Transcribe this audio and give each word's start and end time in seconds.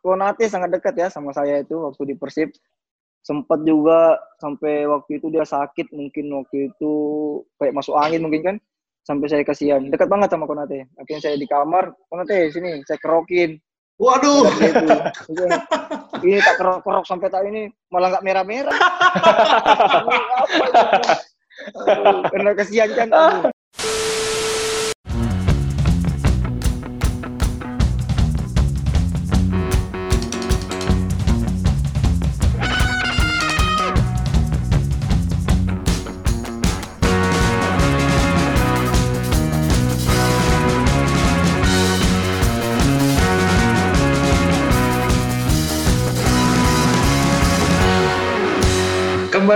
Konate 0.00 0.48
sangat 0.48 0.72
dekat 0.72 0.96
ya 0.96 1.12
sama 1.12 1.36
saya 1.36 1.60
itu 1.60 1.76
waktu 1.76 2.12
di 2.12 2.14
Persib. 2.16 2.52
Sempat 3.24 3.64
juga 3.64 4.20
sampai 4.36 4.84
waktu 4.84 5.16
itu 5.20 5.32
dia 5.32 5.48
sakit 5.48 5.92
mungkin 5.92 6.28
waktu 6.40 6.72
itu 6.72 6.92
kayak 7.56 7.76
masuk 7.76 7.96
angin 7.96 8.24
mungkin 8.24 8.42
kan. 8.44 8.56
Sampai 9.04 9.28
saya 9.28 9.44
kasihan. 9.44 9.84
Dekat 9.92 10.08
banget 10.08 10.32
sama 10.32 10.48
Konate. 10.48 10.88
Akhirnya 10.96 11.20
saya 11.20 11.36
di 11.36 11.44
kamar, 11.44 11.92
Konate 12.08 12.48
sini 12.48 12.80
saya 12.88 12.96
kerokin. 12.96 13.60
Waduh. 14.00 14.48
Gitu. 14.56 14.88
Ini 16.24 16.40
tak 16.40 16.56
kerok-kerok 16.56 17.04
sampai 17.04 17.28
tak 17.28 17.44
ini 17.44 17.68
malah 17.92 18.16
nggak 18.16 18.24
merah-merah. 18.24 18.72
Karena 22.32 22.50
kasihan 22.56 22.88
kan. 22.96 23.08
Aduh. 23.12 23.52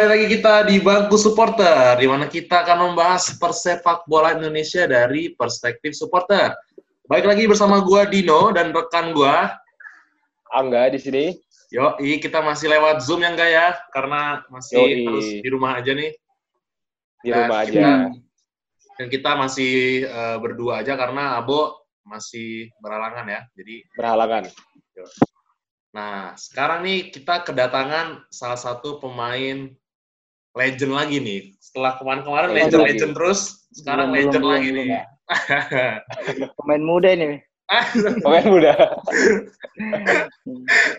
Kembali 0.09 0.25
lagi 0.25 0.37
kita 0.41 0.55
di 0.65 0.77
bangku 0.81 1.21
supporter, 1.21 2.01
di 2.01 2.09
mana 2.09 2.33
kita 2.33 2.65
akan 2.65 2.81
membahas 2.81 3.29
persepak 3.37 4.09
bola 4.09 4.33
Indonesia 4.33 4.89
dari 4.89 5.37
perspektif 5.37 5.93
supporter. 5.93 6.57
Baik 7.05 7.29
lagi 7.29 7.45
bersama 7.45 7.85
gua 7.85 8.09
Dino 8.09 8.49
dan 8.57 8.73
rekan 8.73 9.13
gua 9.13 9.53
Angga 10.49 10.89
di 10.89 10.97
sini. 10.97 11.25
Yo, 11.69 11.93
kita 12.01 12.41
masih 12.41 12.73
lewat 12.73 13.05
Zoom 13.05 13.21
ya 13.21 13.37
enggak 13.37 13.53
ya? 13.53 13.77
Karena 13.93 14.49
masih 14.49 14.81
Yoi. 14.81 15.05
harus 15.05 15.29
di 15.45 15.49
rumah 15.53 15.77
aja 15.77 15.93
nih. 15.93 16.17
Di 17.21 17.29
Dan 17.29 17.39
rumah 17.45 17.59
aja. 17.61 17.69
kita- 17.69 18.09
Dan 18.97 19.07
kita 19.13 19.31
masih 19.37 19.73
eh, 20.09 20.37
berdua 20.41 20.81
aja 20.81 20.97
karena 20.97 21.37
Abo 21.37 21.85
masih 22.09 22.73
berhalangan 22.81 23.29
ya. 23.29 23.45
Jadi 23.53 23.85
Berhalangan. 23.93 24.49
Nah, 25.93 26.33
sekarang 26.33 26.81
nih 26.89 27.13
kita 27.13 27.45
kedatangan 27.45 28.25
salah 28.33 28.57
satu 28.57 29.05
pemain 29.05 29.69
legend 30.59 30.93
lagi 30.93 31.17
nih. 31.23 31.41
Setelah 31.63 31.95
kemarin-kemarin 32.03 32.51
Legend 32.51 32.83
legend-legend 32.83 33.13
terus, 33.15 33.41
sekarang 33.71 34.11
Belum, 34.11 34.19
legend 34.19 34.43
belum, 34.43 34.53
lagi 34.53 34.69
belum, 34.69 34.87
nih. 34.91 35.03
Pemain 36.59 36.83
muda 36.83 37.09
ini. 37.15 37.39
Pemain 38.25 38.47
muda. 38.49 38.75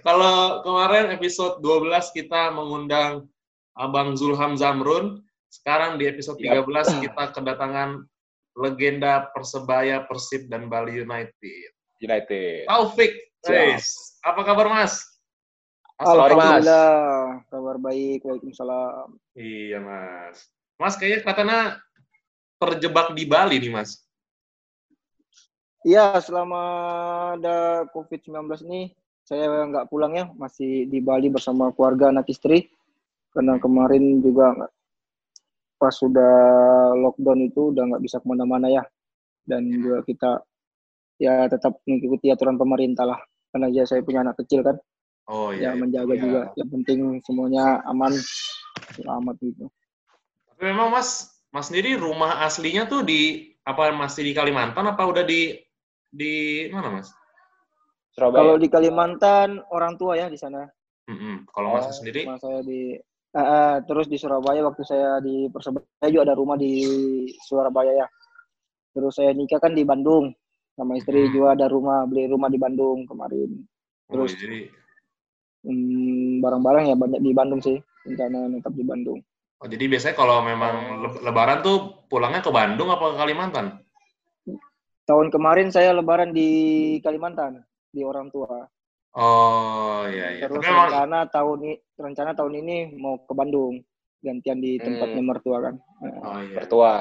Kalau 0.05 0.63
kemarin 0.63 1.11
episode 1.11 1.59
12 1.59 2.15
kita 2.15 2.53
mengundang 2.55 3.27
Abang 3.75 4.15
Zulham 4.15 4.55
Zamrun, 4.55 5.19
sekarang 5.49 5.97
di 5.97 6.05
episode 6.07 6.37
Yap. 6.39 6.69
13 6.69 7.03
kita 7.09 7.23
kedatangan 7.35 8.05
legenda 8.59 9.27
Persebaya, 9.33 10.05
Persib, 10.05 10.47
dan 10.47 10.69
Bali 10.69 11.01
United. 11.03 11.69
United. 11.99 12.69
Taufik. 12.69 13.11
Wes. 13.47 14.19
apa 14.27 14.43
kabar 14.43 14.67
Mas? 14.67 14.99
Mas? 15.99 16.07
Alhamdulillah, 16.15 17.43
kabar 17.51 17.75
baik. 17.75 18.23
Waalaikumsalam. 18.23 19.19
Iya 19.35 19.83
mas. 19.83 20.47
Mas 20.79 20.95
kayaknya 20.95 21.27
katanya 21.27 21.59
terjebak 22.55 23.11
di 23.11 23.27
Bali 23.27 23.59
nih 23.59 23.67
mas. 23.67 24.07
Iya, 25.83 26.15
selama 26.23 26.63
ada 27.35 27.83
COVID-19 27.91 28.63
ini, 28.67 28.95
saya 29.23 29.67
nggak 29.67 29.91
pulang 29.91 30.15
ya, 30.15 30.31
masih 30.39 30.87
di 30.87 31.03
Bali 31.03 31.27
bersama 31.27 31.71
keluarga 31.75 32.15
anak 32.15 32.31
istri. 32.31 32.71
Karena 33.35 33.59
kemarin 33.59 34.23
juga 34.23 34.55
pas 35.79 35.95
sudah 35.95 36.35
lockdown 36.95 37.43
itu 37.43 37.75
udah 37.75 37.83
nggak 37.91 38.03
bisa 38.03 38.23
ke 38.23 38.27
mana-mana 38.27 38.71
ya. 38.71 38.83
Dan 39.43 39.67
juga 39.67 40.03
kita 40.07 40.31
ya 41.19 41.47
tetap 41.51 41.83
mengikuti 41.83 42.31
aturan 42.31 42.55
pemerintah 42.55 43.03
lah. 43.03 43.19
Karena 43.51 43.67
ya 43.67 43.83
saya 43.83 43.99
punya 43.99 44.23
anak 44.23 44.39
kecil 44.43 44.63
kan, 44.63 44.79
Oh 45.29 45.53
ya 45.53 45.71
iya. 45.71 45.77
menjaga 45.77 46.13
iya. 46.17 46.21
juga. 46.25 46.41
Yang 46.57 46.69
penting 46.73 46.99
semuanya 47.21 47.85
aman, 47.85 48.13
selamat 48.97 49.35
gitu. 49.45 49.69
Tapi 50.49 50.61
memang 50.73 50.89
mas, 50.89 51.29
mas 51.53 51.69
sendiri 51.69 51.93
rumah 51.95 52.41
aslinya 52.43 52.89
tuh 52.89 53.05
di 53.05 53.53
apa 53.61 53.93
masih 53.93 54.25
di 54.25 54.33
Kalimantan 54.33 54.89
apa 54.89 55.05
udah 55.05 55.21
di 55.21 55.53
di 56.09 56.65
mana 56.73 56.97
mas? 56.97 57.13
Kalau 58.17 58.33
Surabaya. 58.33 58.57
di 58.57 58.67
Kalimantan 58.67 59.49
orang 59.69 59.95
tua 59.95 60.17
ya 60.17 60.27
di 60.27 60.35
sana. 60.35 60.65
Mm-mm. 61.07 61.45
Kalau 61.53 61.77
mas 61.77 61.85
Oh, 61.87 61.93
sendiri? 61.93 62.25
Rumah 62.25 62.41
saya 62.41 62.59
di 62.65 62.97
eh, 63.29 63.37
eh, 63.37 63.75
terus 63.85 64.09
di 64.09 64.17
Surabaya 64.17 64.65
waktu 64.65 64.81
saya 64.81 65.21
di 65.21 65.45
Persebaya 65.53 66.09
juga 66.09 66.25
ada 66.25 66.35
rumah 66.35 66.57
di 66.57 66.73
Surabaya 67.45 67.93
ya. 67.93 68.07
Terus 68.97 69.13
saya 69.13 69.29
nikah 69.37 69.61
kan 69.61 69.77
di 69.77 69.85
Bandung 69.85 70.33
sama 70.73 70.97
istri 70.97 71.29
Hmm. 71.29 71.33
juga 71.37 71.47
ada 71.53 71.69
rumah 71.69 72.09
beli 72.09 72.25
rumah 72.25 72.49
di 72.49 72.57
Bandung 72.57 73.05
kemarin. 73.05 73.61
Oh, 74.09 74.25
Terus 74.25 74.33
jadi 74.35 74.65
hmm, 75.61 76.39
barang-barang 76.39 76.89
ya 76.89 76.95
banyak 76.95 77.21
di 77.21 77.31
Bandung 77.31 77.61
sih. 77.61 77.77
Rencana 78.07 78.47
tetap 78.57 78.73
di 78.73 78.83
Bandung. 78.83 79.19
oh, 79.59 79.67
jadi 79.67 79.91
biasanya 79.91 80.15
kalau 80.15 80.39
memang 80.39 81.03
le- 81.03 81.19
Lebaran 81.19 81.59
tuh 81.59 82.07
pulangnya 82.07 82.39
ke 82.39 82.47
Bandung 82.47 82.87
apa 82.89 83.11
ke 83.11 83.15
Kalimantan? 83.19 83.65
Tahun 85.03 85.27
kemarin 85.33 85.67
saya 85.67 85.91
lebaran 85.91 86.31
di 86.31 86.49
Kalimantan 87.01 87.65
di 87.89 88.05
orang 88.05 88.29
tua. 88.29 88.69
Oh 89.17 90.05
iya 90.05 90.37
iya. 90.37 90.45
Terus 90.45 90.61
Tapi 90.61 90.69
memang 90.69 90.85
rencana 90.87 91.19
tahun 91.27 91.57
ini 91.65 91.73
rencana 91.97 92.31
tahun 92.37 92.53
ini 92.61 92.75
mau 92.95 93.17
ke 93.19 93.33
Bandung 93.33 93.81
gantian 94.21 94.61
di 94.61 94.77
tempatnya 94.77 95.21
Hmm. 95.25 95.29
mertua 95.33 95.57
kan. 95.65 95.75
oh 96.23 96.39
iya. 96.45 96.55
Mertua. 96.61 96.93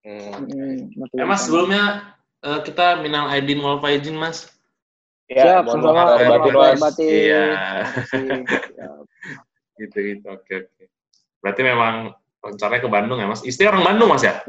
Hmm. 0.00 0.32
Hmm, 0.48 0.76
mertua 0.96 1.18
Eh 1.20 1.26
mas 1.28 1.44
sebelumnya 1.44 1.84
eh, 2.40 2.60
kita 2.64 2.98
minal 3.04 3.28
aidin 3.28 3.60
wal 3.60 3.76
faizin 3.78 4.16
mas. 4.16 4.48
Ya, 5.30 5.62
Siap, 5.62 5.62
mohon 5.62 5.94
maaf 5.94 6.18
batin, 6.18 6.54
Mas. 6.58 6.98
Iya. 6.98 7.46
Gitu 9.78 9.96
gitu. 10.02 10.26
Oke 10.26 10.66
oke. 10.66 10.84
Berarti 11.38 11.62
memang 11.62 12.18
rencananya 12.42 12.82
ke 12.82 12.90
Bandung 12.90 13.18
ya 13.22 13.30
mas. 13.30 13.46
Istri 13.46 13.70
orang 13.70 13.86
Bandung 13.86 14.10
mas 14.10 14.26
ya? 14.26 14.42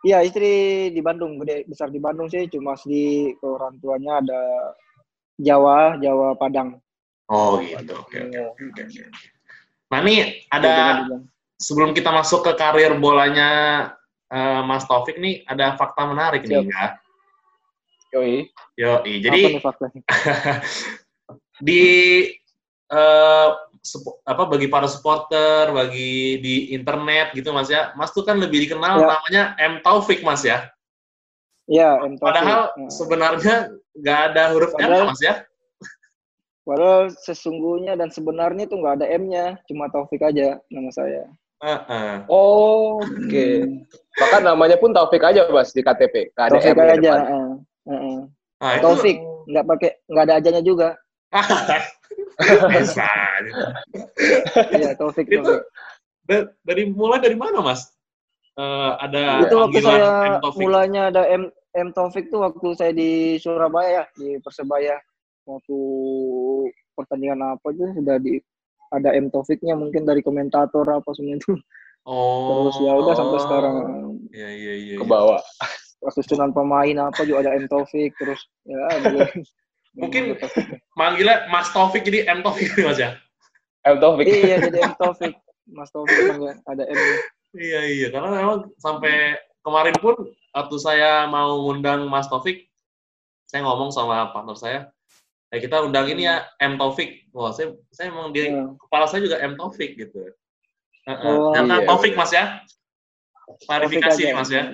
Iya 0.00 0.24
istri 0.24 0.52
di 0.92 1.00
Bandung, 1.00 1.40
gede 1.40 1.64
besar 1.68 1.88
di 1.92 2.00
Bandung 2.00 2.28
sih, 2.28 2.48
cuma 2.52 2.76
di 2.84 3.32
orang 3.44 3.76
tuanya 3.80 4.20
ada 4.20 4.42
Jawa, 5.40 5.96
Jawa 6.00 6.36
Padang. 6.36 6.76
Oh 7.32 7.60
gitu. 7.64 7.96
Oke 7.96 8.28
oke 8.28 8.38
oke 8.52 8.62
oke. 8.76 8.82
oke. 8.84 9.26
Nah 9.90 9.98
ini 10.04 10.44
ada 10.52 11.04
Bandung. 11.04 11.22
sebelum 11.56 11.90
kita 11.96 12.12
masuk 12.12 12.44
ke 12.44 12.52
karir 12.60 12.92
bolanya 13.00 13.48
eh, 14.28 14.60
Mas 14.68 14.84
Taufik 14.84 15.16
nih 15.16 15.48
ada 15.48 15.80
fakta 15.80 16.04
menarik 16.04 16.44
nih 16.44 16.64
Siap. 16.64 16.68
ya. 16.68 16.99
Yoi. 18.10 18.50
Yo, 18.74 19.00
Apa 19.00 19.06
jadi 19.06 19.40
di 21.66 21.82
eh, 22.90 23.48
supo- 23.80 24.18
apa 24.26 24.42
bagi 24.50 24.66
para 24.66 24.90
supporter, 24.90 25.70
bagi 25.70 26.42
di 26.42 26.54
internet 26.74 27.30
gitu 27.38 27.54
Mas 27.54 27.70
ya. 27.70 27.94
Mas 27.94 28.10
tuh 28.10 28.26
kan 28.26 28.34
lebih 28.40 28.66
dikenal 28.66 28.98
Ya. 28.98 29.06
namanya 29.14 29.42
M 29.62 29.78
Taufik 29.84 30.26
Mas 30.26 30.42
ya. 30.42 30.66
Iya, 31.70 32.02
M 32.02 32.18
Taufik. 32.18 32.24
Padahal 32.26 32.60
Nah, 32.74 32.90
sebenarnya 32.90 33.54
nggak 33.94 34.20
ada 34.34 34.42
huruf 34.56 34.74
M 34.74 34.90
Mas 35.06 35.22
ya. 35.22 35.34
Padahal 36.66 37.10
sesungguhnya 37.14 37.94
dan 37.98 38.10
sebenarnya 38.10 38.66
itu 38.68 38.76
nggak 38.78 39.02
ada 39.02 39.06
M-nya, 39.10 39.58
cuma 39.66 39.90
Taufik 39.90 40.22
aja 40.22 40.60
nama 40.70 40.90
saya. 40.92 41.26
Heeh. 41.60 42.24
Oh, 42.30 43.02
oke. 43.02 43.48
Bahkan 44.16 44.42
namanya 44.44 44.76
pun 44.78 44.94
Taufik 44.94 45.20
aja, 45.24 45.44
Mas, 45.50 45.74
di 45.74 45.82
KTP. 45.82 46.30
Ada 46.32 46.56
Taufik 46.56 46.72
M 46.72 46.78
di 46.78 46.92
aja. 47.00 47.12
depan. 47.16 47.60
Eh. 47.88 48.20
Nah, 48.60 48.76
Taufik, 48.84 49.16
nggak 49.48 49.64
pakai, 49.64 49.90
nggak 50.04 50.24
ada 50.28 50.34
ajanya 50.36 50.60
juga. 50.60 50.88
bisa. 52.76 53.08
Iya, 54.76 54.92
Taufik. 55.00 55.30
Itu 55.32 55.64
dari 56.66 56.82
mulai 56.92 57.24
dari 57.24 57.36
mana 57.38 57.64
Mas? 57.64 57.88
Eh, 58.60 58.92
ada 59.00 59.46
itu 59.46 59.56
waktu 59.56 59.78
saya 59.80 60.36
mulanya 60.58 61.08
ada 61.08 61.22
M 61.24 61.48
M 61.72 61.88
Taufik 61.96 62.28
tuh 62.28 62.44
waktu 62.44 62.66
saya 62.76 62.92
di 62.92 63.40
Surabaya 63.40 63.88
ya 63.88 64.04
di 64.18 64.36
Persebaya 64.42 65.00
waktu 65.48 65.78
pertandingan 66.92 67.56
apa 67.56 67.72
itu 67.72 67.88
sudah 67.96 68.20
di 68.20 68.36
ada 68.92 69.14
M 69.16 69.30
Taufiknya 69.32 69.78
mungkin 69.78 70.04
dari 70.04 70.20
komentator 70.20 70.84
apa 70.90 71.08
semua 71.14 71.38
itu 71.38 71.54
Oh. 72.08 72.64
terus 72.64 72.80
ya 72.80 72.96
udah 72.96 73.12
sampai 73.12 73.38
sekarang 73.44 73.76
Iya 74.32 74.48
iya 74.56 74.72
iya. 74.72 74.94
Ke 74.96 75.04
bawah. 75.04 75.36
Susunan 76.08 76.48
pemain 76.50 77.12
apa 77.12 77.28
juga 77.28 77.44
ada 77.44 77.52
M 77.52 77.68
Taufik 77.68 78.16
terus 78.16 78.40
ya. 78.64 78.80
Mungkin- 79.92 80.38
Manggilnya 80.96 81.50
Mas 81.52 81.68
Taufik 81.68 82.00
jadi 82.02 82.24
M 82.30 82.40
Taufik 82.40 82.72
Mas 82.80 82.96
ya. 82.96 83.20
M 83.84 84.00
Taufik. 84.00 84.24
iya 84.24 84.56
jadi 84.56 84.88
M 84.88 84.94
Taufik 84.96 85.36
Mas 85.68 85.92
Taufik 85.92 86.16
ya, 86.40 86.56
ada 86.64 86.84
M 86.88 86.96
Iya 87.50 87.80
iya 87.84 88.08
karena 88.08 88.30
memang 88.32 88.70
sampai 88.78 89.34
kemarin 89.60 89.96
pun 89.98 90.14
waktu 90.54 90.76
saya 90.78 91.26
mau 91.26 91.60
ngundang 91.66 92.06
Mas 92.06 92.30
Taufik 92.30 92.64
saya 93.44 93.66
ngomong 93.66 93.90
sama 93.90 94.30
partner 94.30 94.56
saya 94.56 94.80
Ya 95.50 95.58
kita 95.58 95.82
undang 95.82 96.06
ini 96.06 96.30
ya 96.30 96.46
M 96.62 96.78
Taufik. 96.78 97.26
Wah, 97.34 97.50
saya 97.50 97.74
saya 97.90 98.14
emang 98.14 98.30
di 98.30 98.46
Hmm. 98.46 98.78
kepala 98.78 99.10
saya 99.10 99.26
juga 99.26 99.34
M 99.42 99.58
Taufik 99.58 99.98
gitu. 99.98 100.30
Heeh. 101.10 101.26
Oh, 101.26 101.50
Ternyata 101.50 101.82
iya. 101.82 101.88
Taufik 101.90 102.14
Mas 102.14 102.30
ya. 102.30 102.62
Klarifikasi 103.66 104.30
nih 104.30 104.34
Mas 104.38 104.46
ya. 104.46 104.70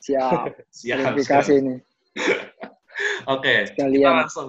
Siap. 0.00 0.56
Siap. 0.80 1.14
Siap. 1.20 1.44
ini. 1.52 1.76
Oke, 3.34 3.70
kita 3.70 3.86
Sekalian. 3.86 4.26
langsung 4.26 4.48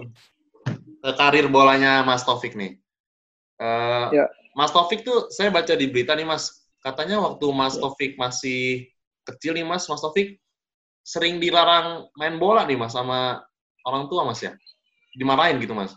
ke 1.01 1.11
karir 1.15 1.47
bolanya 1.47 2.01
Mas 2.03 2.23
Taufik 2.23 2.55
nih. 2.55 2.79
Eh, 3.59 4.07
Ya. 4.11 4.25
Mas 4.51 4.71
Taufik 4.71 5.03
tuh 5.03 5.31
saya 5.31 5.47
baca 5.47 5.71
di 5.75 5.87
berita 5.87 6.11
nih 6.11 6.27
Mas, 6.27 6.67
katanya 6.83 7.21
waktu 7.21 7.45
Mas 7.51 7.77
Ya. 7.77 7.81
Taufik 7.83 8.19
masih 8.19 8.89
kecil 9.23 9.55
nih 9.55 9.63
Mas, 9.63 9.87
Mas 9.87 10.01
Taufik 10.01 10.39
sering 11.01 11.39
dilarang 11.39 12.07
main 12.15 12.35
bola 12.37 12.63
nih 12.67 12.75
Mas 12.75 12.93
sama 12.93 13.39
orang 13.87 14.07
tua 14.11 14.27
Mas 14.27 14.41
ya? 14.43 14.51
Dimarahin 15.15 15.59
gitu 15.59 15.75
Mas? 15.75 15.91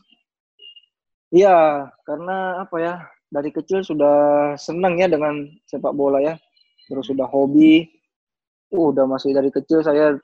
Iya, 1.34 1.90
karena 2.06 2.62
apa 2.62 2.76
ya? 2.78 2.94
Dari 3.30 3.50
kecil 3.50 3.82
sudah 3.82 4.54
senang 4.54 4.94
ya 5.02 5.10
dengan 5.10 5.50
sepak 5.66 5.90
bola 5.90 6.22
ya. 6.22 6.34
Terus 6.86 7.10
sudah 7.10 7.26
hobi. 7.26 7.90
Udah 8.74 9.06
masih 9.06 9.30
dari 9.30 9.54
kecil 9.54 9.86
saya 9.86 10.18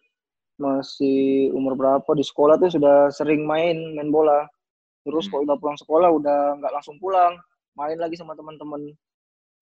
masih 0.58 1.48
umur 1.54 1.78
berapa 1.78 2.10
di 2.18 2.24
sekolah 2.26 2.58
tuh 2.58 2.68
sudah 2.74 3.08
sering 3.14 3.46
main 3.46 3.94
main 3.94 4.10
bola. 4.10 4.44
Terus 5.06 5.30
Hmm. 5.30 5.32
kalau 5.32 5.42
udah 5.46 5.56
pulang 5.62 5.78
sekolah 5.78 6.08
udah 6.18 6.38
nggak 6.58 6.72
langsung 6.74 6.96
pulang, 7.00 7.38
main 7.78 7.96
lagi 7.96 8.18
sama 8.18 8.34
teman-teman 8.34 8.90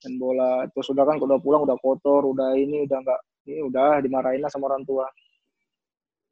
main 0.02 0.14
bola. 0.18 0.64
Terus 0.72 0.88
udah 0.90 1.04
kan 1.04 1.20
kalau 1.20 1.36
udah 1.36 1.40
pulang 1.44 1.62
udah 1.68 1.76
kotor, 1.84 2.22
udah 2.32 2.56
ini 2.56 2.88
udah 2.88 2.98
nggak 3.04 3.20
ini 3.52 3.60
udah 3.68 4.00
dimarahin 4.00 4.40
lah 4.40 4.50
sama 4.50 4.72
orang 4.72 4.82
tua. 4.88 5.04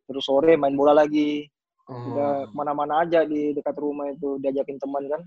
Terus 0.08 0.24
sore 0.24 0.56
main 0.56 0.74
bola 0.74 0.96
lagi, 0.96 1.44
udah 1.86 2.46
Oh, 2.46 2.50
ke 2.50 2.54
mana-mana 2.56 3.02
aja 3.04 3.22
di 3.26 3.52
dekat 3.52 3.76
rumah 3.78 4.08
itu 4.10 4.38
diajakin 4.40 4.78
teman 4.80 5.04
kan. 5.12 5.22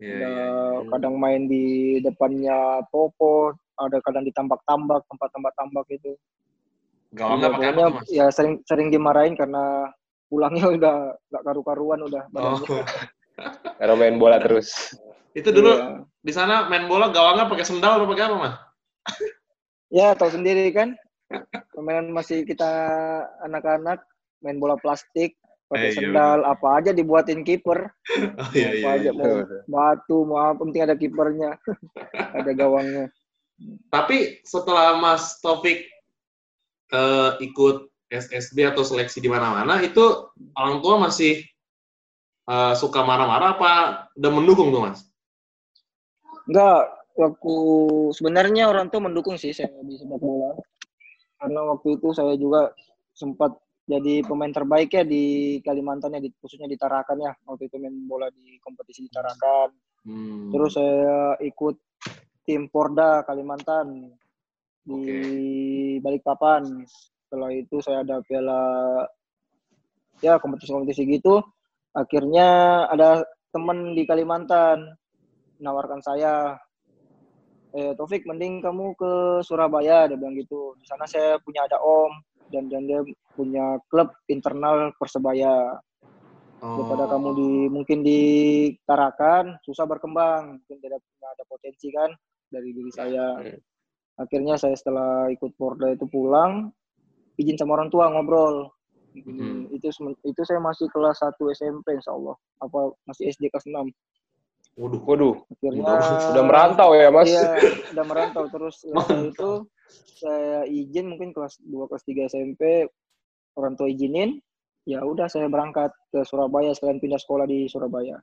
iya, 0.00 0.10
Udah 0.16 0.30
iya, 0.32 0.46
iya. 0.80 0.88
kadang 0.96 1.14
main 1.20 1.42
di 1.46 1.64
depannya 2.00 2.82
toko, 2.90 3.52
ada 3.78 3.98
kadang 4.02 4.24
ditambak-tambak 4.26 5.02
tempat-tempat 5.10 5.52
tambak 5.58 5.86
itu. 5.90 6.14
Gawangnya 7.14 7.48
Iya, 7.48 7.54
pakai 7.54 7.68
apa 7.70 7.82
Mas? 7.94 8.06
ya 8.10 8.26
sering 8.28 8.54
sering 8.66 8.88
dimarahin 8.90 9.34
karena 9.34 9.86
pulangnya 10.26 10.66
udah 10.76 10.96
nggak 11.30 11.42
karu-karuan 11.42 12.00
udah 12.02 12.22
Oh. 12.34 12.58
Karena 13.78 13.94
main 13.94 14.14
bola 14.14 14.38
terus. 14.38 14.94
itu 15.32 15.50
dulu 15.50 15.66
Iya. 15.68 16.06
di 16.20 16.30
sana 16.30 16.66
main 16.66 16.86
bola 16.86 17.10
gawangnya 17.10 17.46
pakai 17.46 17.62
sendal 17.64 17.98
atau 17.98 18.06
pakai 18.06 18.24
apa 18.24 18.36
Mas? 18.36 18.54
Ya 19.92 20.10
tahu 20.10 20.26
sendiri 20.28 20.70
kan, 20.70 20.98
permainan 21.70 22.10
masih 22.10 22.42
kita 22.42 22.66
anak-anak 23.40 24.02
main 24.40 24.58
bola 24.58 24.74
plastik 24.74 25.38
pakai 25.64 25.86
Eh, 25.86 25.90
iya, 25.90 25.96
sendal 25.96 26.38
apa 26.42 26.66
aja 26.78 26.90
dibuatin 26.90 27.42
kiper, 27.42 27.90
Oh 28.34 28.48
iya 28.50 28.68
apa 28.70 28.74
iya. 28.74 28.90
aja 28.92 29.10
iya. 29.10 29.14
mau 29.14 29.34
batu 29.64 30.18
mau 30.24 30.38
apa 30.40 30.58
penting 30.60 30.82
ada 30.82 30.94
kipernya, 30.94 31.54
ada 32.10 32.50
gawangnya. 32.52 33.06
Tapi 33.88 34.42
setelah 34.42 34.98
Mas 34.98 35.38
Taufik 35.38 35.86
eh, 36.94 37.30
ikut 37.42 37.90
SSB 38.06 38.70
atau 38.70 38.86
seleksi 38.86 39.18
di 39.18 39.26
mana-mana, 39.26 39.82
itu 39.82 40.30
orang 40.54 40.78
tua 40.78 40.94
masih 41.02 41.42
eh, 42.46 42.74
suka 42.78 43.02
marah-marah 43.02 43.58
apa 43.58 43.72
udah 44.14 44.30
mendukung 44.30 44.70
tuh 44.70 44.86
Mas? 44.86 45.02
Enggak, 46.46 46.94
waktu 47.16 47.54
sebenarnya 48.14 48.68
orang 48.68 48.90
tua 48.92 49.00
mendukung 49.02 49.40
sih 49.40 49.50
saya 49.50 49.70
di 49.82 49.96
sepak 49.96 50.20
bola. 50.20 50.54
Karena 51.40 51.60
waktu 51.74 52.00
itu 52.00 52.08
saya 52.14 52.34
juga 52.38 52.72
sempat 53.14 53.52
jadi 53.84 54.24
pemain 54.24 54.48
terbaik 54.48 54.96
ya 54.96 55.04
di 55.04 55.58
Kalimantan 55.60 56.16
ya, 56.16 56.20
di, 56.24 56.32
khususnya 56.40 56.68
di 56.68 56.76
Tarakan 56.76 57.18
ya. 57.20 57.32
Waktu 57.44 57.68
itu 57.68 57.76
main 57.80 57.96
bola 58.08 58.28
di 58.32 58.56
kompetisi 58.60 59.08
di 59.08 59.10
Tarakan. 59.12 59.68
Hmm. 60.04 60.52
Terus 60.52 60.72
saya 60.76 61.36
ikut 61.40 61.76
tim 62.44 62.68
Porda 62.68 63.24
Kalimantan 63.24 64.12
di 64.84 65.02
Balikpapan. 65.98 66.84
Setelah 67.24 67.50
itu 67.50 67.80
saya 67.80 68.04
ada 68.04 68.20
piala 68.22 68.62
ya 70.20 70.38
kompetisi-kompetisi 70.38 71.08
gitu. 71.08 71.40
Akhirnya 71.96 72.84
ada 72.90 73.24
teman 73.50 73.96
di 73.96 74.02
Kalimantan 74.04 74.94
menawarkan 75.58 76.02
saya, 76.02 76.58
eh 77.72 77.94
Taufik 77.94 78.26
mending 78.26 78.60
kamu 78.60 78.94
ke 78.98 79.12
Surabaya, 79.46 80.06
dia 80.10 80.18
bilang 80.18 80.36
gitu. 80.36 80.74
Di 80.78 80.84
sana 80.86 81.06
saya 81.08 81.38
punya 81.40 81.64
ada 81.64 81.78
om 81.80 82.12
dan 82.52 82.68
dan 82.68 82.84
dia 82.84 83.00
punya 83.34 83.78
klub 83.88 84.12
internal 84.28 84.92
Persebaya 85.00 85.74
daripada 86.64 87.04
Oh. 87.04 87.10
kamu 87.12 87.28
di 87.36 87.50
mungkin 87.68 87.98
di 88.00 88.20
Tarakan 88.88 89.60
susah 89.60 89.84
berkembang 89.84 90.56
mungkin 90.56 90.76
tidak 90.80 91.04
ada 91.20 91.44
potensi 91.44 91.92
kan 91.92 92.08
dari 92.48 92.72
diri 92.72 92.88
saya 92.88 93.36
Hmm. 93.36 93.60
Akhirnya 94.14 94.54
saya 94.54 94.74
setelah 94.74 95.26
ikut 95.28 95.54
Porda 95.54 95.90
itu 95.90 96.06
pulang 96.06 96.70
izin 97.34 97.58
sama 97.58 97.74
orang 97.76 97.90
tua 97.90 98.10
ngobrol 98.10 98.70
Mhm. 99.14 99.70
itu 99.70 99.94
itu 100.26 100.42
saya 100.42 100.58
masih 100.58 100.90
kelas 100.90 101.22
1 101.22 101.38
SMP 101.54 101.94
insya 101.94 102.10
Allah 102.10 102.34
apa 102.58 102.98
masih 103.06 103.30
SD 103.30 103.46
kelas 103.46 103.62
6 103.62 103.86
Waduh. 104.74 104.98
Waduh, 105.06 105.34
akhirnya 105.54 105.86
udah 106.34 106.42
merantau 106.42 106.90
ya 106.98 107.06
mas? 107.14 107.30
iya 107.30 107.46
udah 107.94 108.04
merantau 108.10 108.50
terus 108.50 108.82
setelah 108.82 109.22
itu 109.22 109.50
saya 110.18 110.66
izin 110.66 111.14
mungkin 111.14 111.30
kelas 111.30 111.62
2 111.62 111.86
kelas 111.86 112.02
3 112.02 112.26
SMP 112.26 112.90
orang 113.54 113.78
tua 113.78 113.86
izinin 113.86 114.42
ya 114.82 114.98
udah 115.06 115.30
saya 115.30 115.46
berangkat 115.46 115.94
ke 116.10 116.26
Surabaya 116.26 116.74
sekalian 116.74 116.98
pindah 116.98 117.22
sekolah 117.22 117.46
di 117.46 117.70
Surabaya 117.70 118.18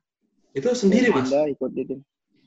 Itu 0.52 0.76
sendiri 0.76 1.08
Mas? 1.16 1.32
pindah 1.32 1.48
ikut 1.48 1.72
di 1.72 1.84
tim 1.88 2.00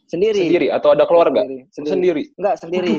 sendiri 0.04 0.36
Sendiri 0.52 0.68
atau 0.68 0.92
ada 0.92 1.08
keluarga? 1.08 1.40
sendiri, 1.48 1.64
sendiri. 1.72 1.88
Sendiri. 1.88 2.22
enggak 2.36 2.56
sendiri 2.60 2.94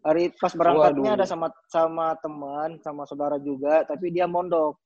hari 0.00 0.32
pas 0.34 0.52
berangkatnya 0.52 1.12
Waduh. 1.12 1.18
ada 1.20 1.26
sama 1.26 1.48
sama 1.68 2.16
teman 2.18 2.80
sama 2.80 3.04
saudara 3.04 3.36
juga 3.36 3.84
tapi 3.84 4.08
dia 4.08 4.24
mondok 4.24 4.80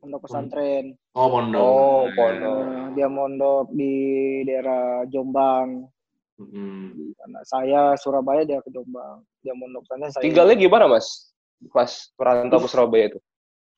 mondok 0.00 0.20
pesantren 0.24 0.94
Oh 1.16 1.32
pondok. 1.32 1.58
Oh, 1.58 2.04
pondok. 2.12 2.60
Nah, 2.62 2.86
dia 2.92 3.08
mondok 3.08 3.66
di 3.72 3.94
daerah 4.42 5.04
Jombang 5.06 5.88
Hmm. 6.36 6.92
Karena 7.16 7.40
saya 7.48 7.82
Surabaya 7.96 8.44
dia 8.44 8.60
ke 8.60 8.68
Jombang 8.68 9.24
dia 9.40 9.56
mondok 9.56 9.88
sana 9.88 10.12
saya 10.12 10.20
Tinggalnya 10.20 10.52
gimana 10.54 10.84
mas? 10.84 11.32
Pas 11.72 11.88
merantau 12.14 12.60
ke 12.60 12.68
Surabaya 12.68 13.04
itu? 13.08 13.20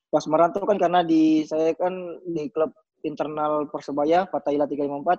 pas 0.09 0.25
merantau 0.25 0.64
kan 0.64 0.75
karena 0.75 1.05
di 1.05 1.44
saya 1.44 1.76
kan 1.76 1.93
di 2.25 2.49
klub 2.49 2.73
internal 3.00 3.69
Persebaya 3.69 4.26
Fatahila 4.26 4.67
354 4.67 5.17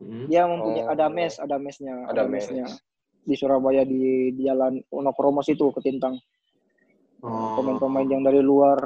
Hmm. 0.00 0.24
dia 0.26 0.48
mempunyai 0.48 0.88
Oh. 0.88 0.92
ada 0.96 1.06
mes 1.06 1.36
ada 1.36 1.54
mesnya 1.54 1.92
Ada 2.08 2.24
mesnya 2.24 2.64
mes. 2.64 2.80
Di 3.24 3.34
Surabaya 3.36 3.84
di, 3.84 4.32
di 4.32 4.42
jalan 4.44 4.80
Wonokromo 4.88 5.40
situ 5.44 5.70
ke 5.72 5.80
Tintang 5.84 6.16
Oh. 7.20 7.52
pemain-pemain 7.60 8.08
yang 8.08 8.24
dari 8.24 8.40
luar 8.40 8.80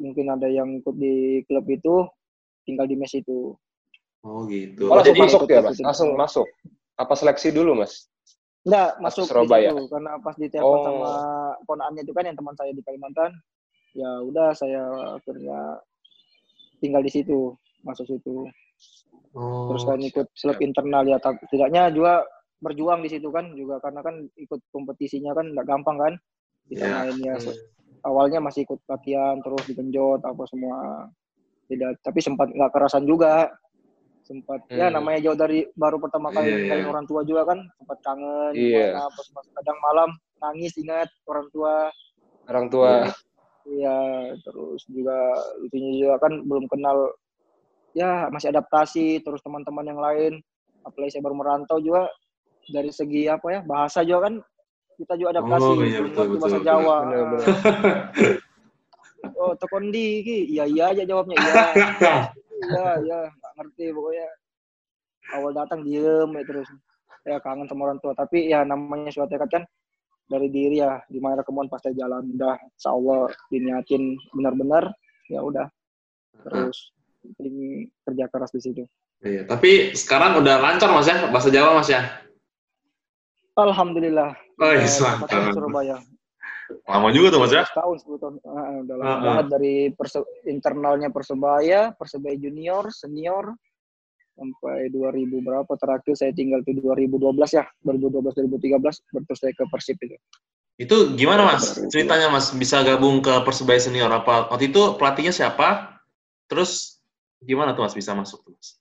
mungkin 0.00 0.32
ada 0.32 0.48
yang 0.48 0.80
ikut 0.80 0.96
di 0.96 1.44
klub 1.44 1.68
itu 1.68 2.00
tinggal 2.64 2.88
di 2.88 2.96
mes 2.96 3.12
itu 3.12 3.52
Oh 4.24 4.48
gitu. 4.48 4.88
Oh, 4.88 4.96
langsung 4.96 5.12
jadi 5.12 5.20
masuk 5.20 5.40
ya 5.46 5.60
mas? 5.60 5.76
Langsung 5.84 6.08
masuk? 6.16 6.46
Apa 6.96 7.12
seleksi 7.12 7.52
dulu 7.52 7.76
mas? 7.76 8.08
enggak 8.64 8.96
masuk 9.04 9.24
Surabaya. 9.28 9.68
di 9.72 9.76
situ 9.76 9.84
karena 9.92 10.12
pas 10.20 10.34
ditelepon 10.40 10.76
Oh. 10.76 10.84
sama 10.84 11.12
ponaannya 11.64 12.02
itu 12.04 12.12
kan 12.16 12.24
yang 12.24 12.36
teman 12.36 12.54
saya 12.56 12.70
di 12.72 12.82
Kalimantan 12.84 13.30
ya 13.92 14.10
udah 14.24 14.48
saya 14.52 14.82
akhirnya 15.16 15.80
tinggal 16.80 17.00
di 17.00 17.10
situ 17.12 17.52
masuk 17.84 18.04
situ 18.04 18.44
oh. 19.32 19.72
terus 19.72 19.82
kan 19.88 20.00
ikut 20.00 20.26
klub 20.36 20.58
internal 20.60 21.04
ya 21.04 21.16
tapi 21.20 21.40
setidaknya 21.48 21.88
juga 21.92 22.24
berjuang 22.58 23.00
di 23.02 23.10
situ 23.10 23.28
kan 23.30 23.54
juga 23.54 23.78
karena 23.78 24.02
kan 24.02 24.26
ikut 24.34 24.60
kompetisinya 24.74 25.32
kan 25.34 25.46
nggak 25.54 25.66
gampang 25.66 25.96
kan 25.98 26.12
bisa 26.66 26.84
Iya. 26.84 26.94
main 26.94 27.16
ya 27.22 27.34
Hmm. 27.38 27.54
awalnya 28.06 28.38
masih 28.42 28.66
ikut 28.66 28.80
latihan 28.86 29.38
terus 29.42 29.62
digenjot 29.66 30.20
apa 30.22 30.42
semua 30.46 31.06
tidak 31.68 31.98
tapi 32.02 32.18
sempat 32.22 32.50
nggak 32.50 32.72
kerasan 32.74 33.04
juga 33.06 33.50
sempat 34.26 34.60
ya 34.68 34.92
Hmm. 34.92 35.00
namanya 35.00 35.24
jauh 35.24 35.38
dari 35.38 35.64
baru 35.72 35.96
pertama 36.02 36.28
kali 36.28 36.52
ninggalin 36.52 36.84
iya. 36.84 36.92
orang 36.92 37.06
tua 37.08 37.20
juga 37.24 37.42
kan 37.48 37.58
sempat 37.80 37.98
kangen 38.04 38.52
gimana 38.52 39.08
pas 39.08 39.26
pas 39.32 39.46
kadang 39.56 39.78
malam 39.80 40.10
nangis 40.38 40.72
ingat 40.78 41.08
orang 41.26 41.46
tua 41.50 41.90
Orang 42.48 42.72
tua. 42.72 43.04
Iya, 43.68 44.32
terus 44.40 44.80
juga 44.88 45.36
lucunya 45.60 45.92
juga 46.00 46.16
kan 46.16 46.32
belum 46.48 46.64
kenal 46.72 47.12
ya 47.92 48.32
masih 48.32 48.48
adaptasi 48.48 49.20
terus 49.20 49.44
teman-teman 49.44 49.84
yang 49.84 50.00
lain 50.00 50.40
apalagi 50.80 51.12
saya 51.12 51.24
baru 51.28 51.36
merantau 51.36 51.76
juga 51.76 52.08
dari 52.68 52.90
segi 52.92 53.26
apa 53.26 53.46
ya 53.48 53.60
bahasa 53.64 54.04
juga 54.04 54.28
kan 54.28 54.34
kita 54.98 55.14
juga 55.14 55.38
adaptasi 55.38 55.62
Oh, 55.62 55.78
iya, 55.86 56.00
betul, 56.02 56.24
betul, 56.34 56.40
bahasa 56.42 56.58
betul. 56.58 56.66
Jawa. 56.66 56.96
Oh, 59.38 59.50
tekondi 59.54 60.22
ki, 60.22 60.38
iya 60.50 60.66
iya 60.66 60.94
aja 60.94 61.02
jawabnya 61.02 61.34
iya. 61.38 61.62
Iya, 62.58 62.88
iya, 63.06 63.18
nggak 63.30 63.52
ngerti 63.54 63.84
pokoknya. 63.94 64.26
Awal 65.34 65.50
datang 65.54 65.80
diem 65.86 66.30
ya 66.34 66.42
terus. 66.42 66.68
Ya 67.22 67.38
kangen 67.42 67.66
sama 67.70 67.86
orang 67.90 68.02
tua, 68.02 68.14
tapi 68.18 68.50
ya 68.50 68.66
namanya 68.66 69.10
suatu 69.14 69.34
tekad 69.34 69.50
kan 69.50 69.64
dari 70.26 70.50
diri 70.50 70.82
ya 70.82 71.02
gimana 71.08 71.40
kemauan 71.42 71.70
pasti 71.70 71.94
jalan 71.96 72.34
udah 72.36 72.56
insya 72.60 72.90
Allah 72.92 73.32
diniatin 73.48 74.12
benar-benar 74.36 74.92
ya 75.32 75.40
udah 75.40 75.66
terus 76.44 76.92
penting 77.24 77.88
kerja 78.04 78.24
keras 78.30 78.52
di 78.54 78.60
situ. 78.62 78.82
Iya, 79.24 79.48
tapi 79.50 79.98
sekarang 79.98 80.38
udah 80.38 80.62
lancar 80.62 80.94
Mas 80.94 81.10
ya 81.10 81.26
bahasa 81.30 81.50
Jawa 81.50 81.78
Mas 81.82 81.90
ya. 81.90 82.06
Alhamdulillah. 83.58 84.38
Oh, 84.62 84.70
iya, 84.70 84.86
tahun 85.26 85.50
Surabaya. 85.54 85.98
Lama 86.86 87.08
juga 87.10 87.32
tuh 87.32 87.40
Mas 87.42 87.52
ya. 87.52 87.64
11 87.64 87.74
tahun, 87.74 87.96
10 87.98 88.18
tahun. 88.20 88.34
Ah, 88.44 88.70
udah 88.84 88.96
lama 88.96 89.08
Ah, 89.08 89.14
ah. 89.16 89.22
banget 89.24 89.46
dari 89.50 89.74
perse- 89.96 90.30
internalnya 90.44 91.08
Persebaya, 91.08 91.90
Persebaya 91.96 92.36
junior, 92.36 92.92
senior, 92.92 93.56
sampai 94.38 94.92
2000 94.94 95.42
berapa 95.42 95.72
terakhir 95.74 96.14
saya 96.14 96.30
tinggal 96.30 96.62
tuh 96.62 96.76
2012 96.78 97.50
ya, 97.50 97.64
2012 97.82 98.36
2013 98.38 99.02
baru 99.10 99.34
saya 99.34 99.52
ke 99.56 99.64
Persib 99.66 99.96
itu. 99.98 100.16
Itu 100.78 100.96
gimana 101.18 101.42
Mas 101.42 101.74
ceritanya 101.90 102.30
Mas 102.30 102.54
bisa 102.54 102.78
gabung 102.86 103.18
ke 103.18 103.34
Persebaya 103.42 103.82
senior 103.82 104.12
apa? 104.14 104.46
Waktu 104.54 104.70
itu 104.70 104.94
pelatihnya 104.94 105.34
siapa? 105.34 105.98
Terus 106.46 107.02
gimana 107.42 107.74
tuh 107.74 107.82
Mas 107.82 107.98
bisa 107.98 108.14
masuk 108.14 108.46
tuh 108.46 108.54
Mas? 108.54 108.78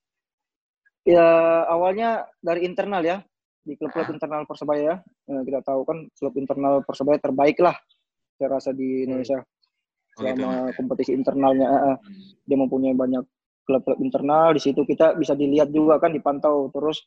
Ya 1.08 1.24
awalnya 1.72 2.28
dari 2.44 2.68
internal 2.68 3.02
ya 3.02 3.18
di 3.68 3.76
klub-klub 3.76 4.08
internal 4.08 4.48
Persebaya. 4.48 4.82
ya. 4.82 4.96
Eh, 5.28 5.42
kita 5.44 5.60
tahu 5.62 5.84
kan 5.84 6.08
klub 6.16 6.34
internal 6.40 6.80
Persebaya 6.82 7.20
terbaik 7.20 7.60
lah 7.60 7.76
saya 8.38 8.56
rasa 8.56 8.72
di 8.72 9.04
Indonesia 9.04 9.44
Oh, 10.18 10.26
gitu, 10.26 10.34
selama 10.34 10.50
Mas. 10.66 10.74
kompetisi 10.74 11.12
internalnya. 11.14 11.68
eh, 11.68 11.84
eh. 11.94 11.98
Dia 12.48 12.58
mempunyai 12.58 12.96
banyak 12.96 13.22
klub-klub 13.68 14.00
internal 14.00 14.56
di 14.56 14.62
situ 14.64 14.82
kita 14.82 15.14
bisa 15.14 15.36
dilihat 15.36 15.70
juga 15.70 16.00
kan 16.00 16.10
dipantau 16.10 16.72
terus. 16.72 17.04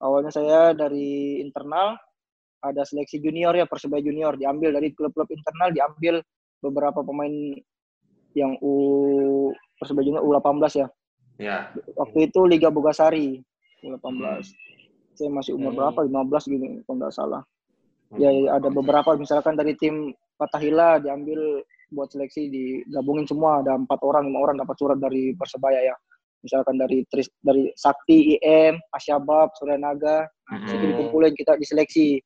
Awalnya 0.00 0.32
saya 0.32 0.72
dari 0.72 1.38
internal 1.38 1.94
ada 2.58 2.82
seleksi 2.82 3.18
junior 3.18 3.54
ya 3.54 3.66
Persebaya 3.66 4.00
junior 4.00 4.34
diambil 4.34 4.74
dari 4.74 4.90
klub-klub 4.90 5.30
internal 5.30 5.70
diambil 5.70 6.22
beberapa 6.58 7.02
pemain 7.02 7.30
yang 8.32 8.54
U 8.62 8.74
Persebaya 9.78 10.06
junior 10.06 10.22
U18 10.22 10.72
ya 10.78 10.88
Ya. 11.40 11.74
waktu 11.98 12.30
itu 12.30 12.46
Liga 12.46 12.70
Bogasari 12.70 13.42
U18 13.82 14.14
saya 15.22 15.30
masih 15.30 15.54
umur 15.54 15.70
Hmm. 15.70 15.78
berapa 15.78 16.00
15 16.02 16.50
gitu 16.50 16.66
kalau 16.82 16.96
nggak 16.98 17.14
salah 17.14 17.42
ya 18.18 18.28
ya, 18.28 18.58
ada 18.58 18.68
beberapa 18.68 19.14
misalkan 19.14 19.54
dari 19.54 19.72
tim 19.78 20.10
Fatahila 20.34 20.98
diambil 20.98 21.62
buat 21.94 22.10
seleksi 22.10 22.50
digabungin 22.50 23.24
semua 23.24 23.62
ada 23.62 23.78
empat 23.78 24.02
orang 24.02 24.26
lima 24.26 24.42
orang 24.42 24.58
dapat 24.58 24.74
surat 24.74 24.98
dari 24.98 25.30
persebaya 25.38 25.80
ya 25.80 25.96
misalkan 26.42 26.74
dari 26.74 27.06
Tris, 27.06 27.30
dari 27.38 27.70
Sakti 27.78 28.34
IM 28.34 28.74
Asyabab 28.90 29.54
Suryanaga 29.54 30.26
Mm-mm. 30.50 30.66
itu 30.66 30.84
dikumpulin 30.90 31.32
kita 31.38 31.54
diseleksi 31.54 32.18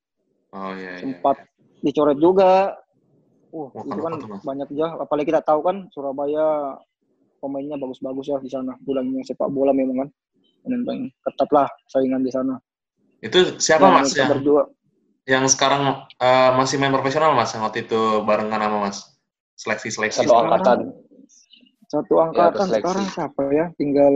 Oh 0.57 0.73
iya. 0.73 0.97
iya, 0.97 1.03
sempat 1.05 1.37
iya. 1.37 1.85
dicoret 1.85 2.17
juga 2.17 2.73
uh 3.53 3.69
Wah, 3.71 3.85
itu 3.85 4.01
kan 4.01 4.13
Mas? 4.25 4.43
banyak 4.43 4.69
ya 4.73 4.89
apalagi 4.97 5.29
kita 5.29 5.43
tahu 5.45 5.61
kan 5.61 5.85
Surabaya 5.93 6.79
pemainnya 7.39 7.77
bagus-bagus 7.77 8.27
ya 8.33 8.39
di 8.41 8.49
sana 8.49 8.73
bilangnya 8.83 9.21
sepak 9.23 9.53
bola 9.53 9.71
memang 9.77 10.07
kan 10.07 10.11
dan 10.67 10.83
ketat 11.23 11.51
lah 11.55 11.69
saingan 11.87 12.25
di 12.25 12.33
sana 12.33 12.59
Itu 13.27 13.59
siapa 13.59 13.91
Dan 13.91 13.95
Mas 13.99 14.15
yang 14.15 14.31
berdua 14.33 14.63
yang 15.27 15.45
sekarang 15.51 16.07
eh, 16.23 16.51
masih 16.55 16.79
main 16.79 16.95
profesional 16.95 17.35
Mas 17.35 17.51
yang 17.51 17.67
waktu 17.67 17.83
itu 17.83 18.23
barengan 18.23 18.63
sama 18.63 18.79
Mas? 18.87 18.99
Seleksi-seleksi. 19.59 20.23
Satu 20.25 20.37
angkatan. 20.37 20.79
satu 21.87 22.15
angkatan 22.19 22.67
seleksi. 22.67 22.83
sekarang 22.83 23.07
siapa 23.15 23.43
ya 23.55 23.67
tinggal 23.79 24.15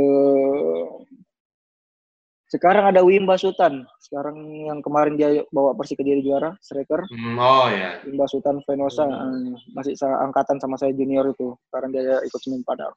sekarang 2.51 2.83
ada 2.91 2.99
Wimba 3.07 3.39
Sultan 3.39 3.87
sekarang 4.03 4.43
yang 4.67 4.83
kemarin 4.83 5.15
dia 5.15 5.47
bawa 5.55 5.79
Persik 5.79 6.03
Kediri 6.03 6.19
juara 6.19 6.59
striker 6.59 7.07
Hmm, 7.07 7.39
oh 7.39 7.71
ya. 7.71 8.03
Wimba 8.03 8.27
Sultan 8.27 8.59
Venosa 8.67 9.07
eh, 9.07 9.55
masih 9.71 9.95
seangkatan 9.95 10.59
sama 10.59 10.75
saya 10.75 10.91
junior 10.99 11.31
itu 11.31 11.55
sekarang 11.71 11.95
dia 11.95 12.19
ikut 12.27 12.41
Senin 12.43 12.67
Padang 12.67 12.91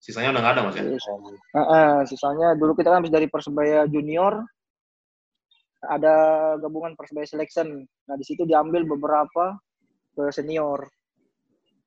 Sisanya 0.00 0.32
udah 0.32 0.40
nggak 0.40 0.54
ada 0.56 0.62
Mas 0.64 0.76
ya? 0.76 0.84
Ah, 1.52 1.60
ah, 1.60 1.94
sisanya 2.08 2.56
dulu 2.56 2.72
kita 2.72 2.88
kan 2.88 3.04
habis 3.04 3.12
dari 3.12 3.28
Persebaya 3.28 3.84
Junior 3.84 4.44
ada 5.88 6.14
gabungan 6.58 6.92
Persebaya 6.94 7.24
Selection. 7.24 7.80
Nah 7.82 8.14
di 8.14 8.24
situ 8.26 8.42
diambil 8.42 8.84
beberapa 8.84 9.56
ke 10.12 10.28
senior. 10.30 10.86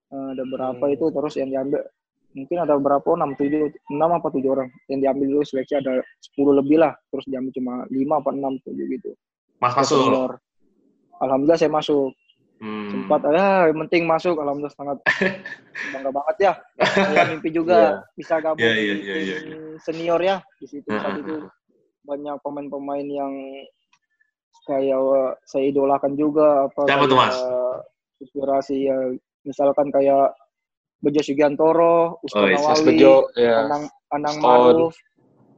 Eh, 0.09 0.27
ada 0.33 0.43
berapa 0.43 0.81
Hmm. 0.81 0.95
itu 0.95 1.05
terus 1.13 1.37
yang 1.37 1.49
diambil 1.49 1.85
mungkin 2.29 2.57
ada 2.61 2.77
berapa 2.77 3.05
enam 3.13 3.33
tujuh 3.33 3.73
enam 3.89 4.09
apa 4.13 4.29
tujuh 4.29 4.49
orang 4.53 4.69
yang 4.85 5.01
diambil 5.01 5.25
dulu 5.33 5.41
seleksi 5.41 5.81
ada 5.81 5.97
10 6.37 6.61
lebih 6.61 6.77
lah 6.77 6.93
terus 7.09 7.25
diambil 7.25 7.49
cuma 7.53 7.73
lima 7.89 8.21
apa 8.21 8.29
enam 8.29 8.53
tujuh 8.61 8.85
gitu 8.85 9.11
Mas 9.57 9.73
masuk. 9.73 9.97
senior. 9.97 10.31
Alhamdulillah 11.19 11.57
saya 11.57 11.73
masuk 11.73 12.13
Hmm. 12.59 12.91
sempat 12.91 13.23
ya 13.23 13.71
yang 13.71 13.79
penting 13.87 14.03
masuk 14.03 14.35
alhamdulillah 14.35 14.75
sangat 14.75 14.97
bangga 15.95 16.11
banget 16.11 16.35
ya 16.43 16.53
saya 16.83 17.23
mimpi 17.31 17.55
juga 17.55 18.03
bisa 18.19 18.35
gabung 18.43 18.59
Iya, 18.59 18.75
iya, 18.75 18.93
di 18.93 18.99
iya, 18.99 19.15
iya, 19.15 19.57
senior 19.79 20.19
ya 20.19 20.43
di 20.59 20.67
situ 20.67 20.91
saat 20.91 21.15
itu 21.15 21.47
banyak 22.03 22.35
pemain-pemain 22.43 23.07
yang 23.07 23.31
kayak 24.69 24.99
eh, 25.01 25.31
saya 25.43 25.63
idolakan 25.65 26.13
juga 26.13 26.69
apa 26.69 26.81
Siapa 26.85 27.03
tuh, 27.03 27.17
kayak 27.17 27.25
Mas? 27.25 27.37
inspirasi 28.19 28.75
ya 28.85 28.97
misalkan 29.41 29.89
kayak 29.89 30.37
Bejo 30.99 31.23
Sugiantoro, 31.23 32.19
Uston 32.21 32.43
Oh, 32.43 32.47
iya, 32.51 32.59
Nawawi, 32.59 32.85
Bejo, 32.85 33.13
ya. 33.33 33.55
Anang 33.63 33.83
Anang 34.11 34.35
Uston. 34.37 34.43
Maruf, 34.45 34.95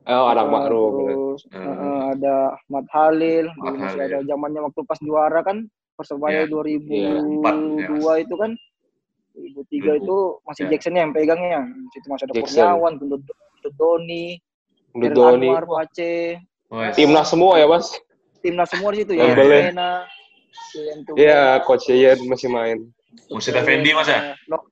Oh, 0.01 0.25
anak 0.29 0.45
eh, 0.45 0.51
makruh. 0.53 0.87
terus 0.93 1.41
Hmm. 1.49 1.65
eh, 1.65 2.01
ada 2.13 2.35
Ahmad 2.55 2.85
Halil, 2.93 3.45
Ahmad 3.57 3.73
masih 3.75 3.99
Halil. 3.99 4.07
ada 4.07 4.19
zamannya 4.23 4.61
waktu 4.63 4.81
pas 4.85 4.99
juara 5.01 5.41
kan 5.41 5.57
Persebaya 5.91 6.45
Iya. 6.45 6.49
2002 6.49 8.13
Iya, 8.17 8.21
itu 8.21 8.35
kan 8.37 8.51
2003 9.33 9.91
itu 9.97 10.15
masih 10.43 10.63
Iya. 10.65 10.71
Jackson 10.73 10.93
yang 10.93 11.09
pegangnya. 11.11 11.61
Di 11.65 11.89
situ 11.91 12.05
masih 12.05 12.25
ada 12.25 12.33
Jackson. 12.33 12.45
Kurniawan, 12.45 12.93
Gendut 12.97 13.21
Doni, 13.77 14.25
Eril 14.93 15.13
Doni. 15.13 15.47
Anwar, 15.49 15.65
Pace. 15.65 16.37
Timnas 16.93 17.29
semua 17.29 17.57
ya, 17.57 17.65
Mas? 17.65 17.93
Timnas 18.41 18.69
semua 18.69 18.89
di 18.91 19.05
situ 19.05 19.13
ya. 19.15 19.31
Kylian 19.31 20.99
Tumbel, 21.07 21.19
Iya, 21.19 21.41
Coach 21.63 21.87
Yeyen 21.87 22.19
masih 22.27 22.51
main. 22.51 22.77
Mursid 23.27 23.55
Effendi, 23.55 23.91
Mas, 23.91 24.07
ya? 24.07 24.35
No, 24.47 24.63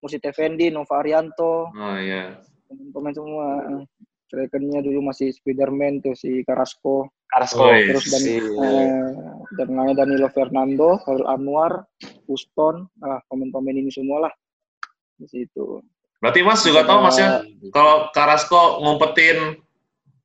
Mursid 0.00 0.24
Effendi, 0.24 0.68
Nova 0.68 1.00
Arianto, 1.00 1.68
Oh 1.68 1.96
iya. 1.96 2.36
pemain 2.92 3.12
semua. 3.12 3.46
Strikernya 4.26 4.80
dulu 4.80 5.04
masih 5.04 5.28
Spiderman 5.28 6.00
tuh 6.00 6.16
si 6.16 6.40
Carrasco. 6.42 7.12
Carrasco. 7.28 7.64
Oh, 7.64 7.72
iya. 7.72 7.92
Terus 7.92 8.04
dan 8.08 8.22
Iya. 8.24 8.40
eh, 8.40 9.10
dan 9.56 9.68
lainnya 9.72 10.04
Danilo 10.04 10.28
Fernando, 10.32 10.96
Khairul 11.04 11.28
Anwar, 11.28 11.84
Uston, 12.28 12.88
ah 13.00 13.20
pemain-pemain 13.28 13.76
ini 13.76 13.92
semua 13.92 14.28
lah 14.28 14.32
di 15.16 15.28
situ. 15.28 15.84
Berarti 16.20 16.40
Mas 16.40 16.64
juga 16.64 16.84
tahu 16.84 16.98
Mas 17.04 17.16
ya 17.16 17.40
kalau 17.76 18.08
Carrasco 18.12 18.80
ngumpetin 18.80 19.60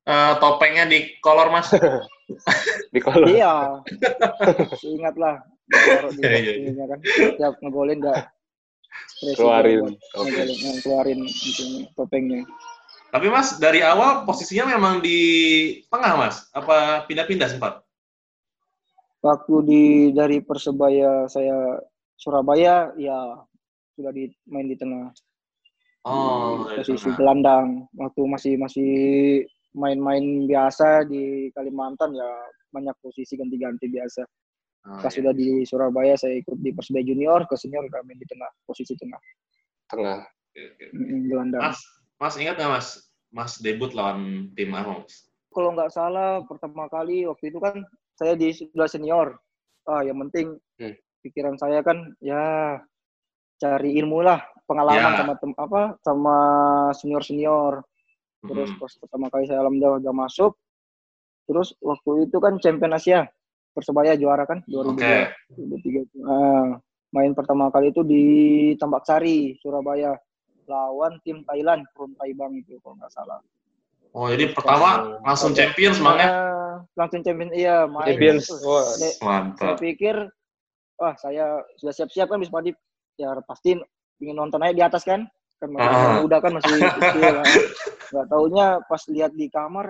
eh, 0.04 0.34
topengnya 0.40 0.84
di 0.84 1.16
kolor 1.20 1.48
Mas. 1.48 1.68
Di 2.94 3.00
kolom. 3.00 3.28
Iya, 3.28 3.84
ingat 4.84 5.14
lah. 5.16 5.36
Taruh 5.68 6.12
di 6.16 6.20
Iya, 6.24 6.32
iya, 6.32 6.40
iya. 6.40 6.52
ininya 6.64 6.84
kan, 6.88 6.98
tiap 7.36 7.54
ngegolin 7.60 8.00
nggak 8.00 8.20
ekspresi 8.88 9.38
Keluarin. 9.38 9.80
Oke. 10.16 10.30
eh, 10.32 10.78
keluarin 10.82 11.20
itunya, 11.26 11.82
topengnya. 11.92 12.40
Tapi 13.08 13.26
Mas 13.32 13.56
dari 13.56 13.80
awal 13.80 14.28
posisinya 14.28 14.68
memang 14.76 15.00
di 15.00 15.18
tengah 15.88 16.12
Mas. 16.20 16.44
Apa 16.52 17.08
pindah-pindah 17.08 17.48
sempat? 17.48 17.80
Waktu 19.24 19.54
di 19.64 19.84
dari 20.14 20.38
persebaya 20.44 21.26
saya 21.26 21.82
Surabaya, 22.20 22.92
ya 23.00 23.42
sudah 23.96 24.12
di 24.12 24.30
main 24.46 24.68
di 24.68 24.76
tengah. 24.76 25.10
Oh, 26.06 26.68
di 26.68 26.78
posisi 26.78 27.10
gelandang 27.16 27.90
waktu 27.96 28.22
masih 28.28 28.54
masih 28.60 28.92
main-main 29.78 30.50
biasa 30.50 31.06
di 31.06 31.48
Kalimantan 31.54 32.12
ya 32.18 32.26
banyak 32.74 32.92
posisi 32.98 33.38
ganti-ganti 33.38 33.86
biasa. 33.86 34.26
Oh, 34.90 34.98
Pas 34.98 35.10
iya. 35.14 35.18
sudah 35.22 35.32
di 35.32 35.62
Surabaya 35.62 36.14
saya 36.18 36.38
ikut 36.42 36.58
di 36.58 36.74
Persebaya 36.74 37.06
Junior 37.06 37.46
ke 37.46 37.54
senior 37.54 37.86
main 38.02 38.18
di 38.18 38.26
tengah 38.26 38.50
posisi 38.66 38.98
tengah 38.98 39.18
Tengah. 39.88 40.26
Gelandang. 41.30 41.62
Mas, 41.62 41.78
Mas 42.18 42.34
ingat 42.36 42.58
nggak 42.58 42.72
Mas? 42.74 42.88
Mas 43.30 43.52
debut 43.62 43.92
lawan 43.94 44.50
tim 44.58 44.74
apa 44.74 45.00
Mas? 45.04 45.30
Kalau 45.54 45.70
nggak 45.72 45.92
salah 45.94 46.44
pertama 46.44 46.90
kali 46.92 47.24
waktu 47.24 47.54
itu 47.54 47.58
kan 47.62 47.80
saya 48.18 48.34
di 48.36 48.52
sudah 48.52 48.90
senior. 48.90 49.38
Ah 49.88 50.04
yang 50.04 50.20
penting 50.28 50.58
Hmm. 50.78 50.94
pikiran 51.24 51.56
saya 51.58 51.82
kan 51.82 52.14
ya 52.22 52.78
cari 53.58 53.98
ilmu 53.98 54.22
lah 54.22 54.38
pengalaman 54.70 55.10
Ya. 55.16 55.18
sama 55.18 55.34
tem, 55.40 55.52
apa 55.58 55.96
sama 56.04 56.36
senior 56.94 57.22
senior. 57.24 57.82
Terus 58.40 58.70
pas 58.76 58.92
pertama 58.96 59.26
kali 59.28 59.44
saya 59.44 59.58
alhamdulillah 59.60 59.98
udah 59.98 60.14
masuk. 60.14 60.52
Terus 61.44 61.72
waktu 61.80 62.28
itu 62.28 62.36
kan 62.38 62.60
Champion 62.60 62.92
Asia 62.92 63.24
Persebaya 63.72 64.14
juara 64.14 64.44
kan 64.44 64.60
2002 64.66 64.94
Oke. 64.94 65.16
2003. 65.54 66.22
Ah, 66.22 66.76
main 67.08 67.32
pertama 67.32 67.70
kali 67.70 67.88
itu 67.88 68.02
di 68.02 68.24
Tambak 68.76 69.02
Sari 69.02 69.56
Surabaya 69.58 70.12
lawan 70.66 71.16
tim 71.22 71.40
Thailand 71.42 71.86
Krun 71.94 72.12
Taibang 72.14 72.52
itu 72.52 72.76
kalau 72.78 72.98
nggak 72.98 73.08
salah. 73.08 73.40
Oh, 74.12 74.28
jadi 74.28 74.50
pertama 74.52 75.20
langsung 75.22 75.52
Champions 75.52 75.98
Bang 75.98 76.18
ya? 76.18 76.28
Ah, 76.28 76.74
langsung 76.94 77.20
champion 77.22 77.50
iya 77.50 77.84
main. 77.86 78.12
Champions. 78.12 78.44
Wah. 78.60 78.84
saya- 78.84 79.14
saya 79.14 79.24
Mantap. 79.24 79.76
pikir 79.78 80.16
wah 80.94 81.14
saya 81.16 81.44
sudah 81.78 81.94
siap-siap 81.94 82.26
kan 82.26 82.38
Bis 82.38 82.50
Madip 82.50 82.74
ya 83.14 83.30
pasti 83.42 83.78
ingin 84.18 84.34
nonton 84.34 84.58
aja 84.60 84.74
di 84.74 84.82
atas 84.82 85.06
kan 85.06 85.24
kan 85.58 85.68
masih 85.68 85.90
Ah. 85.90 86.18
muda 86.22 86.36
kan 86.38 86.52
masih 86.54 86.70
kecil 86.78 87.22
lah. 87.22 87.44
nggak 88.08 88.26
taunya 88.30 88.66
pas 88.86 89.02
lihat 89.10 89.32
di 89.34 89.46
kamar 89.50 89.86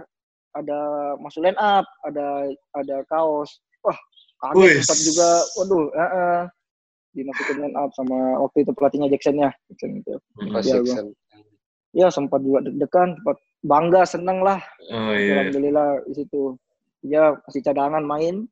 ada 0.56 0.78
masuk 1.20 1.44
line 1.44 1.60
up 1.60 1.84
ada 2.02 2.48
ada 2.74 2.96
kaos 3.06 3.60
wah 3.84 3.94
kaget 4.42 4.80
sempat 4.80 4.98
juga 5.04 5.28
waduh 5.54 5.84
eh, 5.92 6.02
eh. 6.02 6.40
dimasukin 7.14 7.56
line 7.60 7.76
up 7.76 7.90
sama 7.92 8.16
waktu 8.40 8.64
itu 8.64 8.72
pelatihnya 8.72 9.08
Jackson 9.08 9.36
ya 9.38 9.50
Jackson 9.68 9.90
itu. 9.98 10.14
Mas 10.48 10.64
Jackson. 10.64 11.12
ya 11.92 12.08
sempat 12.08 12.40
juga 12.40 12.64
deg-degan 12.64 13.16
sempat 13.16 13.36
bangga 13.60 14.02
seneng 14.04 14.38
lah 14.40 14.60
Oh 14.88 15.12
iya. 15.12 15.42
alhamdulillah 15.42 16.00
di 16.06 16.14
situ 16.16 16.56
ya 17.02 17.36
masih 17.44 17.60
cadangan 17.60 18.02
main 18.02 18.48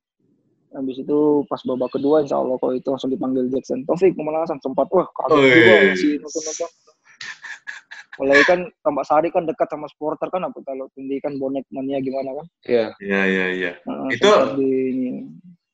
habis 0.74 0.98
itu 0.98 1.18
pas 1.46 1.62
babak 1.62 1.88
kedua 1.90 2.20
insya 2.20 2.36
Allah 2.36 2.58
kalau 2.60 2.74
itu 2.74 2.86
langsung 2.86 3.08
dipanggil 3.08 3.48
Jackson 3.48 3.86
Taufik 3.86 4.12
pemanasan 4.12 4.60
sempat 4.60 4.84
wah 4.92 5.06
kaget 5.08 5.38
juga 5.40 5.74
masih 5.90 6.12
nonton 6.20 6.42
nonton 6.44 6.70
mulai 8.16 8.40
kan 8.44 8.64
tambak 8.80 9.04
sari 9.04 9.28
kan 9.28 9.44
dekat 9.44 9.68
sama 9.68 9.86
supporter 9.88 10.28
kan 10.32 10.44
apa 10.44 10.56
kalau 10.64 10.88
tinggi 10.96 11.20
kan 11.20 11.36
bonek 11.36 11.64
mania 11.68 12.00
gimana 12.00 12.32
kan 12.32 12.46
Iya. 12.64 12.86
Iya 12.98 13.20
iya 13.28 13.46
iya. 13.52 13.70
Nah, 13.84 14.08
Itu- 14.08 14.56
di. 14.56 14.72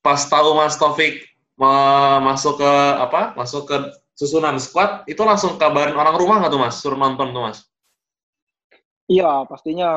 Pas 0.03 0.19
tahu 0.27 0.59
Mas 0.59 0.75
Taufik 0.75 1.23
masuk 2.21 2.59
ke 2.59 2.73
apa? 2.99 3.39
Masuk 3.39 3.71
ke 3.71 3.77
susunan 4.19 4.59
squad, 4.59 5.07
itu 5.07 5.23
langsung 5.23 5.55
kabarin 5.57 5.95
orang 5.95 6.19
rumah 6.19 6.43
nggak 6.43 6.51
tuh 6.51 6.61
Mas? 6.61 6.75
Suruh 6.83 6.99
nonton 6.99 7.31
tuh 7.31 7.43
Mas. 7.43 7.59
iya 9.11 9.45
pastinya 9.45 9.89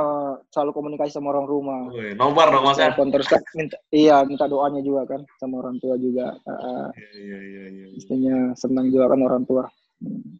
selalu 0.52 0.76
komunikasi 0.76 1.14
sama 1.14 1.32
orang 1.32 1.48
rumah 1.48 1.88
Wih, 1.94 2.18
nobar 2.20 2.52
dong 2.52 2.68
Mas 2.68 2.76
ya. 2.76 2.92
Terus 2.92 3.30
kan 3.30 3.40
minta 3.56 3.78
iya 3.94 4.20
minta 4.28 4.44
doanya 4.50 4.82
juga 4.84 5.08
kan 5.08 5.22
sama 5.40 5.62
orang 5.64 5.78
tua 5.80 5.96
juga 5.96 6.36
Uh, 6.44 6.90
Iya 6.92 7.10
iya 7.24 7.40
iya. 7.40 7.64
iya. 7.72 7.86
pastinya 7.96 8.36
senang 8.60 8.92
juga 8.92 9.14
kan 9.14 9.22
orang 9.24 9.44
tua 9.48 9.64
Hmm. 10.04 10.36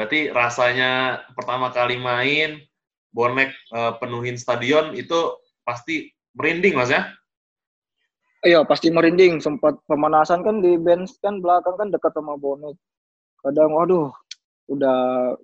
Berarti 0.00 0.32
rasanya 0.32 1.20
pertama 1.36 1.68
kali 1.68 2.00
main 2.00 2.56
bonek 3.12 3.52
eh, 3.52 3.92
penuhin 4.00 4.40
stadion 4.40 4.96
itu 4.96 5.36
pasti 5.60 6.08
merinding 6.32 6.72
Mas 6.72 6.88
ya? 6.88 7.04
Iya 8.40 8.64
pasti 8.64 8.88
merinding. 8.88 9.44
Sempat 9.44 9.76
pemanasan 9.84 10.40
kan 10.40 10.64
di 10.64 10.80
bench 10.80 11.20
kan 11.20 11.44
belakang 11.44 11.76
kan 11.76 11.92
dekat 11.92 12.16
sama 12.16 12.40
bonek. 12.40 12.80
Kadang 13.44 13.76
waduh 13.76 14.08
udah 14.72 15.36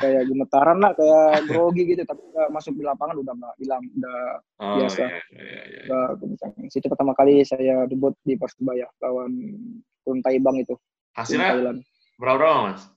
kayak 0.00 0.24
gemetaran 0.24 0.80
lah, 0.80 0.96
kayak 0.96 1.44
grogi 1.52 1.92
gitu. 1.92 2.08
Tapi 2.08 2.24
nggak 2.32 2.48
masuk 2.48 2.72
di 2.72 2.88
lapangan 2.88 3.20
udah 3.20 3.34
nggak 3.36 3.54
hilang, 3.60 3.84
udah 4.00 4.20
Oh, 4.56 4.80
Biasa. 4.80 5.04
Iya, 5.04 5.20
iya, 5.36 5.42
iya, 5.44 5.62
iya. 5.68 5.80
udah 5.84 6.04
kencang. 6.16 6.52
Situ 6.72 6.88
pertama 6.88 7.12
kali 7.12 7.44
saya 7.44 7.84
debut 7.84 8.16
di 8.24 8.40
Persebaya 8.40 8.88
lawan 9.04 9.36
Kuntai 10.00 10.40
Bang 10.40 10.56
itu 10.56 10.80
Hasilnya 11.12 11.76
berapa 12.16 12.72
Mas? 12.72 12.88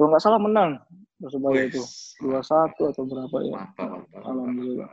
Kalau 0.00 0.16
nggak 0.16 0.24
salah 0.24 0.40
menang 0.40 0.80
Persebaya 1.20 1.68
itu 1.68 1.84
dua 2.24 2.40
satu 2.40 2.88
atau 2.88 3.04
berapa 3.04 3.36
ya. 3.44 3.52
Mantap, 3.52 3.88
mantap. 3.92 4.24
Alhamdulillah. 4.24 4.88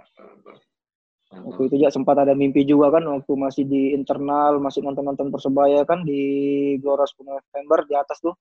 Waktu 1.31 1.61
itu 1.71 1.75
juga 1.79 1.91
sempat 1.95 2.19
ada 2.19 2.35
mimpi 2.35 2.67
juga 2.67 2.91
kan 2.99 3.07
waktu 3.07 3.31
masih 3.39 3.63
di 3.63 3.95
internal, 3.95 4.59
masih 4.59 4.83
nonton-nonton 4.83 5.31
Persebaya 5.31 5.87
kan 5.87 6.03
di 6.03 6.19
Gelora 6.83 7.07
10 7.07 7.23
November 7.23 7.79
di 7.87 7.95
atas 7.95 8.19
tuh. 8.19 8.35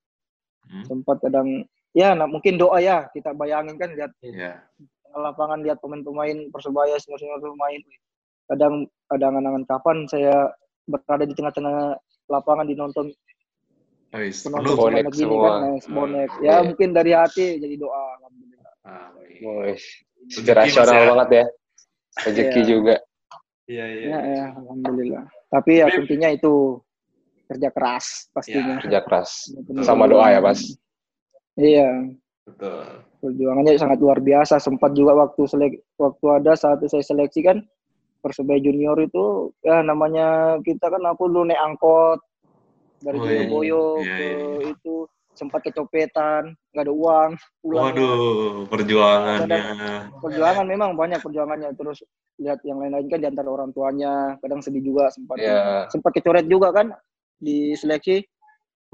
Hmm, 0.66 0.82
sempat 0.82 1.22
kadang 1.22 1.62
ya 1.94 2.18
nah, 2.18 2.26
mungkin 2.26 2.58
doa 2.58 2.82
ya 2.82 3.06
kita 3.14 3.30
bayangin 3.38 3.78
kan 3.78 3.94
lihat 3.94 4.10
tengah 4.18 4.58
lapangan 5.14 5.62
lihat 5.62 5.78
pemain-pemain 5.78 6.50
persebaya 6.50 6.98
senior-senior 6.98 7.38
pemain 7.38 7.82
kadang 8.50 8.74
ada 9.06 9.24
angan-angan 9.30 9.64
kapan 9.70 10.10
saya 10.10 10.50
berada 10.90 11.22
di 11.22 11.38
tengah-tengah 11.38 11.94
lapangan 12.26 12.66
dinonton 12.66 13.14
Wis, 14.14 14.36
penonton. 14.42 14.76
Bonek 14.76 15.04
gini 15.10 15.26
semua. 15.26 15.42
kan 15.42 15.60
nice, 15.66 15.86
bonek 15.88 16.30
ya 16.38 16.46
Iya. 16.46 16.54
mungkin 16.62 16.88
dari 16.90 17.12
hati 17.12 17.46
jadi 17.58 17.74
doa 17.76 18.02
alhamdulillah 18.20 18.70
Ah. 18.86 19.10
Wih, 19.18 19.82
ya. 20.94 21.10
banget 21.10 21.28
ya. 21.32 21.44
Rezeki 22.16 22.60
Iya. 22.62 22.68
juga. 22.70 22.94
Iya, 23.66 23.84
iya. 23.84 24.06
ya, 24.06 24.18
ya 24.22 24.44
alhamdulillah 24.54 25.24
tapi 25.46 25.72
ya 25.78 25.86
kuncinya 25.90 26.28
itu 26.30 26.78
kerja 27.46 27.68
keras 27.70 28.06
pastinya 28.30 28.78
Kerja 28.80 29.00
keras. 29.02 29.30
Sama 29.82 30.06
doa 30.06 30.26
ya, 30.30 30.38
Mas. 30.40 30.74
iya 31.54 31.88
Betul. 32.42 32.82
perjuangannya 33.18 33.74
sangat 33.74 33.98
luar 33.98 34.18
biasa. 34.18 34.58
Sempat 34.58 34.94
juga 34.94 35.18
waktu 35.18 35.42
selek 35.44 35.72
waktu 35.96 36.26
ada 36.30 36.52
saat 36.54 36.78
saya 36.84 37.02
seleksi 37.02 37.42
kan 37.42 37.58
Persebaya 38.18 38.58
Junior 38.58 38.98
itu 38.98 39.54
ya 39.62 39.82
namanya 39.82 40.58
kita 40.60 40.90
kan 40.90 41.02
aku 41.06 41.26
dulu 41.26 41.46
naik 41.46 41.58
angkot 41.60 42.18
dari 43.00 43.18
Oh, 43.18 43.26
iya. 43.26 43.44
Boyo 43.48 43.82
Iya, 44.00 44.16
ke 44.16 44.24
iya, 44.24 44.36
iya. 44.36 44.66
itu 44.72 44.94
sempat 45.36 45.60
kecopetan, 45.68 46.56
nggak 46.72 46.84
ada 46.88 46.94
uang, 46.96 47.30
pulang. 47.60 47.84
Waduh, 47.92 48.64
perjuangannya. 48.72 49.60
Perjuangan 50.24 50.64
memang 50.64 50.96
banyak 50.96 51.20
perjuangannya. 51.20 51.76
Terus 51.76 52.00
lihat 52.40 52.64
yang 52.64 52.80
lain-lain 52.80 53.04
kan 53.12 53.20
di 53.20 53.28
antara 53.28 53.48
orang 53.52 53.68
tuanya, 53.76 54.40
kadang 54.40 54.64
sedih 54.64 54.80
juga 54.80 55.12
sempat. 55.12 55.36
Iya. 55.36 55.92
Sempat 55.92 56.16
kecoret 56.16 56.48
juga 56.48 56.72
kan 56.72 56.88
di 57.36 57.76
seleksi, 57.76 58.24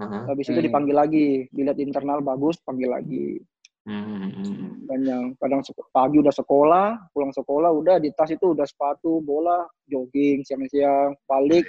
Aha. 0.02 0.34
habis 0.34 0.50
itu 0.50 0.58
Hmm. 0.58 0.66
dipanggil 0.66 0.96
lagi, 0.98 1.26
dilihat 1.54 1.78
internal 1.78 2.18
bagus, 2.18 2.58
panggil 2.66 2.90
lagi. 2.90 3.38
Hmm, 3.82 4.30
hmm. 4.30 4.86
banyak 4.86 5.34
kadang 5.42 5.58
pagi 5.90 6.22
udah 6.22 6.30
sekolah 6.30 7.02
pulang 7.10 7.34
sekolah 7.34 7.66
udah 7.74 7.98
di 7.98 8.14
tas 8.14 8.30
itu 8.30 8.54
udah 8.54 8.62
sepatu 8.62 9.18
bola 9.18 9.66
jogging 9.90 10.46
siang-siang 10.46 11.18
balik 11.26 11.66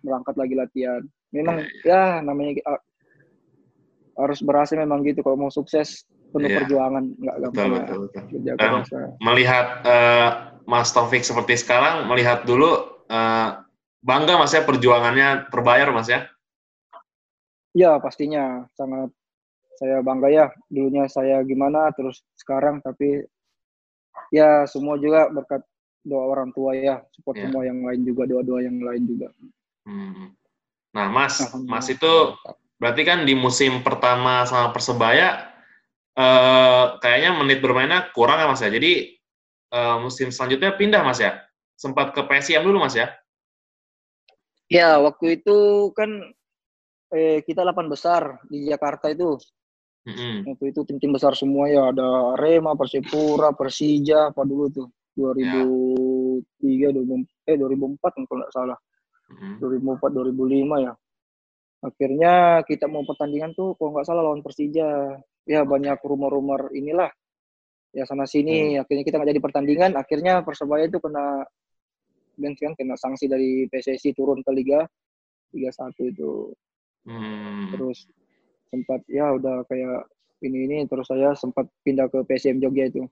berangkat 0.00 0.40
lagi 0.40 0.56
latihan 0.56 1.04
memang 1.30 1.56
ya 1.82 2.18
namanya 2.20 2.58
uh, 2.66 2.80
harus 4.18 4.42
berhasil 4.42 4.74
memang 4.74 5.00
gitu 5.02 5.22
kalau 5.22 5.38
mau 5.38 5.50
sukses 5.50 6.04
penuh 6.30 6.46
Iya. 6.46 6.62
perjuangan 6.62 7.04
nggak 7.16 7.36
Betul, 7.40 7.50
gampang 7.50 7.70
betul, 7.72 7.98
betul. 8.06 8.54
keras 8.54 8.88
ya. 8.88 9.08
Melihat 9.18 9.66
eh, 9.82 10.28
Mas 10.62 10.90
Taufik 10.90 11.24
seperti 11.24 11.56
sekarang, 11.56 12.06
melihat 12.06 12.44
dulu 12.44 12.70
eh, 13.06 13.48
bangga 14.00 14.36
Mas 14.36 14.52
ya 14.52 14.62
perjuangannya 14.62 15.50
terbayar 15.50 15.90
Mas 15.90 16.06
ya. 16.06 16.26
ya 17.70 17.98
pastinya 17.98 18.66
sangat 18.74 19.14
saya 19.78 20.02
bangga 20.02 20.26
ya 20.26 20.46
dulunya 20.66 21.06
saya 21.06 21.38
gimana 21.40 21.94
terus 21.94 22.20
sekarang 22.34 22.82
tapi 22.82 23.22
ya 24.28 24.66
semua 24.66 24.98
juga 24.98 25.30
berkat 25.30 25.62
doa 26.02 26.24
orang 26.28 26.50
tua 26.50 26.74
ya 26.74 26.98
support 27.14 27.38
Iya. 27.38 27.46
semua 27.46 27.62
yang 27.62 27.78
lain 27.86 28.02
juga 28.02 28.26
doa-doa 28.26 28.60
yang 28.60 28.78
lain 28.82 29.02
juga 29.06 29.30
Hmm. 29.86 30.34
Nah, 30.94 31.06
Mas. 31.10 31.38
Mas 31.66 31.86
itu 31.90 32.34
berarti 32.80 33.02
kan 33.04 33.22
di 33.28 33.36
musim 33.36 33.84
pertama 33.84 34.42
sama 34.48 34.72
Persebaya 34.74 35.52
eh, 36.16 36.84
kayaknya 36.98 37.30
menit 37.38 37.58
bermainnya 37.62 38.10
kurang 38.10 38.42
ya 38.42 38.46
Mas 38.50 38.62
ya. 38.62 38.70
Jadi 38.70 39.14
eh, 39.70 39.96
musim 40.02 40.34
selanjutnya 40.34 40.74
pindah 40.74 41.02
Mas 41.06 41.22
ya. 41.22 41.38
Sempat 41.78 42.12
ke 42.12 42.26
PSIM 42.26 42.66
dulu 42.66 42.82
Mas 42.82 42.98
ya. 42.98 43.08
Ya, 44.70 45.02
waktu 45.02 45.42
itu 45.42 45.90
kan 45.98 46.30
eh, 47.10 47.42
kita 47.42 47.66
8 47.66 47.90
besar 47.90 48.38
di 48.46 48.70
Jakarta 48.70 49.10
itu. 49.10 49.34
Mm-mm. 50.06 50.48
Waktu 50.48 50.72
itu 50.72 50.80
tim-tim 50.88 51.12
besar 51.12 51.36
semua 51.36 51.68
ya, 51.68 51.92
ada 51.92 52.38
Rema, 52.40 52.72
Persipura, 52.72 53.52
Persija, 53.52 54.32
apa 54.32 54.46
dulu 54.48 54.66
tuh. 54.72 54.88
2003, 55.18 56.94
2000, 56.94 57.26
eh 57.50 57.56
2004 57.58 58.24
kalau 58.24 58.38
nggak 58.40 58.54
salah. 58.54 58.78
Mm-mm. 59.30 59.62
2004, 59.62 60.36
2005 60.36 60.86
ya. 60.86 60.92
Akhirnya 61.80 62.34
kita 62.68 62.86
mau 62.90 63.06
pertandingan 63.06 63.56
tuh 63.56 63.72
kalau 63.80 63.96
nggak 63.96 64.06
salah 64.06 64.22
lawan 64.26 64.44
Persija. 64.44 65.16
Ya 65.48 65.64
banyak 65.64 65.98
rumor-rumor 66.04 66.70
inilah. 66.76 67.08
Ya 67.90 68.06
sana 68.06 68.28
sini, 68.28 68.78
akhirnya 68.78 69.02
kita 69.02 69.16
nggak 69.18 69.30
jadi 69.34 69.42
pertandingan. 69.42 69.90
Akhirnya 69.98 70.44
Persebaya 70.46 70.86
itu 70.86 71.00
kena 71.02 71.42
bench 72.38 72.60
kan, 72.62 72.72
kena 72.76 72.94
sanksi 72.94 73.26
dari 73.26 73.66
PSSI 73.66 74.14
turun 74.14 74.44
ke 74.44 74.50
Liga 74.54 74.84
Liga 75.50 75.70
1 75.74 75.94
itu. 76.06 76.54
Hmm. 77.08 77.72
terus 77.72 78.04
sempat 78.68 79.00
ya 79.08 79.32
udah 79.32 79.64
kayak 79.66 80.04
ini 80.44 80.68
ini 80.68 80.78
terus 80.84 81.08
saya 81.08 81.32
sempat 81.32 81.64
pindah 81.80 82.12
ke 82.12 82.20
PSM 82.28 82.60
Jogja 82.60 82.92
itu 82.92 83.08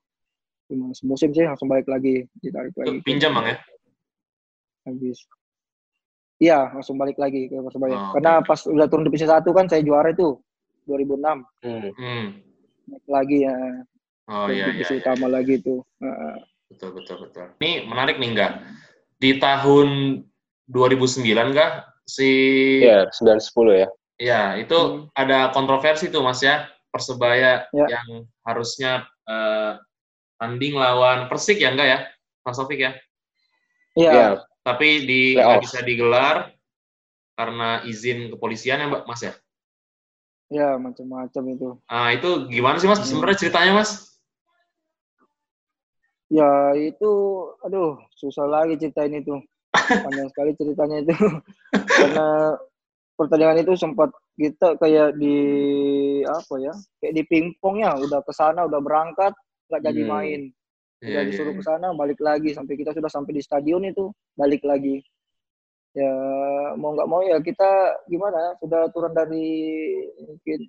cuma 0.69 0.93
semusim 0.93 1.33
sih 1.33 1.49
langsung 1.49 1.65
balik 1.65 1.89
lagi 1.89 2.29
ditarik 2.37 2.73
lagi 2.77 3.01
pinjam 3.01 3.33
Bang 3.33 3.49
ya. 3.49 3.57
habis 4.85 5.25
iya 6.39 6.71
langsung 6.71 6.95
balik 6.95 7.15
lagi 7.15 7.45
ke 7.45 7.55
Persebaya 7.55 7.93
Oh, 7.93 8.11
karena 8.15 8.39
oke. 8.39 8.47
pas 8.47 8.59
udah 8.63 8.87
turun 8.87 9.03
divisi 9.03 9.23
satu 9.23 9.51
kan 9.51 9.67
saya 9.67 9.83
juara 9.83 10.09
itu 10.09 10.39
2006 10.85 11.43
Hmm. 11.61 11.91
Hmm. 11.93 12.25
naik 12.87 13.05
lagi 13.05 13.37
ya 13.43 13.55
Oh 14.25 14.45
iya 14.47 14.55
iya. 14.55 14.65
divisi 14.71 14.93
iya. 14.95 15.01
utama 15.01 15.25
lagi 15.27 15.53
itu 15.55 15.83
Heeh. 15.99 16.35
Betul 16.69 16.89
betul 16.95 17.17
betul. 17.25 17.49
Ini 17.57 17.81
menarik 17.83 18.17
nih 18.17 18.29
enggak? 18.29 18.53
Di 19.17 19.35
tahun 19.35 20.21
2009 20.65 21.25
enggak 21.49 21.71
si 22.05 22.29
Iya, 22.79 23.09
9-10 23.09 23.73
ya. 23.75 23.87
ya 24.17 24.41
itu 24.55 24.77
Hmm. 24.77 25.09
ada 25.11 25.49
kontroversi 25.49 26.07
tuh 26.07 26.21
Mas 26.21 26.39
ya. 26.39 26.69
Persebaya 26.89 27.65
Ya. 27.69 27.85
yang 27.89 28.07
harusnya 28.41 29.05
eh, 29.25 29.73
tanding 30.37 30.73
lawan 30.73 31.25
Persik 31.25 31.57
ya 31.57 31.69
enggak 31.69 31.85
ya? 31.87 31.99
Mas 32.41 32.55
Taufik 32.55 32.79
ya. 32.79 32.93
iya 33.93 34.09
Iya, 34.09 34.27
Tapi 34.69 34.87
di 35.09 35.21
nggak 35.33 35.65
bisa 35.65 35.81
digelar 35.81 36.53
karena 37.33 37.81
izin 37.89 38.29
kepolisian 38.29 38.77
ya 38.77 38.85
Mbak 38.85 39.03
Mas 39.09 39.21
ya. 39.25 39.33
Ya 40.49 40.69
macam-macam 40.77 41.43
itu. 41.57 41.69
Ah 41.89 42.13
itu 42.13 42.49
gimana 42.49 42.77
sih 42.77 42.89
mas? 42.89 43.01
Sebenarnya 43.05 43.37
ceritanya 43.37 43.71
mas? 43.81 44.17
Ya 46.29 46.77
itu, 46.77 47.13
aduh 47.65 47.97
susah 48.13 48.45
lagi 48.45 48.77
ceritain 48.77 49.13
itu. 49.17 49.41
Panjang 50.05 50.29
sekali 50.29 50.53
ceritanya 50.53 51.01
itu. 51.01 51.13
Karena 51.89 52.53
pertandingan 53.17 53.61
itu 53.65 53.73
sempat 53.77 54.13
kita 54.37 54.77
kayak 54.77 55.17
di 55.17 55.37
apa 56.25 56.55
ya? 56.61 56.73
Kayak 57.01 57.13
di 57.17 57.23
pingpong 57.25 57.81
ya, 57.81 57.97
udah 57.97 58.21
ke 58.21 58.33
sana, 58.33 58.69
udah 58.69 58.81
berangkat, 58.81 59.33
nggak 59.69 59.81
jadi 59.89 60.01
Hmm. 60.05 60.11
main. 60.13 60.41
Udah 60.99 61.23
iya, 61.23 61.27
disuruh 61.27 61.55
iya. 61.55 61.59
ke 61.59 61.63
sana, 61.63 61.87
balik 61.95 62.19
lagi 62.19 62.51
sampai 62.51 62.75
kita 62.75 62.91
sudah 62.91 63.07
sampai 63.07 63.31
di 63.31 63.41
stadion 63.43 63.83
itu, 63.87 64.11
balik 64.35 64.63
lagi. 64.67 64.99
Ya 65.95 66.11
mau 66.75 66.93
nggak 66.93 67.09
mau 67.09 67.23
ya 67.23 67.39
kita 67.39 68.03
gimana? 68.11 68.37
ya, 68.37 68.51
Sudah 68.61 68.81
turun 68.93 69.15
dari 69.15 69.47
mungkin 70.21 70.59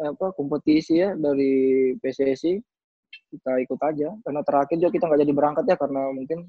apa 0.00 0.32
kompetisi 0.32 0.96
ya 0.96 1.12
dari 1.12 1.92
PSSI 2.00 2.56
kita 3.30 3.52
ikut 3.68 3.80
aja 3.84 4.08
karena 4.24 4.40
terakhir 4.40 4.76
juga 4.80 4.92
kita 4.96 5.04
nggak 5.06 5.20
jadi 5.28 5.34
berangkat 5.36 5.64
ya 5.68 5.76
karena 5.76 6.02
mungkin 6.08 6.48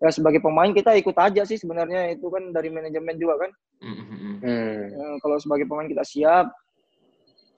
ya 0.00 0.10
sebagai 0.12 0.44
pemain 0.44 0.68
kita 0.68 0.92
ikut 1.00 1.16
aja 1.16 1.42
sih 1.48 1.56
sebenarnya 1.56 2.12
itu 2.12 2.28
kan 2.28 2.52
dari 2.52 2.68
manajemen 2.68 3.16
juga 3.16 3.46
kan 3.46 3.52
Mm, 3.80 3.96
mm, 3.96 4.04
mm. 4.12 4.36
Hmm. 4.44 4.80
Eh, 4.92 5.16
kalau 5.24 5.40
sebagai 5.40 5.64
pemain 5.64 5.88
kita 5.88 6.04
siap 6.04 6.52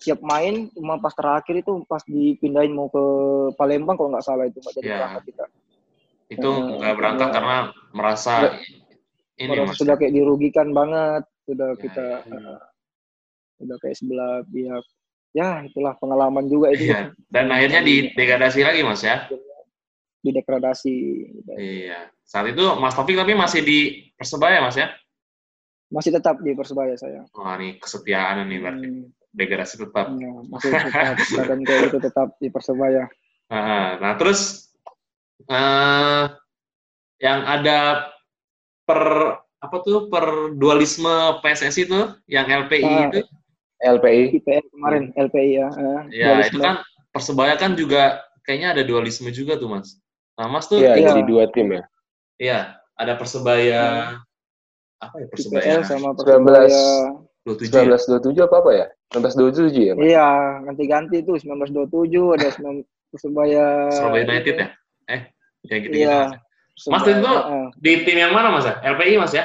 siap 0.02 0.20
main 0.20 0.66
cuma 0.68 0.98
pas 0.98 1.10
terakhir 1.10 1.54
itu 1.56 1.86
pas 1.86 2.02
dipindahin 2.02 2.70
mau 2.70 2.86
ke 2.86 3.02
Palembang 3.54 3.94
kalau 3.94 4.10
nggak 4.10 4.22
salah 4.22 4.44
itu 4.44 4.58
nggak 4.58 4.74
jadi 4.74 4.84
Iya. 4.84 4.96
berangkat 4.98 5.22
kita 5.24 5.44
Itu 6.28 6.48
Eh, 6.48 6.76
nggak 6.76 6.94
berangkat 6.96 7.28
ya. 7.28 7.34
karena 7.34 7.56
merasa 7.90 8.32
Nggak. 8.40 8.54
ini 9.36 9.48
Merasa 9.52 9.74
sudah 9.74 9.94
kayak 9.94 10.12
dirugikan 10.12 10.68
banget 10.70 11.22
sudah 11.42 11.68
Ya, 11.70 11.78
kita 11.78 12.06
ya. 12.20 12.34
eh, 12.34 12.58
udah 13.60 13.76
kayak 13.78 13.96
sebelah 13.96 14.32
pihak 14.44 14.84
ya 15.32 15.48
itulah 15.62 15.94
pengalaman 15.96 16.44
juga 16.46 16.66
itu 16.70 16.88
Iya. 16.88 17.14
Dan 17.26 17.46
akhirnya 17.48 17.80
di 17.80 17.94
degradasi 18.10 18.60
lagi 18.60 18.80
mas 18.82 19.00
ya. 19.00 19.28
di 20.18 20.30
degradasi 20.30 20.94
Iya. 21.52 22.10
Saat 22.22 22.48
itu 22.48 22.64
Mas 22.76 22.92
Taufik 22.92 23.14
tapi 23.14 23.32
masih 23.32 23.60
di 23.60 23.78
Persebaya 24.12 24.58
mas 24.58 24.74
ya? 24.74 24.88
masih 25.88 26.08
tetap 26.10 26.40
di 26.40 26.56
persebaya 26.56 26.96
saya 26.96 27.20
Wah 27.36 27.52
ini 27.54 27.76
kesetiaan 27.76 28.48
nih 28.48 28.58
berarti. 28.58 28.88
Hmm. 28.88 29.12
Degradasi 29.32 29.80
tetap. 29.80 30.12
Ya, 30.12 30.28
masih 30.46 30.70
tetap 30.70 31.16
dan 31.48 31.58
kayak 31.64 31.82
itu 31.88 31.98
tetap 31.98 32.28
di 32.36 32.48
persebaya. 32.48 33.08
Nah, 33.48 33.96
nah 34.02 34.12
terus 34.16 34.70
eh 35.44 36.24
yang 37.18 37.40
ada 37.42 38.08
per 38.84 39.00
apa 39.58 39.76
tuh 39.80 40.06
per 40.06 40.52
dualisme 40.54 41.10
PSSI 41.38 41.86
itu 41.86 42.00
yang 42.26 42.46
LPI 42.46 42.82
Ah, 42.84 43.06
itu 43.08 43.20
LPI. 43.78 44.22
IPL 44.38 44.64
kemarin 44.70 45.02
LPI 45.14 45.50
ya. 45.54 45.68
eh, 45.70 46.00
ya 46.12 46.26
dualisme. 46.34 46.50
itu 46.50 46.58
kan 46.60 46.76
persebaya 47.10 47.54
kan 47.54 47.72
juga 47.72 48.02
kayaknya 48.42 48.74
ada 48.74 48.82
dualisme 48.82 49.30
juga 49.30 49.54
tuh 49.54 49.70
mas 49.70 49.98
nah 50.34 50.46
mas 50.46 50.66
tuh 50.66 50.78
Iya, 50.78 50.98
Iya. 50.98 51.08
jadi 51.14 51.22
dua 51.22 51.44
tim 51.50 51.70
ya. 51.70 51.82
iya 52.38 52.60
ada 52.94 53.14
persebaya 53.14 53.82
apa 54.98 55.14
ya 55.18 55.26
persebaya 55.30 55.62
IPL 55.62 55.82
sama 55.84 56.08
persebaya. 56.12 56.70
19 56.70 57.31
27 57.42 57.74
ya? 57.74 57.98
1927 57.98 58.46
apa 58.46 58.56
apa 58.62 58.70
ya? 58.70 58.86
1927 59.12 59.88
ya, 59.88 59.92
Mas? 59.98 60.02
Iya, 60.06 60.28
ganti-ganti 60.70 61.16
tuh 61.26 61.36
1927 61.42 62.36
ada 62.38 62.48
19 62.54 62.86
persebaya. 63.12 63.66
Surabaya 63.92 64.24
United 64.24 64.54
ya 64.56 64.68
eh 65.10 65.20
ya 65.66 65.76
gitu 65.82 65.92
gitu 65.92 66.06
Iya. 66.06 66.18
mas. 66.88 67.04
Itu 67.04 67.32
di 67.82 67.92
tim 68.06 68.16
yang 68.16 68.32
mana 68.32 68.48
mas 68.54 68.64
ya 68.64 68.78
LPI 68.80 69.18
mas 69.20 69.34
ya 69.34 69.44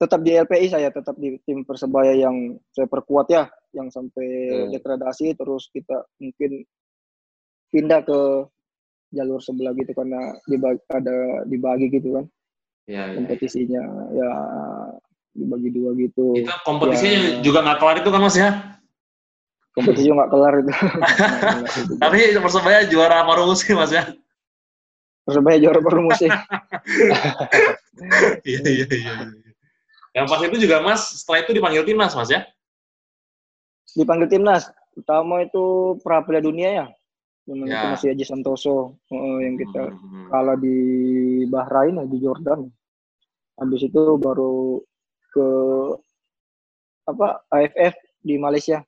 tetap 0.00 0.24
di 0.24 0.32
LPI 0.32 0.66
saya 0.72 0.88
tetap 0.88 1.12
di 1.20 1.36
tim 1.44 1.60
persebaya 1.60 2.16
yang 2.16 2.56
saya 2.72 2.88
perkuat 2.88 3.28
ya, 3.28 3.52
yang 3.76 3.92
sampai 3.92 4.24
Hmm. 4.48 4.70
degradasi 4.72 5.36
terus 5.36 5.68
kita 5.68 6.08
mungkin 6.16 6.64
pindah 7.68 8.00
ke 8.08 8.20
jalur 9.12 9.44
sebelah 9.44 9.76
gitu 9.76 9.92
karena 9.92 10.32
dibagi, 10.48 10.80
ada 10.88 11.16
dibagi 11.44 11.86
gitu 11.92 12.16
kan 12.16 12.24
Iya, 12.88 13.02
iya. 13.12 13.16
kompetisinya 13.20 13.82
ya 14.16 14.30
dibagi 15.30 15.68
dua 15.70 15.90
gitu. 15.94 16.34
itu 16.34 16.50
kompetisinya 16.62 17.18
Ya. 17.18 17.30
juga 17.40 17.58
nggak 17.62 17.78
kelar 17.78 17.96
itu 17.98 18.08
kan 18.08 18.20
mas 18.20 18.34
ya 18.34 18.50
kompetisi 19.70 20.04
juga 20.04 20.16
nggak 20.20 20.30
kelar 20.30 20.54
itu. 20.58 20.72
tapi 22.02 22.18
persebaya 22.36 22.80
juara 22.86 23.22
apa 23.22 23.32
rumus 23.36 23.62
sih 23.62 23.72
mas 23.72 23.90
ya 23.90 24.04
Persebaya 25.20 25.60
juara 25.60 25.78
baru 25.78 26.00
musim. 26.02 26.26
iya 28.42 28.60
iya 28.60 28.84
iya 28.88 29.12
iya. 29.12 29.12
yang 30.10 30.26
pas 30.26 30.42
itu 30.42 30.56
juga 30.58 30.80
mas 30.80 31.00
setelah 31.14 31.44
itu 31.44 31.52
dipanggil 31.52 31.84
timnas 31.84 32.12
mas 32.12 32.28
ya 32.28 32.42
Dipanggil 33.90 34.30
timnas. 34.30 34.70
Pertama 34.94 35.42
itu 35.42 35.62
pra 35.98 36.22
Piala 36.22 36.38
Dunia 36.38 36.70
ya. 36.72 36.86
Yang 37.42 37.58
itu 37.58 37.74
Ya. 37.74 37.90
masih 37.90 38.08
Aji 38.10 38.22
Santoso 38.22 38.94
eh, 39.10 39.38
yang 39.42 39.58
kita 39.58 39.82
Hmm. 39.90 40.30
kalah 40.30 40.54
di 40.54 40.78
Bahrain 41.46 41.98
di 42.06 42.18
Jordan. 42.18 42.70
Habis 43.54 43.90
itu 43.90 44.02
baru 44.16 44.78
ke 45.30 45.46
apa 47.06 47.42
AFF 47.48 47.94
di 48.20 48.36
Malaysia 48.36 48.84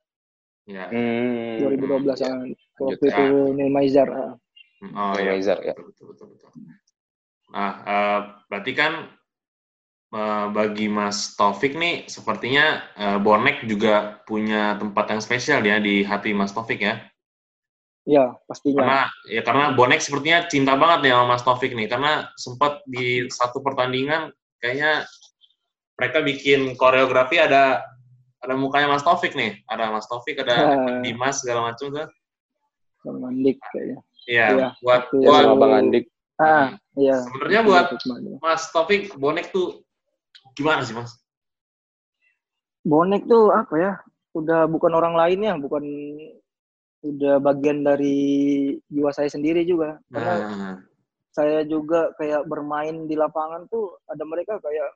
ya 0.63 0.87
Hmm. 0.87 1.59
2012 1.59 2.17
Ya. 2.17 2.29
an. 2.29 2.39
Lanjut, 2.39 2.59
Waktu 2.79 3.05
itu 3.05 3.27
ya. 3.27 3.53
Neil 3.53 3.71
Maizar. 3.71 4.09
ah. 4.09 4.33
oh 4.85 5.15
iya 5.17 5.33
Maizar, 5.33 5.59
ya. 5.61 5.75
betul, 5.75 6.11
betul 6.11 6.27
betul 6.31 6.51
nah 7.51 7.71
eh, 7.83 8.21
berarti 8.47 8.73
kan 8.73 8.93
eh, 10.11 10.47
bagi 10.49 10.87
Mas 10.87 11.35
Taufik 11.35 11.75
nih 11.75 12.07
sepertinya 12.07 12.65
eh, 12.95 13.19
bonek 13.19 13.63
juga 13.65 14.23
punya 14.25 14.75
tempat 14.77 15.11
yang 15.11 15.21
spesial 15.21 15.61
ya 15.61 15.77
di 15.77 16.03
hati 16.03 16.31
Mas 16.31 16.51
Taufik 16.51 16.79
ya 16.79 17.03
Ya, 18.03 18.35
pastinya. 18.51 18.83
karena 18.83 19.01
ya 19.31 19.43
karena 19.47 19.65
bonek 19.73 20.03
sepertinya 20.03 20.51
cinta 20.51 20.75
banget 20.75 21.07
nih 21.07 21.13
sama 21.15 21.27
Mas 21.29 21.47
Taufik 21.47 21.71
nih 21.71 21.87
karena 21.87 22.27
sempat 22.35 22.83
di 22.83 23.31
satu 23.31 23.63
pertandingan 23.63 24.35
kayaknya 24.59 25.07
mereka 25.95 26.19
bikin 26.21 26.75
koreografi 26.75 27.37
ada 27.37 27.85
ada 28.39 28.55
mukanya 28.55 28.91
Mas 28.91 29.03
Taufik 29.03 29.33
nih 29.33 29.61
ada 29.67 29.89
Mas 29.89 30.07
Taufik 30.07 30.35
ada 30.37 30.55
Ah. 30.75 30.99
Dimas 31.01 31.41
segala 31.41 31.71
macam 31.71 31.89
tuh 31.89 32.09
Sama 33.03 33.29
Andik 33.29 33.59
kayaknya. 33.71 33.99
iya 34.25 34.47
Iya, 34.49 34.69
buat 34.79 35.03
Ya, 35.13 35.27
buat 35.27 35.45
Bang 35.59 35.75
Andik. 35.75 36.05
Ah, 36.39 36.75
iya. 36.95 37.19
sebenarnya 37.23 37.61
buat 37.63 37.87
Mas 38.39 38.63
Taufik 38.71 39.15
bonek 39.15 39.51
tuh 39.51 39.83
gimana 40.55 40.83
sih 40.83 40.93
Mas 40.93 41.15
bonek 42.83 43.27
tuh 43.27 43.51
apa 43.51 43.75
ya 43.77 43.93
udah 44.33 44.67
bukan 44.67 44.91
orang 44.91 45.15
lain 45.15 45.39
ya 45.41 45.55
bukan 45.55 45.85
udah 47.03 47.39
bagian 47.39 47.83
dari 47.83 48.19
jiwa 48.87 49.11
saya 49.11 49.27
sendiri 49.27 49.63
juga 49.63 49.99
karena 50.09 50.35
nah, 50.39 50.77
saya 51.31 51.63
juga 51.63 52.11
kayak 52.15 52.47
bermain 52.47 53.07
di 53.07 53.15
lapangan 53.15 53.67
tuh 53.67 53.99
ada 54.07 54.23
mereka 54.23 54.59
kayak 54.59 54.89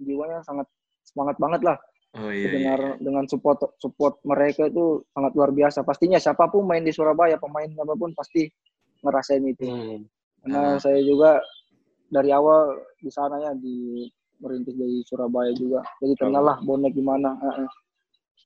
jiwanya 0.00 0.40
sangat 0.42 0.66
semangat 1.04 1.36
banget 1.36 1.60
lah 1.62 1.76
oh 2.16 2.30
iya, 2.30 2.46
iya. 2.46 2.50
dengar 2.50 2.80
dengan 2.98 3.24
support 3.26 3.58
support 3.78 4.18
mereka 4.24 4.66
itu 4.66 5.04
sangat 5.12 5.32
luar 5.36 5.50
biasa 5.50 5.82
pastinya 5.82 6.18
siapa 6.18 6.48
pun 6.48 6.66
main 6.66 6.82
di 6.82 6.90
Surabaya 6.90 7.36
pemain 7.36 7.68
apa 7.68 7.94
pun 7.94 8.10
pasti 8.12 8.48
ngerasain 9.00 9.44
itu 9.44 9.64
Hmm. 9.64 10.00
karena 10.42 10.60
Ah. 10.74 10.78
saya 10.80 11.00
juga 11.00 11.40
dari 12.08 12.32
awal 12.32 12.74
di 12.98 13.10
sana 13.12 13.36
ya 13.38 13.52
di 13.54 14.08
merintis 14.40 14.72
dari 14.74 15.04
Surabaya 15.04 15.52
juga 15.52 15.84
jadi 16.00 16.14
kenal 16.16 16.42
lah 16.42 16.56
bonek 16.60 16.92
gimana 16.92 17.36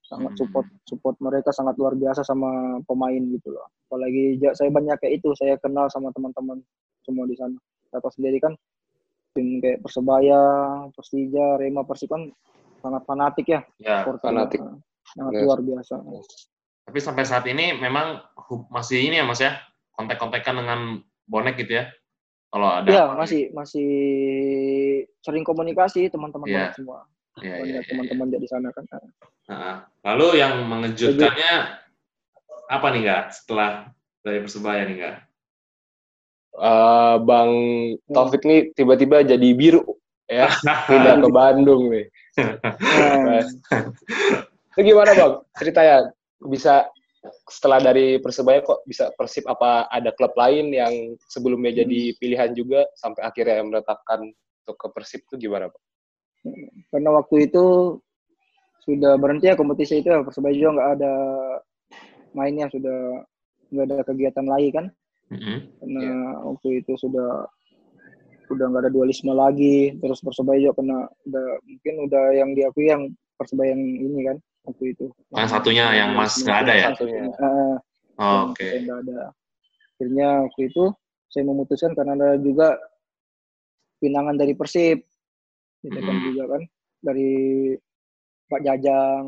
sangat 0.05 0.33
Hmm. 0.35 0.39
support 0.39 0.67
support 0.85 1.17
mereka 1.19 1.49
sangat 1.51 1.75
luar 1.81 1.97
biasa 1.97 2.21
sama 2.21 2.77
pemain 2.85 3.23
gitu 3.31 3.55
loh 3.55 3.65
apalagi 3.89 4.37
saya 4.53 4.69
banyak 4.69 4.99
kayak 5.01 5.23
itu 5.23 5.31
saya 5.39 5.57
kenal 5.57 5.87
sama 5.89 6.11
teman-teman 6.13 6.61
semua 7.03 7.25
di 7.25 7.37
sana 7.39 7.57
atau 7.91 8.11
sendiri 8.11 8.43
kan 8.43 8.53
tim 9.35 9.59
kayak 9.59 9.83
Persebaya 9.83 10.41
Persija 10.95 11.59
Rema 11.59 11.83
Persib 11.83 12.09
kan 12.09 12.31
sangat 12.79 13.03
fanatik 13.05 13.47
ya 13.47 13.61
ya 13.77 14.01
supporternya. 14.01 14.47
fanatik. 14.47 14.61
Eh, 14.63 14.75
sangat 15.05 15.33
Yes. 15.35 15.43
luar 15.43 15.59
biasa 15.61 15.95
tapi 16.85 16.99
sampai 17.01 17.25
saat 17.25 17.45
ini 17.45 17.75
memang 17.75 18.21
masih 18.69 19.01
ini 19.03 19.17
ya 19.17 19.25
Mas 19.25 19.41
ya 19.41 19.57
kontak-kontakan 19.93 20.61
dengan 20.61 20.81
bonek 21.25 21.57
gitu 21.57 21.81
ya 21.81 21.89
kalau 22.49 22.69
ada 22.71 22.89
Iya 22.89 23.05
masih 23.11 23.43
masih 23.51 23.89
sering 25.21 25.43
komunikasi 25.43 26.07
teman-teman 26.09 26.47
Iya. 26.47 26.71
bonek 26.71 26.77
semua 26.77 26.99
Iya, 27.35 27.55
iya, 27.67 27.81
teman-teman 27.83 28.31
jadi 28.31 28.47
sana 28.47 28.71
kan 28.71 28.87
Nah, 29.45 29.85
lalu 30.07 30.39
yang 30.39 30.65
mengejutkannya 30.65 31.53
apa 32.65 32.87
nih 32.95 33.01
nggak 33.03 33.23
setelah 33.35 33.91
dari 34.23 34.39
persebaya 34.41 34.87
nih 34.87 34.97
nggak? 34.97 35.17
Eh, 36.55 37.17
Bang 37.27 37.53
Taufik 38.07 38.47
nih 38.47 38.71
tiba-tiba 38.79 39.27
jadi 39.27 39.49
biru 39.59 39.83
ya 40.31 40.47
pindah 40.89 41.19
ke 41.19 41.29
Bandung 41.35 41.91
nih. 41.91 42.07
Nah, 42.39 43.43
Itu 44.75 44.81
gimana 44.83 45.11
Bang? 45.19 45.33
Ceritanya 45.59 46.15
bisa 46.47 46.87
setelah 47.49 47.81
dari 47.81 48.21
Persebaya 48.21 48.61
kok 48.63 48.85
bisa 48.87 49.11
Persib 49.17 49.49
apa 49.51 49.89
ada 49.89 50.13
klub 50.15 50.37
lain 50.37 50.71
yang 50.71 50.93
sebelumnya 51.27 51.73
jadi 51.73 52.13
pilihan 52.21 52.53
juga 52.53 52.85
sampai 53.01 53.25
akhirnya 53.25 53.65
menetapkan 53.65 54.29
untuk 54.65 54.77
ke 54.77 54.87
Persib 54.93 55.21
itu 55.27 55.49
gimana 55.49 55.73
Bang? 55.73 55.85
karena 56.93 57.11
waktu 57.17 57.49
itu 57.49 57.97
sudah 58.85 59.17
berhenti 59.17 59.49
ya 59.49 59.57
kompetisi 59.57 60.05
itu 60.05 60.13
ya 60.13 60.21
persebaya 60.21 60.53
juga 60.53 60.71
nggak 60.77 60.91
ada 61.01 61.15
mainnya 62.37 62.69
sudah 62.69 63.25
nggak 63.73 63.85
ada 63.89 63.97
kegiatan 64.05 64.45
lagi 64.45 64.69
kan 64.77 64.93
Mhm. 65.35 65.57
karena 65.83 66.01
Iya. 66.01 66.17
waktu 66.47 66.69
itu 66.81 66.93
sudah 66.97 67.31
udah 68.45 68.67
nggak 68.71 68.83
ada 68.87 68.93
dualisme 68.93 69.33
lagi 69.33 69.97
terus 69.99 70.21
persebaya 70.21 70.61
juga 70.61 70.79
kena 70.79 70.99
udah 71.27 71.47
mungkin 71.65 71.95
udah 72.07 72.25
yang 72.37 72.51
diakui 72.53 72.87
yang 72.87 73.03
persebaya 73.35 73.73
yang 73.73 73.83
ini 73.83 74.21
kan 74.31 74.37
waktu 74.69 74.85
itu 74.95 75.07
Yang 75.35 75.51
satunya 75.51 75.85
yang 75.97 76.11
Mas 76.15 76.39
nggak 76.39 76.59
ada 76.65 76.73
ya? 76.77 76.89
Satunya. 76.95 77.25
Eh, 77.29 77.77
Oh, 78.15 78.55
Oke. 78.55 78.63
kita 78.63 78.79
nggak 78.87 78.99
ada 79.11 79.21
akhirnya 79.99 80.29
waktu 80.47 80.61
itu 80.71 80.85
saya 81.27 81.45
memutuskan 81.51 81.93
karena 81.99 82.13
ada 82.15 82.29
juga 82.39 82.79
pinangan 83.99 84.37
dari 84.39 84.55
Persib 84.55 85.03
gitu 85.83 85.99
kan 85.99 86.15
Mhm. 86.15 86.25
juga 86.31 86.43
kan 86.55 86.63
dari 87.03 87.33
Pak 88.45 88.61
Jajang 88.63 89.25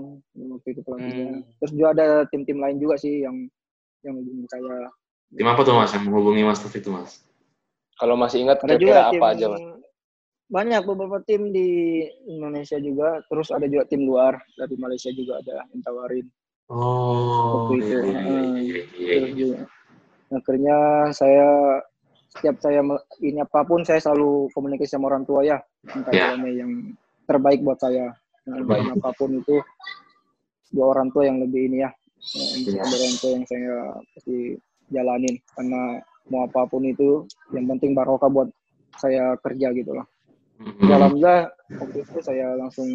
waktu 0.54 0.68
itu 0.70 0.80
pelatihnya 0.86 1.32
Hmm. 1.40 1.44
terus 1.58 1.72
juga 1.74 1.88
ada 1.96 2.06
tim-tim 2.30 2.58
lain 2.60 2.76
juga 2.78 2.94
sih 2.94 3.24
yang 3.26 3.34
yang 4.04 4.16
saya 4.46 4.86
Tim 5.34 5.46
apa 5.48 5.60
tuh 5.66 5.74
Mas 5.74 5.90
yang 5.90 6.04
menghubungi 6.06 6.42
Mas 6.46 6.62
Taufik 6.62 6.84
itu 6.84 6.90
Mas? 6.94 7.22
Kalau 7.96 8.14
masih 8.14 8.44
ingat 8.44 8.60
ada 8.62 8.76
juga 8.76 8.78
kira-kira 8.78 9.10
tim 9.10 9.20
apa 9.22 9.26
aja, 9.34 9.46
Mas? 9.50 9.62
banyak 10.46 10.82
beberapa 10.86 11.18
tim 11.26 11.50
di 11.50 11.68
Indonesia 12.30 12.78
juga 12.78 13.18
terus 13.26 13.50
ada 13.50 13.66
juga 13.66 13.82
tim 13.90 14.06
luar 14.06 14.38
dari 14.54 14.78
Malaysia 14.78 15.10
juga 15.10 15.42
ada 15.42 15.66
yang 15.74 15.82
tawarin 15.82 16.26
Oh, 16.66 17.70
Waktu 17.70 17.74
itu, 17.78 17.86
iya, 17.86 17.98
iya, 18.02 18.22
iya, 18.26 18.42
iya, 18.58 18.82
iya. 18.98 19.06
Terus 19.06 19.32
juga 19.38 19.58
akhirnya 20.34 20.78
saya 21.14 21.48
setiap 22.34 22.56
saya 22.58 22.82
ini 23.22 23.38
apa 23.38 23.62
pun 23.62 23.86
saya 23.86 24.02
selalu 24.02 24.50
komunikasi 24.50 24.90
sama 24.98 25.10
orang 25.14 25.22
tua 25.22 25.46
ya 25.46 25.58
minta 25.86 26.10
Ya. 26.10 26.34
jalannya 26.34 26.52
yang 26.58 26.70
terbaik 27.26 27.62
buat 27.62 27.78
saya 27.78 28.10
nah, 28.46 28.58
Terbaik. 28.62 28.98
apa 28.98 29.10
pun 29.14 29.30
itu 29.38 29.56
dua 30.74 30.86
orang 30.94 31.08
tua 31.14 31.22
yang 31.26 31.38
lebih 31.42 31.70
ini 31.70 31.86
ya 31.86 31.90
Ya. 32.26 32.74
yang 32.74 32.82
ada 32.86 32.94
orang 32.98 33.16
tua 33.22 33.30
yang 33.34 33.44
saya 33.46 33.74
pasti 34.14 34.36
jalanin 34.88 35.34
karena 35.54 36.00
mau 36.26 36.46
apa 36.46 36.66
pun 36.66 36.82
itu 36.82 37.24
yang 37.54 37.66
penting 37.70 37.94
barokah 37.94 38.26
buat 38.26 38.48
saya 38.96 39.34
kerja 39.42 39.70
gitu 39.74 39.94
loh 39.94 40.06
Mhm. 40.56 40.88
Ya, 40.88 40.96
alhamdulillah 40.96 41.40
waktu 41.76 41.98
itu 42.00 42.18
saya 42.24 42.56
langsung 42.56 42.88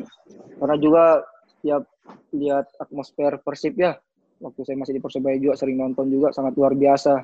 karena 0.58 0.75
juga 0.82 1.21
tiap 1.62 1.86
lihat 2.34 2.65
atmosfer 2.82 3.38
Persib 3.38 3.77
ya 3.77 3.93
waktu 4.41 4.65
saya 4.65 4.82
masih 4.82 4.97
di 4.97 5.01
Persebaya 5.04 5.38
juga 5.38 5.54
sering 5.54 5.77
nonton 5.77 6.10
juga 6.10 6.34
sangat 6.34 6.58
luar 6.58 6.73
biasa 6.73 7.21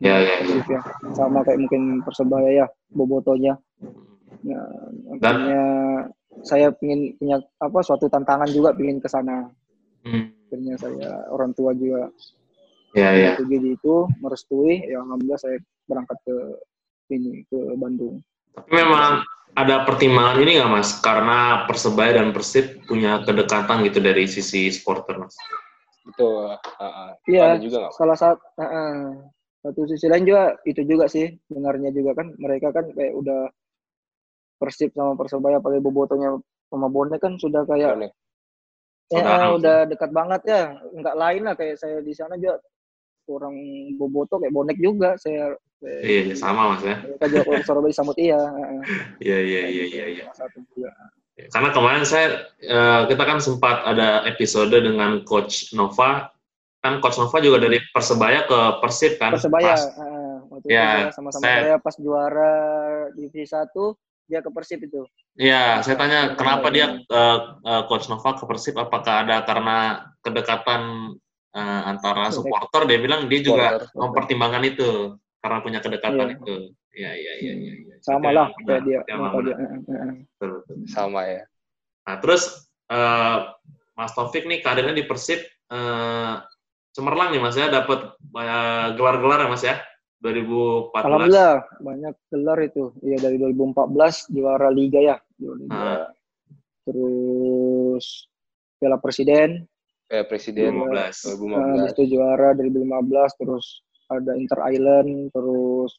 Ya, 0.00 0.18
ya, 0.18 0.24
ya. 0.24 0.36
Persib 0.40 0.66
ya 0.72 0.80
sama 1.12 1.44
kayak 1.44 1.60
mungkin 1.60 2.00
Persebaya 2.00 2.64
ya 2.64 2.66
bobotonya 2.96 3.60
nah, 4.48 4.72
akhirnya 5.20 5.62
saya 6.40 6.72
ingin 6.80 7.12
punya 7.20 7.36
apa 7.60 7.78
suatu 7.84 8.08
tantangan 8.08 8.48
juga 8.48 8.72
ingin 8.80 9.04
ke 9.04 9.08
sana 9.08 9.52
Hmm. 10.04 10.32
akhirnya 10.48 10.76
saya 10.76 11.28
orang 11.28 11.52
tua 11.52 11.72
juga 11.72 12.08
Ya, 12.94 13.10
ya. 13.10 13.34
setuju 13.34 13.74
itu 13.74 13.94
merestui 14.22 14.86
ya 14.86 15.02
alhamdulillah 15.02 15.40
saya 15.42 15.58
berangkat 15.90 16.14
ke 16.22 16.36
ini 17.10 17.42
ke 17.50 17.58
Bandung 17.74 18.22
Tapi 18.54 18.70
memang 18.70 19.26
ada 19.58 19.82
pertimbangan 19.82 20.38
ini 20.42 20.58
nggak 20.62 20.70
Mas? 20.70 20.98
Karena 21.02 21.66
Persebaya 21.66 22.22
dan 22.22 22.30
Persib 22.30 22.86
punya 22.86 23.22
kedekatan 23.26 23.82
gitu 23.86 23.98
dari 23.98 24.26
sisi 24.30 24.70
supporter 24.70 25.18
Mas. 25.18 25.34
Betul. 26.06 26.54
Heeh. 26.54 27.10
Iya, 27.34 27.42
Ada 27.54 27.58
juga 27.62 27.76
nggak? 27.86 27.92
salah 27.98 28.16
satu 28.18 28.42
satu 29.64 29.80
sisi 29.88 30.06
lain 30.12 30.28
juga 30.28 30.54
itu 30.68 30.84
juga 30.84 31.08
sih 31.08 31.32
dengarnya 31.48 31.88
juga 31.90 32.12
kan 32.20 32.30
mereka 32.36 32.68
kan 32.70 32.84
kayak 32.92 33.16
udah 33.16 33.48
persib 34.60 34.92
sama 34.92 35.16
persebaya 35.16 35.56
pakai 35.58 35.80
bobotonya 35.80 36.36
sama 36.68 36.86
bonek 36.92 37.18
kan 37.24 37.40
sudah 37.40 37.64
kayak 37.64 37.96
Bonek. 37.96 38.12
ya 39.08 39.24
Saudara. 39.24 39.46
udah 39.56 39.78
dekat 39.88 40.10
banget 40.12 40.40
ya 40.44 40.62
nggak 40.78 41.16
lain 41.16 41.42
lah 41.48 41.54
kayak 41.56 41.80
saya 41.80 42.04
di 42.04 42.12
sana 42.12 42.36
juga 42.36 42.60
orang 43.26 43.56
boboto 43.96 44.36
kayak 44.36 44.52
bonek 44.52 44.76
juga 44.76 45.16
saya, 45.16 45.56
Iya, 45.84 46.32
iya, 46.32 46.34
sama 46.34 46.72
Mas 46.72 46.80
ya. 46.80 46.96
juga 47.28 47.44
orang 47.44 47.64
Surabaya 47.64 47.92
disambut 47.92 48.16
iya. 48.16 48.40
Iya, 49.20 49.38
iya, 49.44 49.60
iya, 49.68 49.84
iya, 49.84 50.04
iya. 50.08 50.24
Satu 50.32 50.64
juga 50.72 50.88
Karena 51.34 51.68
kemarin 51.74 52.04
saya 52.06 52.46
eh, 52.56 53.00
kita 53.04 53.22
kan 53.22 53.36
sempat 53.36 53.84
ada 53.84 54.24
episode 54.24 54.72
dengan 54.72 55.20
Coach 55.26 55.72
Nova. 55.72 56.30
Kan 56.80 57.00
Coach 57.00 57.18
Nova 57.18 57.36
juga 57.40 57.60
dari 57.60 57.80
Persebaya 57.92 58.44
ke 58.44 58.58
Persib 58.80 59.20
kan. 59.20 59.32
persebaya 59.34 59.72
Pas- 59.76 59.92
heeh. 59.92 60.34
waktu 60.48 60.66
Ya, 60.70 60.88
itu 61.08 61.16
sama-sama 61.16 61.42
saya- 61.42 61.62
saya 61.64 61.76
pas 61.80 61.96
juara 61.98 62.52
divisi 63.12 63.44
satu 63.44 63.96
dia 64.24 64.40
ke 64.40 64.48
persib 64.48 64.80
itu 64.80 65.04
Iya, 65.36 65.82
saya 65.82 65.96
tanya 65.98 66.32
kenapa 66.32 66.70
dia 66.70 66.96
eh, 66.96 67.38
eh, 67.60 67.82
Coach 67.90 68.06
Nova 68.08 68.38
ke 68.38 68.46
Persib? 68.46 68.78
Apakah 68.78 69.26
ada 69.26 69.42
karena 69.44 69.78
kedekatan 70.22 71.12
eh, 71.54 71.82
antara 71.86 72.28
supporter? 72.28 72.84
Dia 72.84 72.98
bilang 72.98 73.30
dia 73.30 73.40
juga 73.40 73.78
Supporter. 73.78 73.96
mempertimbangkan 73.96 74.64
itu 74.66 74.90
karena 75.38 75.58
punya 75.62 75.78
kedekatan 75.78 76.26
Iya. 76.28 76.36
itu. 76.36 76.54
Iya, 76.94 77.10
iya, 77.10 77.32
iya, 77.42 77.52
iya. 77.58 77.72
iya. 77.74 77.94
sama 77.98 78.30
lah 78.30 78.52
yang 78.54 78.66
kayak 78.68 78.82
dia 78.84 78.98
benar. 79.08 79.32
dia 79.42 79.54
heeh, 79.56 79.80
heeh. 79.88 80.12
Betul, 80.36 80.50
betul. 80.62 80.76
Sama 80.86 81.20
ya. 81.26 81.42
Nah, 82.04 82.16
terus 82.20 82.42
eh, 82.86 83.38
Mas 83.94 84.12
Taufik 84.12 84.44
nih 84.44 84.60
karirnya 84.60 84.94
di 84.94 85.02
Persib 85.02 85.40
eh, 85.46 86.34
cemerlang 86.94 87.34
nih 87.34 87.42
Mas 87.42 87.58
ya, 87.58 87.66
dapat 87.66 88.14
gelar-gelar 88.94 89.42
ya 89.42 89.48
Mas 89.50 89.64
ya, 89.66 89.82
2014. 90.22 90.94
Alhamdulillah 91.02 91.54
banyak 91.82 92.14
gelar 92.30 92.58
itu. 92.62 92.84
Iya 93.02 93.18
dari 93.18 93.36
2014 93.36 94.30
juara 94.30 94.68
liga 94.70 95.00
ya, 95.02 95.16
juara 95.34 95.58
liga. 95.58 95.74
Ah. 95.74 96.06
Terus 96.84 98.28
Piala 98.78 99.00
Presiden, 99.00 99.64
Kayak 100.04 100.26
Presiden 100.28 100.72
2015. 100.84 100.92
nah, 100.92 101.64
habis 101.80 101.90
2015. 101.90 101.92
itu 101.96 102.02
juara 102.12 102.48
2015, 102.52 103.40
terus 103.40 103.64
ada 104.12 104.32
Inter 104.36 104.60
Island, 104.68 105.10
terus 105.32 105.92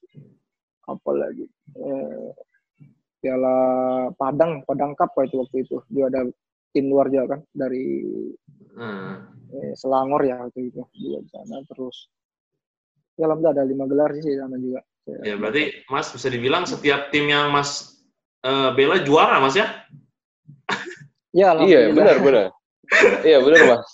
apa 0.86 1.12
lagi? 1.12 1.46
Eh, 1.74 2.30
Piala 3.26 3.58
Padang, 4.14 4.62
Padang 4.70 4.94
Cup 4.94 5.18
waktu 5.18 5.34
itu 5.34 5.38
waktu 5.42 5.58
itu. 5.66 5.78
Dia 5.90 6.06
ada 6.14 6.22
tim 6.76 6.86
luar 6.92 7.10
juga 7.10 7.38
kan 7.38 7.42
dari 7.56 8.06
Hmm. 8.76 9.24
eh, 9.56 9.72
Selangor 9.80 10.20
ya 10.28 10.36
waktu 10.46 10.68
itu 10.68 10.84
juga 11.00 11.24
di 11.24 11.30
sana 11.32 11.64
terus 11.64 12.12
ya 13.16 13.24
alhamdulillah 13.32 13.56
ada 13.56 13.64
lima 13.64 13.88
gelar 13.88 14.12
sih 14.20 14.28
di 14.28 14.36
sana 14.36 14.60
juga. 14.60 14.84
Ya 15.24 15.40
berarti 15.40 15.88
Mas 15.88 16.12
bisa 16.12 16.28
dibilang 16.28 16.68
setiap 16.68 17.08
tim 17.16 17.32
yang 17.32 17.56
Mas 17.56 18.04
eh, 18.44 18.70
bela 18.76 19.00
juara 19.02 19.40
Mas 19.40 19.56
ya? 19.56 19.88
Ya, 21.36 21.52
Iya, 21.56 21.92
benar, 21.92 22.20
benar. 22.24 22.55
Iya, 23.24 23.38
benar, 23.42 23.62
Mas. 23.70 23.88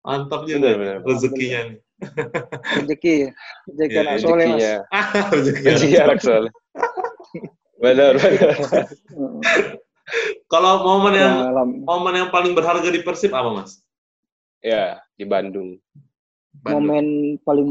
Mantap 0.00 0.48
juga 0.48 0.72
Benar, 0.72 0.74
benar. 0.80 0.96
rezekinya 1.04 1.60
nih. 1.68 1.78
rezeki 2.80 3.16
rezeki 3.68 3.92
Iya, 3.92 4.00
anak 4.00 4.16
soleh 4.24 4.46
mas 4.48 4.56
Rezekinya. 4.56 4.74
Rezeki. 5.36 5.60
Rezeki 5.68 5.96
anak 6.00 6.18
soalnya. 6.24 6.52
Benar, 7.76 8.12
benar. 8.16 8.56
Kalau 10.48 10.72
momen 10.82 11.14
yang 11.14 11.34
Ya, 11.46 11.62
momen 11.86 12.14
yang 12.16 12.28
paling 12.28 12.52
berharga 12.52 12.88
di 12.88 13.04
Persib 13.04 13.30
apa 13.30 13.50
Mas? 13.52 13.78
Ya, 14.60 14.98
di 15.14 15.24
Bandung. 15.24 15.76
Bandung. 16.50 16.82
momen 16.82 17.04
paling 17.46 17.66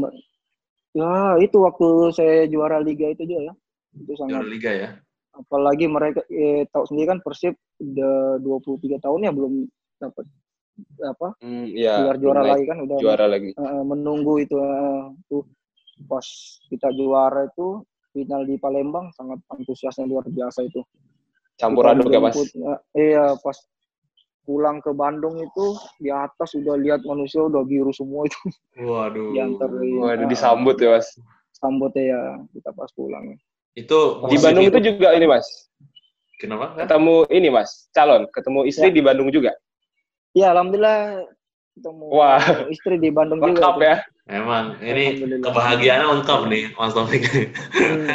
ya 0.96 1.36
itu 1.38 1.60
waktu 1.60 1.88
saya 2.10 2.48
juara 2.48 2.80
liga 2.80 3.12
itu 3.12 3.22
juga 3.22 3.52
ya 3.52 3.54
itu 3.92 4.12
Juara 4.16 4.40
sangat 4.40 4.42
Liga 4.48 4.70
ya. 4.72 4.88
apalagi 5.30 5.84
mereka 5.86 6.24
eh, 6.26 6.64
tahu 6.72 6.88
sendiri 6.88 7.06
kan 7.12 7.20
Persib 7.22 7.54
udah 7.78 8.40
23 8.40 8.98
tahun 8.98 9.20
ya 9.28 9.30
belum 9.30 9.68
dapat 10.00 10.24
apa 11.04 11.36
Hmm, 11.44 11.68
ya. 11.68 12.00
gelar 12.08 12.16
juara 12.16 12.40
naik 12.40 12.50
lagi 12.56 12.64
kan 12.72 12.78
udah 12.88 12.96
Juara 13.04 13.26
lagi. 13.28 13.50
eh, 13.52 13.82
menunggu 13.84 14.40
itu 14.40 14.56
eh, 14.56 15.02
tuh 15.28 15.44
pas 16.08 16.24
kita 16.72 16.88
juara 16.96 17.44
itu 17.52 17.84
final 18.16 18.48
di 18.48 18.56
Palembang 18.56 19.12
sangat 19.12 19.38
antusiasnya 19.52 20.08
luar 20.08 20.24
biasa 20.26 20.64
itu 20.64 20.80
Campur 21.60 21.84
aduk 21.84 22.08
ya, 22.08 22.16
Mas. 22.16 22.40
eh, 22.40 22.78
iya 22.96 23.36
pas 23.44 23.52
pulang 24.48 24.80
ke 24.80 24.96
Bandung 24.96 25.36
itu 25.36 25.76
di 26.00 26.08
atas 26.08 26.56
udah 26.56 26.80
lihat 26.80 27.04
manusia 27.04 27.44
udah 27.44 27.60
biru 27.62 27.92
semua 27.92 28.24
itu 28.24 28.40
Waduh. 28.80 29.36
diantar 29.36 29.68
Waduh, 29.68 30.26
disambut 30.26 30.80
ya, 30.80 30.96
Mas. 30.96 31.12
sambutnya 31.52 32.02
ya 32.16 32.20
kita 32.56 32.72
pas 32.72 32.88
pulang 32.96 33.36
Itu 33.76 34.24
Di 34.26 34.40
Bandung 34.40 34.64
itu 34.66 34.80
juga 34.80 35.12
ini, 35.12 35.28
Mas. 35.28 35.68
kenapa? 36.40 36.72
Ketemu 36.74 37.28
ini, 37.28 37.48
Mas. 37.52 37.86
Calon, 37.92 38.24
ketemu 38.32 38.64
istri 38.64 38.88
Ya. 38.88 38.96
di 38.96 39.02
Bandung 39.04 39.28
juga. 39.28 39.52
Ya 40.32 40.52
alhamdulillah 40.52 41.26
ketemu 41.74 42.04
Wah. 42.12 42.42
istri 42.68 42.96
di 42.96 43.08
Bandung 43.08 43.40
juga 43.40 43.50
Lengkap 43.56 43.74
tuh. 43.74 43.84
ya. 43.84 43.96
Emang 44.30 44.78
ini 44.78 45.04
kebahagiaannya 45.42 46.06
lengkap 46.06 46.40
nih 46.46 46.64
Mas 46.78 46.94
Taufik. 46.94 47.26
Hmm. 47.26 48.06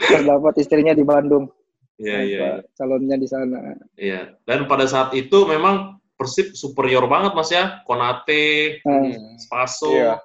pas 0.00 0.22
dapat 0.24 0.54
istrinya 0.56 0.96
di 0.96 1.04
Bandung 1.04 1.52
Iya 2.00 2.18
iya 2.24 2.40
iya. 2.40 2.52
Calonnya 2.74 3.20
di 3.20 3.28
sana 3.28 3.76
Iya. 3.94 4.40
Dan 4.48 4.64
pada 4.64 4.88
saat 4.88 5.12
itu 5.12 5.44
memang 5.44 6.00
Persib 6.16 6.52
superior 6.52 7.04
banget 7.04 7.32
Mas 7.32 7.48
ya. 7.48 7.80
Konate, 7.84 8.80
nah, 8.84 9.36
Spaso. 9.36 9.92
Iya. 9.92 10.16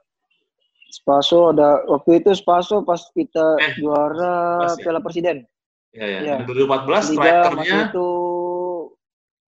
Spaso 0.87 1.51
ada 1.51 1.83
waktu 1.91 2.23
itu 2.23 2.31
Spaso 2.31 2.79
pas 2.81 3.03
kita 3.11 3.59
Eh, 3.59 3.75
juara 3.75 4.63
pas 4.63 4.75
ya? 4.75 4.83
Piala 4.87 4.99
Presiden 4.99 5.43
Iya 5.91 6.05
iya. 6.07 6.19
Dan 6.39 6.47
2014 6.47 7.11
Liga 7.11 7.23
strikernya 7.43 7.79
itu 7.91 8.09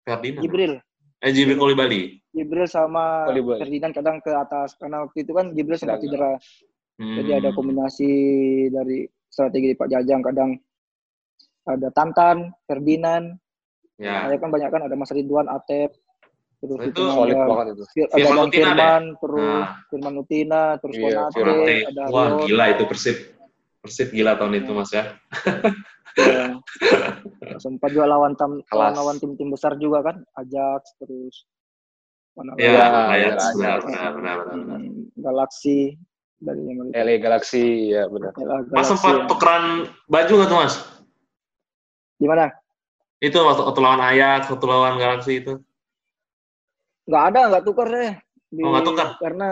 Ferdinand. 0.05 0.41
Jibril. 0.41 0.73
Eh 1.17 1.33
Jibril 1.33 1.57
Kolibali. 1.57 2.21
Jibril 2.31 2.69
sama 2.69 3.25
Kolibali. 3.29 3.61
Ferdinand 3.65 3.93
kadang 3.97 4.17
ke 4.21 4.31
atas 4.31 4.77
karena 4.77 5.05
waktu 5.09 5.25
itu 5.25 5.33
kan 5.33 5.47
Jibril 5.57 5.79
sempat 5.81 6.01
cedera. 6.05 6.37
Hmm. 6.97 7.17
Jadi 7.21 7.31
ada 7.33 7.49
kombinasi 7.53 8.11
dari 8.69 9.05
strategi 9.29 9.77
Pak 9.77 9.89
Jajang 9.89 10.21
kadang 10.25 10.51
ada 11.67 11.89
Tantan, 11.91 12.53
Ferdinand, 12.65 13.37
Ya. 13.97 14.29
saya 14.29 14.37
kan 14.37 14.53
banyak 14.53 14.69
kan 14.69 14.83
ada 14.85 14.93
Mas 14.93 15.09
Ridwan, 15.09 15.49
Atep, 15.49 15.89
terus 16.61 16.79
Itu 16.85 17.01
itu 17.01 17.03
Solid 17.11 17.33
ada, 17.33 17.49
banget 17.49 17.67
itu. 17.73 17.85
Ada 18.05 18.17
Firman? 18.21 18.49
Firman, 18.53 19.03
terus 19.17 19.41
Nah. 19.41 19.69
Firman 19.89 20.15
Utina, 20.21 20.63
terus 20.77 20.95
Iya, 21.01 21.05
Konate, 21.33 21.75
ada 21.89 22.03
Wah 22.13 22.25
Haryono. 22.29 22.45
gila 22.45 22.65
itu 22.77 22.85
Persib. 22.85 23.17
Persib 23.87 24.11
gila 24.11 24.35
tahun 24.35 24.59
itu 24.59 24.71
mas 24.75 24.91
ya. 24.91 25.15
Ya. 26.17 26.59
sempat 27.61 27.93
juga 27.93 28.09
lawan 28.09 28.35
tam, 28.35 28.59
Kelas. 28.73 28.97
lawan 28.97 29.17
tim-tim 29.17 29.49
besar 29.49 29.79
juga 29.79 30.03
kan, 30.03 30.17
Ajax 30.35 30.97
terus 30.99 31.47
mana 32.35 32.53
Ya, 32.59 32.73
Iya, 32.73 32.85
Ajax, 33.33 33.41
benar, 33.55 33.79
benar, 33.79 33.79
Ajax. 33.79 34.13
benar, 34.17 34.37
benar. 34.43 34.79
Hmm, 34.81 35.09
Galaxy 35.17 35.77
dari 36.37 36.61
yang 36.65 36.77
mana? 36.83 36.91
LA 36.93 37.15
Galaxy 37.17 37.65
ya 37.95 38.05
benar. 38.09 38.33
Ya, 38.35 38.45
Mas 38.45 38.67
Galaxy, 38.69 38.91
sempat 38.93 39.15
ya. 39.15 39.25
tukeran 39.29 39.65
baju 40.05 40.33
nggak 40.37 40.49
tuh 40.51 40.59
mas? 40.59 40.75
Gimana? 42.17 42.45
Itu 43.21 43.37
waktu, 43.41 43.63
waktu 43.65 43.81
lawan 43.81 44.03
Ajax, 44.03 44.43
waktu 44.49 44.67
lawan 44.67 44.95
Galaxy 44.97 45.33
itu. 45.41 45.53
Nggak 47.07 47.23
ada, 47.33 47.41
nggak 47.53 47.65
tukar 47.65 47.89
deh. 47.89 48.13
Di- 48.51 48.65
Oh, 48.65 48.73
nggak 48.73 48.85
tukar? 48.85 49.09
Karena 49.21 49.49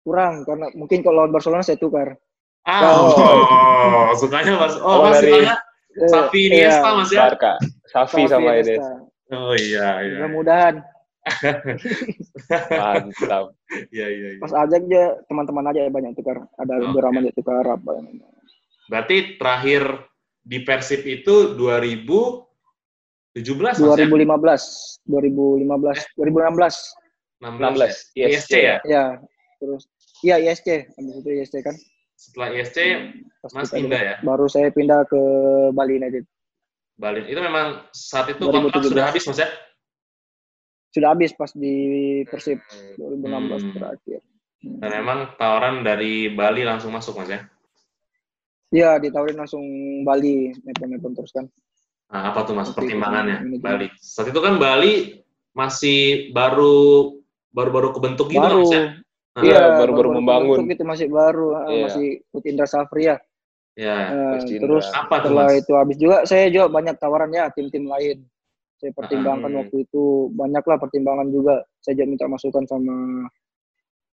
kurang, 0.00 0.34
karena 0.42 0.66
mungkin 0.74 0.98
kalau 1.02 1.22
lawan 1.22 1.30
Barcelona 1.30 1.62
saya 1.62 1.78
tukar. 1.78 2.14
Ah, 2.68 2.92
Oh. 2.92 3.16
oh, 3.16 4.12
sukanya 4.14 4.52
mas. 4.56 4.76
Oh, 4.76 5.00
Oh, 5.00 5.08
mas 5.08 5.18
dari- 5.18 5.32
sukanya 5.32 5.56
Safi 6.06 6.38
iya, 6.38 6.46
Iniesta 6.70 6.88
mas 6.94 7.10
ya? 7.10 7.20
Barca, 7.26 7.52
Safi 7.88 8.22
sama 8.24 8.50
ini. 8.54 8.76
Iniesta. 8.76 8.88
Oh 9.30 9.54
iya, 9.54 9.86
iya. 10.02 10.26
Mudah-mudahan. 10.26 10.74
Mantap. 12.70 13.54
Iya, 13.94 14.06
iya, 14.10 14.28
iya. 14.34 14.40
Pas 14.42 14.50
Ajax 14.50 14.82
dia 14.90 15.14
teman-teman 15.30 15.62
aja 15.70 15.86
ya 15.86 15.90
banyak 15.90 16.18
tukar. 16.18 16.42
Ada 16.58 16.74
Oke. 16.74 16.82
beberapa 16.90 17.22
yang 17.22 17.30
tukar 17.30 17.62
apa. 17.62 18.02
Berarti 18.90 19.38
terakhir 19.38 19.82
di 20.42 20.58
Persib 20.66 21.06
itu 21.06 21.54
2017 21.54 23.78
mas 23.78 23.78
ya? 23.78 24.10
2015, 24.10 24.98
2015, 25.06 26.02
2016. 26.18 26.98
16. 27.38 27.38
16, 27.38 28.10
ya? 28.18 28.26
ISC 28.26 28.50
ya? 28.52 28.76
Ya, 28.82 29.04
terus 29.62 29.86
iya 30.20 30.36
ISC, 30.36 30.90
habis 30.90 31.14
itu 31.16 31.30
ISC 31.30 31.54
kan. 31.62 31.72
Setelah 32.20 32.52
ISC, 32.52 32.76
Pas 33.40 33.52
Mas 33.56 33.72
pindah 33.72 33.96
ya? 33.96 34.14
Baru 34.20 34.44
saya 34.44 34.68
pindah 34.68 35.08
ke 35.08 35.20
Bali 35.72 35.96
United. 35.96 36.28
Bali. 37.00 37.24
Itu 37.24 37.40
memang 37.40 37.88
saat 37.96 38.28
itu 38.28 38.44
2017. 38.44 38.60
kontrak 38.68 38.84
sudah 38.84 39.04
habis 39.08 39.24
mas 39.24 39.40
ya? 39.40 39.48
Sudah 40.92 41.08
habis 41.16 41.32
pas 41.32 41.48
di 41.56 41.74
Persib 42.28 42.60
2016 43.00 43.64
Hmm. 43.64 43.72
terakhir. 43.72 44.20
Hmm. 44.60 44.78
Dan 44.84 44.90
emang 44.92 45.18
tawaran 45.40 45.80
dari 45.80 46.28
Bali 46.28 46.60
langsung 46.60 46.92
masuk 46.92 47.16
mas 47.16 47.32
ya? 47.32 47.40
Iya, 48.70 49.00
ditawarin 49.00 49.40
langsung 49.40 49.64
Bali, 50.04 50.52
nepon-nepon 50.60 51.16
terus 51.16 51.32
kan. 51.32 51.48
Nah, 52.12 52.36
apa 52.36 52.44
tuh 52.44 52.52
mas 52.52 52.68
pertimbangannya. 52.68 53.48
Bali? 53.56 53.88
Saat 53.96 54.28
itu 54.28 54.40
kan 54.44 54.60
Bali 54.60 55.24
masih 55.56 56.28
baru 56.30 57.16
baru-baru 57.50 57.96
kebentuk 57.96 58.28
gitu 58.28 58.38
baru. 58.38 58.60
mas 58.60 58.70
ya? 58.70 58.84
Ah, 59.38 59.42
Iya, 59.46 59.60
baru-baru 59.78 60.08
membangun. 60.18 60.66
Itu 60.66 60.82
masih 60.82 61.06
baru, 61.06 61.54
ah, 61.54 61.70
Iya. 61.70 61.82
masih 61.86 62.06
Indra 62.50 62.66
Safri 62.66 63.06
ya. 63.06 63.16
Ya. 63.78 64.12
Terus 64.42 64.90
Apa 64.90 65.22
setelah 65.22 65.46
mas? 65.48 65.62
itu 65.62 65.72
habis 65.78 65.96
juga 65.96 66.16
saya 66.26 66.50
juga 66.50 66.66
banyak 66.68 66.98
tawaran 66.98 67.30
ya 67.30 67.48
tim-tim 67.54 67.86
lain. 67.86 68.26
Saya 68.80 68.90
pertimbangkan 68.96 69.52
Hmm. 69.52 69.60
waktu 69.62 69.86
itu 69.86 70.32
banyaklah 70.34 70.76
pertimbangan 70.80 71.28
juga. 71.30 71.62
Saya 71.80 72.00
juga 72.00 72.06
minta 72.10 72.26
masukan 72.26 72.64
sama 72.66 72.96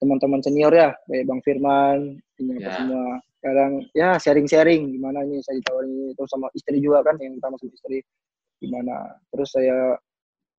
teman-teman 0.01 0.41
senior 0.43 0.73
ya, 0.73 0.89
kayak 1.07 1.23
Bang 1.29 1.39
Firman, 1.45 2.19
ini 2.41 2.51
apa 2.59 2.67
Ya. 2.67 2.75
semua. 2.75 3.05
Kadang 3.43 3.71
ya 3.91 4.09
sharing-sharing 4.19 4.95
gimana 4.95 5.19
ini 5.27 5.43
saya 5.43 5.59
ditawarin 5.59 5.91
ini 5.91 6.05
terus 6.15 6.31
sama 6.31 6.47
istri 6.55 6.79
juga 6.79 7.03
kan 7.03 7.19
yang 7.19 7.35
utama 7.35 7.59
sama 7.59 7.71
istri 7.75 7.99
gimana. 8.59 9.19
Terus 9.35 9.49
saya 9.51 9.99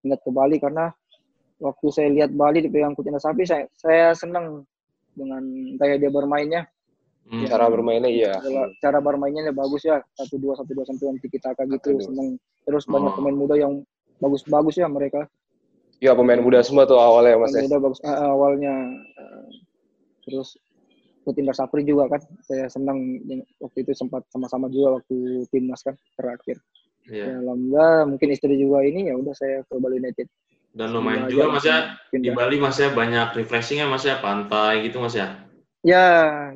ingat 0.04 0.20
ke 0.20 0.30
Bali 0.30 0.56
karena 0.60 0.92
waktu 1.64 1.87
saya 1.88 2.09
lihat 2.12 2.31
Bali 2.31 2.61
dipegang 2.61 2.92
Kutina 2.92 3.16
Sapi 3.16 3.42
saya 3.42 3.64
saya 3.72 4.12
senang 4.12 4.68
dengan 5.11 5.40
gaya 5.74 5.96
dia 5.96 6.12
bermainnya 6.12 6.68
Hmm. 7.24 7.40
Cara 7.48 7.72
bermainnya 7.72 8.12
iya. 8.12 8.37
Cara- 8.85 9.00
bermainnya 9.00 9.48
ya 9.48 9.53
bagus 9.57 9.81
ya 9.81 9.96
satu 10.12 10.37
dua 10.37 10.61
satu 10.61 10.77
dua 10.77 10.85
sampai 10.85 11.09
nanti 11.09 11.24
kita 11.24 11.57
gitu 11.57 11.72
Satu, 11.72 11.96
dua. 11.96 12.05
seneng 12.05 12.29
terus 12.62 12.85
banyak 12.85 13.12
Oh. 13.12 13.16
pemain 13.16 13.33
muda 13.33 13.57
yang 13.57 13.81
bagus-bagus 14.20 14.77
ya 14.77 14.92
mereka 14.92 15.24
Iya 16.05 16.12
pemain 16.12 16.37
muda 16.37 16.61
semua 16.61 16.85
tuh 16.85 17.00
awalnya 17.00 17.40
mas 17.40 17.48
pemain 17.48 17.64
ya. 17.64 17.64
muda 17.64 17.79
bagus 17.81 18.00
ah, 18.05 18.29
awalnya 18.29 18.74
Ah, 19.16 19.48
terus 20.20 20.61
Putin 21.24 21.48
Sapri 21.48 21.81
juga 21.81 22.12
kan 22.12 22.20
saya 22.44 22.68
senang 22.68 23.00
waktu 23.57 23.79
itu 23.81 23.96
sempat 23.96 24.29
sama-sama 24.29 24.68
juga 24.68 25.00
waktu 25.00 25.16
timnas 25.48 25.81
kan 25.81 25.96
terakhir 26.20 26.61
Iya. 27.09 27.24
ya, 27.24 27.35
alhamdulillah 27.40 28.05
mungkin 28.05 28.29
istri 28.33 28.53
juga 28.55 28.85
ini 28.85 29.09
ya 29.09 29.16
udah 29.16 29.33
saya 29.33 29.64
ke 29.64 29.72
Bali 29.77 29.96
United 29.96 30.29
Dan 30.74 30.90
lumayan 30.90 31.30
Pindah 31.30 31.30
juga 31.30 31.44
mas 31.54 31.64
ya 31.64 31.78
di. 32.10 32.34
Bali 32.34 32.58
mas 32.58 32.74
ya 32.76 32.90
banyak 32.90 33.30
refreshingnya 33.38 33.87
mas 33.87 34.02
ya 34.02 34.18
pantai 34.18 34.82
gitu 34.82 34.98
mas 34.98 35.14
ya. 35.14 35.38
ya 35.87 36.06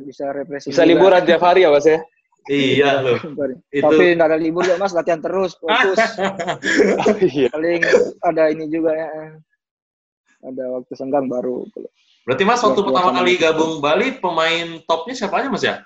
bisa 0.03 0.35
refreshing 0.35 0.75
Bisa 0.75 0.83
juga. 0.83 0.91
liburan 0.91 1.23
tiap 1.23 1.39
hari 1.41 1.63
ya 1.63 1.71
mas 1.71 1.87
ya. 1.87 2.03
Iya 2.49 3.05
loh. 3.05 3.21
Itu 3.71 3.85
tapi 3.85 4.17
nggak 4.17 4.29
ada 4.33 4.39
libur 4.41 4.65
ya 4.65 4.75
mas 4.75 4.91
latihan 4.91 5.21
terus 5.21 5.55
fokus 5.55 6.01
Iya. 7.31 7.53
paling 7.53 7.81
ada 8.25 8.43
ini 8.51 8.67
juga 8.67 8.91
ya 8.91 9.09
ada 10.41 10.65
waktu 10.75 10.93
senggang 10.97 11.29
baru 11.29 11.69
berarti 12.25 12.43
mas 12.43 12.63
waktu 12.65 12.81
pertama 12.81 13.11
kali 13.13 13.37
banget. 13.37 13.43
gabung 13.53 13.73
Bali 13.79 14.17
pemain 14.17 14.81
topnya 14.83 15.15
siapa 15.15 15.45
aja 15.45 15.49
mas 15.53 15.61
ya? 15.63 15.85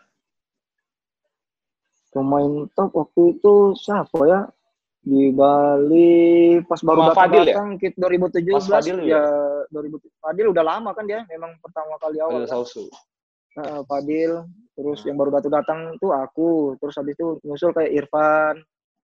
pemain 2.13 2.69
top 2.77 2.93
waktu 2.95 3.37
itu 3.37 3.55
siapa 3.75 4.19
ya 4.29 4.41
di 5.03 5.35
Bali 5.35 6.15
pas 6.63 6.79
baru 6.79 7.01
Sama 7.03 7.09
datang 7.11 7.19
Fadil 7.19 7.43
ya? 7.43 7.55
datang 7.55 7.69
kit 7.75 7.95
2017 7.99 8.55
Mas 8.55 8.67
Fadil 8.71 8.99
ya 9.03 9.23
2000 9.69 9.99
Fadil 10.23 10.47
udah 10.49 10.65
lama 10.65 10.91
kan 10.95 11.05
dia 11.05 11.27
memang 11.27 11.59
pertama 11.59 11.99
kali 11.99 12.23
awal 12.23 12.39
Ada 12.39 12.47
kan. 12.47 12.63
Sausu. 12.63 12.87
Nah, 13.53 13.83
Fadil 13.85 14.47
terus 14.73 15.03
yang 15.03 15.17
baru 15.17 15.35
datang 15.35 15.53
datang 15.53 15.81
tuh 15.99 16.11
aku 16.11 16.49
terus 16.79 16.95
habis 16.95 17.13
itu 17.13 17.37
nyusul 17.43 17.71
kayak 17.71 17.93
Irfan 17.93 18.57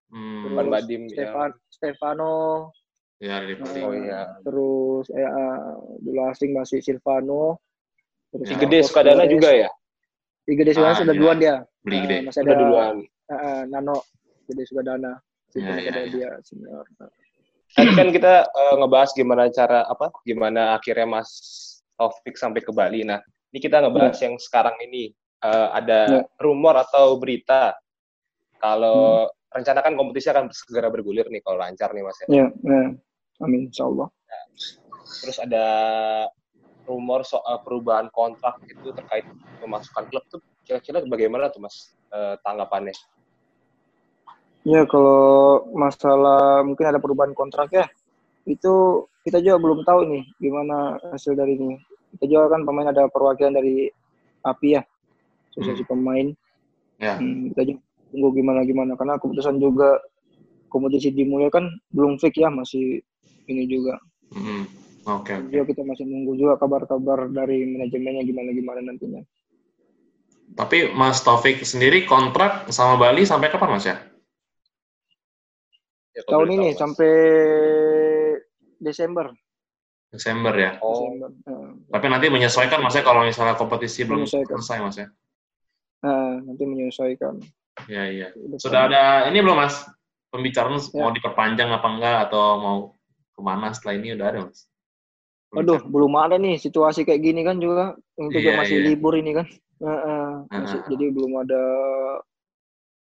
Hmm. 0.09 0.41
terus 0.41 0.57
Irfan 0.57 0.73
Badim, 0.73 1.03
ya. 1.05 1.11
Stefan 1.13 1.51
Stefano 1.69 2.37
Ya, 3.19 3.43
Bali. 3.43 3.83
Oh 3.83 3.93
iya. 3.93 4.21
terus 4.41 5.05
eh, 5.11 5.21
eh, 5.21 5.61
dulu 5.99 6.21
asing 6.25 6.55
masih 6.55 6.79
Silvano 6.79 7.59
terus 8.31 8.47
Ya. 8.47 8.49
Si 8.49 8.55
Gede 8.57 8.79
Marcos 8.79 8.89
Sukadana 8.89 9.25
juga 9.27 9.51
ya. 9.53 9.69
Si 10.41 10.55
Gede 10.55 10.71
Sukadana 10.73 10.95
Ah, 10.95 10.97
sudah 10.97 11.11
iya. 11.11 11.19
duluan 11.19 11.37
dia 11.37 11.55
Beli 11.83 11.99
gede. 12.01 12.17
masih 12.23 12.41
Udah 12.41 12.49
ada 12.49 12.63
duluan. 12.63 12.95
eh, 13.03 13.35
eh, 13.35 13.61
Nano 13.67 13.97
Gede 14.47 14.63
Sukadana 14.65 15.13
Ya, 15.57 15.75
senior 15.75 15.79
ya, 15.81 15.93
ya. 15.97 16.05
dia 16.13 16.31
senior 16.45 16.85
Tadi 17.73 17.93
kan 17.97 18.09
kita 18.13 18.49
eh, 18.49 18.75
ngebahas 18.81 19.11
gimana 19.17 19.49
cara 19.53 19.85
apa? 19.89 20.13
Gimana 20.25 20.77
akhirnya 20.77 21.09
Mas 21.09 21.31
Taufik 21.97 22.37
sampai 22.37 22.61
ke 22.65 22.73
Bali. 22.73 23.05
Nah, 23.05 23.21
ini 23.53 23.59
kita 23.61 23.81
ngebahas 23.85 24.17
yang 24.25 24.37
sekarang 24.41 24.77
ini 24.85 25.13
Eh, 25.39 25.69
ada 25.71 26.01
Ya. 26.11 26.21
rumor 26.43 26.75
atau 26.75 27.15
berita 27.15 27.71
kalau 28.59 29.31
rencana 29.55 29.87
kan 29.87 29.95
kompetisi 29.95 30.27
akan 30.35 30.51
segera 30.51 30.91
bergulir 30.91 31.31
nih 31.31 31.39
kalau 31.47 31.63
lancar 31.63 31.95
nih 31.95 32.03
Mas 32.03 32.19
ya. 32.27 32.51
Ya. 32.51 32.83
Amin, 33.39 33.71
insya 33.71 33.87
Allah. 33.87 34.11
Terus 35.23 35.39
ada 35.39 35.67
rumor 36.91 37.23
soal 37.23 37.63
perubahan 37.63 38.11
kontrak 38.11 38.59
itu 38.67 38.91
terkait 38.91 39.31
pemasukan 39.63 40.11
klub 40.11 40.27
tuh 40.27 40.43
kira-kira 40.67 41.07
bagaimana 41.07 41.55
tuh 41.55 41.63
Mas 41.63 41.95
eh, 42.11 42.35
tanggapannya? 42.43 42.99
Ya, 44.69 44.85
kalau 44.85 45.65
masalah 45.73 46.61
mungkin 46.61 46.85
ada 46.93 47.01
perubahan 47.01 47.33
kontrak 47.33 47.73
ya, 47.73 47.89
itu 48.45 49.05
kita 49.25 49.41
juga 49.41 49.57
belum 49.57 49.81
tahu 49.81 50.01
nih 50.13 50.23
gimana 50.37 51.01
hasil 51.09 51.33
dari 51.33 51.57
ini. 51.57 51.81
Kita 52.17 52.29
juga 52.29 52.53
kan 52.53 52.69
pemain 52.69 52.93
ada 52.93 53.09
perwakilan 53.09 53.57
dari 53.57 53.89
API 54.45 54.77
ya, 54.77 54.83
asosiasi 55.53 55.89
pemain. 55.89 56.37
Ya. 57.01 57.17
Hmm, 57.17 57.49
kita 57.57 57.65
juga 57.65 57.81
tunggu 58.13 58.29
gimana 58.37 58.61
gimana 58.65 58.93
karena 58.97 59.17
keputusan 59.17 59.57
juga 59.57 60.01
kompetisi 60.69 61.13
dimulai 61.13 61.49
kan 61.49 61.69
belum 61.93 62.21
fix 62.21 62.37
ya 62.37 62.53
masih 62.53 63.01
ini 63.49 63.65
juga. 63.65 63.97
Hmm. 64.37 64.69
Oke. 65.09 65.33
oke. 65.33 65.49
Juga 65.49 65.65
kita 65.73 65.83
masih 65.89 66.05
nunggu 66.05 66.37
juga 66.37 66.61
kabar-kabar 66.61 67.33
dari 67.33 67.65
manajemennya 67.65 68.23
gimana 68.29 68.51
gimana 68.53 68.81
nantinya. 68.85 69.25
Tapi 70.53 70.93
Mas 70.93 71.25
Taufik 71.25 71.65
sendiri 71.65 72.05
kontrak 72.05 72.69
sama 72.69 73.01
Bali 73.01 73.25
sampai 73.25 73.49
kapan 73.49 73.73
Mas 73.73 73.89
ya? 73.89 73.97
Ya, 76.19 76.27
Tahun 76.27 76.49
ini 76.51 76.57
tahu, 76.59 76.75
Mas. 76.75 76.79
sampai 76.83 77.13
Desember. 78.83 79.27
Desember 80.11 80.51
ya. 80.51 80.73
Oh, 80.83 81.07
Desember. 81.07 81.31
Nah, 81.47 81.71
Tapi 81.95 82.07
nanti 82.11 82.27
menyesuaikan 82.27 82.83
Mas 82.83 82.99
ya 82.99 83.07
kalau 83.07 83.23
misalnya 83.23 83.55
kompetisi 83.55 84.03
belum 84.03 84.27
selesai 84.27 84.83
Mas 84.83 84.99
ya. 84.99 85.07
Nah, 86.03 86.43
nanti 86.43 86.65
menyesuaikan. 86.67 87.39
Iya 87.87 88.05
iya. 88.11 88.29
Udah 88.35 88.59
Sudah 88.59 88.81
ada 88.91 89.03
ini 89.31 89.39
belum 89.39 89.63
Mas? 89.63 89.87
Pembicaraan 90.29 90.77
Ya. 90.91 91.01
mau 91.01 91.15
diperpanjang 91.15 91.71
apa 91.71 91.87
enggak 91.89 92.17
atau 92.29 92.45
mau 92.59 92.77
ke 93.33 93.41
mana 93.41 93.71
setelah 93.71 93.95
ini 93.97 94.13
udah 94.13 94.27
ada 94.29 94.39
mas? 94.45 94.67
Aduh, 95.57 95.81
belum 95.81 96.13
ada 96.21 96.37
nih 96.37 96.61
situasi 96.61 97.07
kayak 97.07 97.23
gini 97.25 97.41
kan 97.41 97.57
juga. 97.57 97.97
Juga 98.19 98.37
Iya, 98.53 98.59
masih 98.59 98.77
iya. 98.77 98.87
libur 98.93 99.15
ini 99.17 99.33
kan. 99.33 99.47
Heeh, 99.79 100.29
masih- 100.53 100.83
Ah. 100.83 100.89
Jadi 100.91 101.05
belum 101.09 101.33
ada 101.39 101.63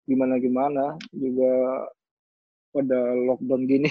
gimana-gimana. 0.05 1.01
Juga 1.09 1.53
pada 2.75 2.99
lockdown 3.15 3.63
gini. 3.63 3.87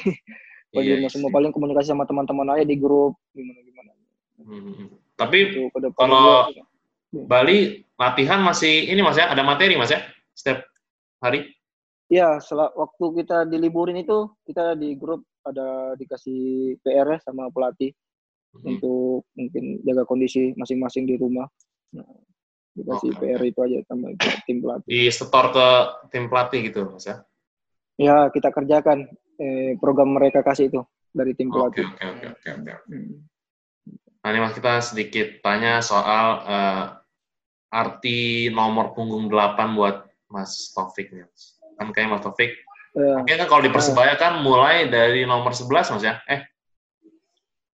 Pada 0.75 0.91
rumah 0.91 1.07
semua 1.09 1.31
paling 1.31 1.55
komunikasi 1.55 1.95
sama 1.95 2.05
teman-teman 2.05 2.51
aja 2.53 2.67
di 2.67 2.77
grup 2.77 3.15
gimana-gimana. 3.33 3.93
Hmm. 4.43 4.91
Tapi 5.15 5.39
depan 5.71 5.95
Kalau- 6.11 6.51
juga. 6.53 6.63
Bali 7.15 7.87
latihan 7.95 8.43
masih 8.43 8.91
ini 8.91 8.99
mas 8.99 9.15
ya, 9.15 9.31
ada 9.31 9.47
materi 9.47 9.79
mas 9.79 9.95
ya 9.95 10.03
setiap 10.35 10.67
hari? 11.23 11.47
Iya, 12.11 12.43
setelah 12.43 12.75
waktu 12.75 13.23
kita 13.23 13.47
diliburin 13.47 14.03
itu 14.03 14.35
kita 14.43 14.75
di 14.75 14.99
grup 14.99 15.23
ada 15.47 15.95
dikasih 15.95 16.75
PR 16.83 17.07
ya 17.15 17.19
sama 17.23 17.49
pelatih 17.55 17.95
Hmm. 18.51 18.71
untuk 18.71 19.27
mungkin 19.39 19.79
jaga 19.83 20.03
kondisi 20.07 20.55
masing-masing 20.59 21.07
di 21.07 21.15
rumah. 21.15 21.47
Nah, 21.95 22.07
dikasih 22.75 23.15
Oke, 23.15 23.31
PR 23.31 23.43
itu 23.47 23.59
aja 23.63 23.79
sama 23.87 24.11
tim 24.47 24.59
pelatih. 24.59 24.91
Di 24.91 25.07
setor 25.11 25.55
ke 25.55 25.67
tim 26.11 26.27
pelatih 26.27 26.67
gitu 26.67 26.87
mas 26.91 27.07
ya? 27.07 27.23
Ya, 27.95 28.27
kita 28.31 28.51
kerjakan 28.51 29.07
eh, 29.39 29.79
program 29.79 30.15
mereka 30.19 30.43
kasih 30.43 30.67
itu 30.71 30.81
dari 31.15 31.31
tim 31.39 31.51
Oke 31.55 31.79
pelatih. 31.81 31.87
oke 31.87 32.05
oke 32.11 32.27
oke 32.35 32.49
oke. 32.51 32.73
Hmm. 32.91 33.15
Nah 34.25 34.29
ini 34.33 34.39
mas 34.41 34.55
kita 34.57 34.73
sedikit 34.83 35.27
tanya 35.45 35.79
soal 35.79 36.27
eh, 36.43 36.85
arti 37.71 38.51
nomor 38.51 38.95
punggung 38.95 39.27
8 39.31 39.79
buat 39.79 40.07
Mas 40.31 40.71
Taufik 40.75 41.11
nih. 41.15 41.27
Kan 41.79 41.91
kayak 41.91 42.11
Mas 42.11 42.23
Taufik, 42.23 42.55
Eh, 42.95 43.15
mungkin 43.19 43.43
kan 43.43 43.51
kalau 43.51 43.63
di 43.67 43.75
Persebaya 43.75 44.15
kan 44.15 44.39
mulai 44.47 44.87
dari 44.87 45.27
nomor 45.27 45.51
11 45.51 45.67
Mas 45.99 46.05
ya? 46.07 46.23
Eh, 46.31 46.47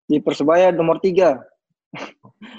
di 0.09 0.17
Persebaya 0.17 0.73
nomor 0.73 0.97
tiga. 0.97 1.37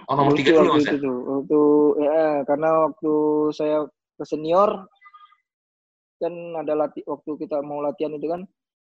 oh 0.06 0.14
nomor 0.14 0.38
3 0.38 0.46
Lucu 0.46 0.54
dulu 0.54 0.72
Mas 0.78 0.86
ya? 0.86 0.94
itu. 0.94 1.10
Waktu 1.10 1.62
ya, 2.06 2.22
karena 2.46 2.70
waktu 2.86 3.14
saya 3.58 3.90
ke 3.90 4.24
senior 4.30 4.86
kan 6.22 6.34
ada 6.56 6.74
latih 6.78 7.02
waktu 7.04 7.32
kita 7.38 7.60
mau 7.60 7.80
latihan 7.80 8.14
itu 8.14 8.28
kan 8.28 8.42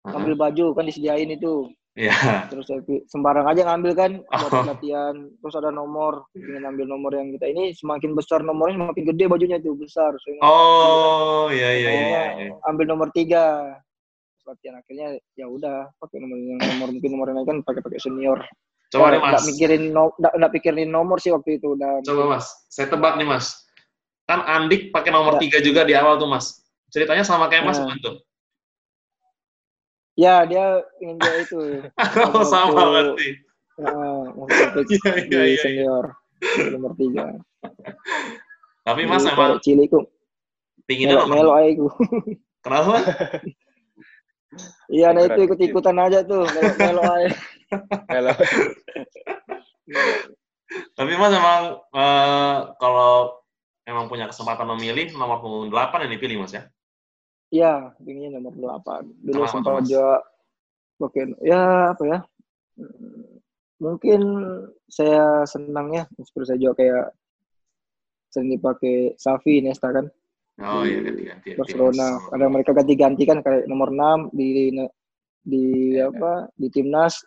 ngambil 0.03 0.33
baju 0.35 0.65
kan 0.73 0.83
disediain 0.83 1.29
itu 1.29 1.71
Iya. 1.91 2.47
terus 2.47 2.65
saya 2.65 2.79
sembarang 3.05 3.43
aja 3.45 3.67
ngambil 3.67 3.91
kan 3.93 4.11
buat 4.23 4.47
Oh. 4.49 4.63
latihan 4.65 5.11
terus 5.37 5.55
ada 5.55 5.69
nomor 5.69 6.23
ingin 6.33 6.63
ambil 6.63 6.85
nomor 6.85 7.11
yang 7.11 7.31
kita 7.31 7.45
ini 7.45 7.71
semakin 7.71 8.11
besar 8.11 8.39
nomornya 8.41 8.79
semakin 8.81 9.03
gede 9.05 9.25
bajunya 9.25 9.57
itu 9.57 9.75
besar 9.75 10.15
Saya 10.17 10.33
ngambil- 10.33 10.47
Oh, 10.47 11.45
iya 11.49 11.69
iya 11.73 11.89
iya. 11.91 12.23
iya. 12.37 12.51
ambil 12.65 12.87
nomor 12.87 13.07
tiga 13.09 13.75
Terus 14.33 14.45
latihan 14.49 14.75
akhirnya 14.77 15.07
ya 15.33 15.45
udah 15.45 15.91
pakai 15.97 16.17
nomor 16.17 16.37
yang 16.37 16.59
nomor 16.61 16.87
mungkin 16.89 17.09
nomor 17.11 17.25
yang 17.27 17.37
lain 17.37 17.47
kan 17.49 17.57
pakai 17.61 17.81
pakai 17.81 17.99
senior 17.99 18.39
Coba 18.87 19.07
nih 19.09 19.19
Mas. 19.19 19.27
nggak 19.29 19.45
mikirin 19.45 19.83
no- 19.89 20.15
nggak 20.15 20.51
pikirin 20.53 20.89
nomor 20.89 21.17
sih 21.17 21.29
waktu 21.29 21.55
itu 21.55 21.75
udah 21.75 21.99
Coba 22.01 22.23
Mas, 22.31 22.47
saya 22.67 22.87
tebak 22.87 23.15
nih 23.15 23.23
Mas. 23.25 23.67
Kan 24.23 24.39
Andik 24.41 24.89
pakai 24.89 25.11
nomor 25.11 25.35
Ya. 25.35 25.43
3 25.43 25.59
juga 25.61 25.83
di 25.83 25.91
awal 25.91 26.15
tuh 26.15 26.25
Mas. 26.25 26.60
Ceritanya 26.91 27.23
sama 27.23 27.47
kayak 27.47 27.63
Mas 27.65 27.79
Nah. 27.79 27.95
ya 30.13 30.43
dia 30.43 30.65
ingin 30.99 31.17
dia 31.17 31.33
itu 31.39 31.59
Oh, 32.35 32.43
sama 32.43 32.67
waktu- 32.69 32.91
berarti. 32.91 33.27
Waktu 34.35 34.79
Iya 34.91 35.11
di 35.23 35.31
iya 35.31 35.43
iya. 35.47 35.61
senior 35.63 36.05
nomor 36.69 36.91
tiga 36.93 37.31
Tapi 38.83 39.01
Mas 39.05 39.23
Korek 39.23 39.61
Ciliku 39.63 40.03
pinginnya 40.83 41.23
melo 41.23 41.55
melo 41.55 41.79
gua. 41.79 41.93
Kenapa? 42.65 42.93
iya 44.91 45.15
nah 45.15 45.23
itu 45.23 45.31
Berat 45.33 45.47
ikut 45.47 45.59
ikutan 45.63 45.97
aja 45.97 46.19
tuh 46.21 46.43
melo 46.45 46.71
melo 46.77 47.01
aja 47.07 47.29
Halo. 48.11 48.31
Tapi 50.91 51.11
Mas 51.15 51.31
emang 51.31 51.61
eh, 51.95 52.57
kalau 52.75 53.39
emang 53.83 54.05
punya 54.07 54.27
kesempatan 54.27 54.67
memilih 54.75 55.15
nomor 55.15 55.39
punggung 55.39 55.71
8 55.71 56.03
yang 56.03 56.11
dipilih 56.11 56.43
Mas 56.43 56.51
ya? 56.51 56.67
Iya, 57.51 57.91
pinginnya 57.99 58.39
nomor 58.39 58.55
8. 58.55 59.11
Dulu 59.27 59.43
Kenapa 59.43 59.51
sempat 59.51 59.83
juga 59.83 60.23
pakai 60.95 61.23
ya 61.43 61.91
apa 61.91 62.03
ya? 62.07 62.19
Mungkin 63.81 64.21
saya 64.87 65.43
senang 65.43 65.91
ya, 65.91 66.03
seperti 66.15 66.47
saya 66.47 66.59
juga 66.63 66.73
kayak 66.79 67.05
sering 68.31 68.55
dipakai 68.55 69.19
Safi 69.19 69.59
Nesta 69.59 69.91
kan 69.91 70.07
Oh 70.61 70.85
iya 70.85 71.01
ganti-ganti. 71.03 71.57
Barcelona. 71.57 72.21
Ada 72.31 72.45
mereka 72.47 72.71
ganti-ganti 72.71 73.23
kan 73.27 73.41
kayak 73.43 73.65
nomor 73.67 73.89
6 73.91 74.29
di 74.31 74.71
di 75.41 75.63
Iya, 75.97 76.13
apa? 76.13 76.47
Di 76.55 76.67
timnas 76.69 77.19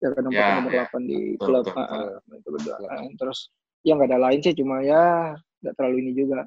ya 0.00 0.10
kan 0.16 0.24
nomor 0.26 0.40
Ya, 0.40 0.56
nomor 0.58 0.72
ya. 0.72 0.84
8 0.88 1.04
di 1.04 1.36
Betul, 1.36 1.62
klub. 1.62 1.64
betul, 1.68 2.08
itu 2.34 2.48
berdua. 2.50 2.76
Betul. 2.80 3.14
Terus 3.20 3.38
ya 3.86 3.92
nggak 3.94 4.08
ada 4.10 4.18
lain 4.26 4.40
sih 4.42 4.54
cuma 4.58 4.82
ya 4.82 5.36
nggak 5.62 5.74
terlalu 5.78 5.96
ini 6.02 6.12
juga 6.18 6.42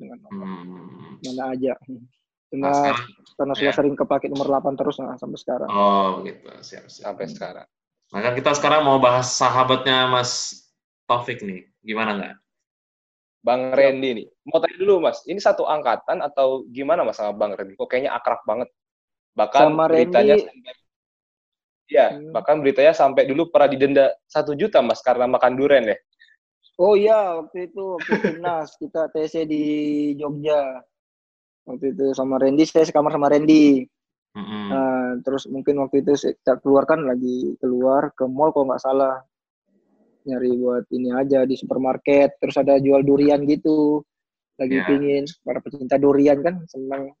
dengan 0.00 0.18
nomor 0.24 0.46
Hmm. 0.48 1.18
mana 1.20 1.52
aja. 1.52 1.74
Cuma 2.50 2.68
Nah, 2.70 2.98
karena 3.38 3.54
sudah 3.56 3.72
ya. 3.72 3.76
sering 3.78 3.94
kepake 3.96 4.26
nomor 4.28 4.46
8 4.50 4.74
terus 4.76 4.98
nah, 4.98 5.14
sampai 5.16 5.38
sekarang. 5.38 5.68
oh 5.70 6.20
gitu, 6.26 6.50
siap, 6.60 6.84
siap. 6.90 7.04
Sampai 7.14 7.26
sekarang. 7.30 7.66
Nah 8.10 8.20
kan 8.26 8.32
kita 8.34 8.50
sekarang 8.58 8.82
mau 8.82 8.98
bahas 8.98 9.30
sahabatnya 9.32 10.10
Mas 10.10 10.66
Taufik 11.06 11.40
nih, 11.46 11.64
gimana 11.80 12.10
nggak? 12.18 12.34
Bang 13.40 13.72
Randy 13.72 14.10
nih. 14.20 14.26
Mau 14.44 14.60
tanya 14.60 14.76
dulu 14.76 14.94
Mas, 15.00 15.24
ini 15.24 15.40
satu 15.40 15.64
angkatan 15.64 16.20
atau 16.20 16.66
gimana 16.68 17.06
Mas 17.06 17.16
sama 17.16 17.32
Bang 17.32 17.54
Randy? 17.56 17.72
Kok 17.78 17.88
kayaknya 17.88 18.12
akrab 18.12 18.42
banget. 18.44 18.68
Bahkan 19.38 19.62
Sama 19.70 19.86
beritanya 19.88 20.36
Randy- 20.36 20.46
sampai 20.50 20.72
Iya, 21.90 22.06
Hmm. 22.14 22.30
bahkan 22.30 22.62
beritanya 22.62 22.94
sampai 22.94 23.26
dulu 23.26 23.50
pernah 23.50 23.66
didenda 23.66 24.14
satu 24.30 24.54
juta 24.54 24.78
Mas 24.78 25.02
karena 25.02 25.26
makan 25.26 25.58
duren 25.58 25.90
ya. 25.90 25.98
Oh 26.78 26.94
iya, 26.94 27.34
waktu 27.42 27.66
itu 27.66 27.82
waktu 27.98 28.14
timnas 28.22 28.78
kita 28.78 29.10
TC 29.10 29.42
di 29.42 29.62
Jogja. 30.14 30.86
Waktu 31.70 31.94
itu 31.94 32.04
sama 32.18 32.42
Randy, 32.42 32.66
saya 32.66 32.82
sekamar 32.82 33.14
sama 33.14 33.30
Randy. 33.30 33.86
Mm-mm. 34.34 34.66
Nah, 34.70 35.18
terus 35.26 35.46
mungkin 35.50 35.78
waktu 35.82 36.02
itu 36.02 36.14
saya 36.14 36.34
kita 36.38 36.58
keluar 36.62 36.86
kan 36.86 37.02
lagi 37.02 37.54
keluar 37.58 38.14
ke 38.14 38.26
mall 38.30 38.54
kalau 38.54 38.70
nggak 38.70 38.82
salah 38.82 39.22
nyari 40.26 40.54
buat 40.58 40.84
ini 40.90 41.10
aja 41.14 41.46
di 41.46 41.54
supermarket. 41.54 42.38
Terus 42.42 42.58
ada 42.58 42.78
jual 42.78 43.06
durian 43.06 43.42
gitu. 43.46 44.02
Lagi 44.58 44.76
Ya. 44.76 44.86
pingin 44.86 45.24
para 45.46 45.58
pecinta 45.62 45.96
durian 45.96 46.42
kan 46.42 46.62
seneng. 46.68 47.14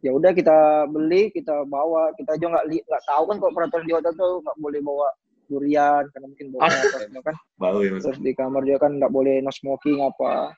Ya 0.00 0.14
udah 0.14 0.30
kita 0.32 0.86
beli, 0.90 1.34
kita 1.34 1.66
bawa. 1.66 2.14
Kita 2.14 2.38
juga 2.38 2.62
nggak 2.62 2.66
nggak 2.86 3.04
tahu 3.04 3.22
kan 3.30 3.36
kalau 3.42 3.52
peraturan 3.52 3.84
di 3.86 3.94
hotel 3.94 4.12
tuh 4.14 4.38
nggak 4.42 4.56
boleh 4.62 4.80
bawa 4.82 5.08
durian 5.46 6.02
karena 6.10 6.26
mungkin 6.26 6.46
bawa 6.54 6.60
apa 6.66 6.98
semua 6.98 7.22
kan. 7.22 7.36
Bau 7.58 7.78
ya. 7.82 7.98
Terus 7.98 8.18
di 8.22 8.32
kamar 8.34 8.62
dia 8.66 8.78
kan 8.78 8.96
nggak 8.98 9.12
boleh 9.12 9.42
no 9.42 9.50
smoking 9.50 10.02
apa. 10.02 10.54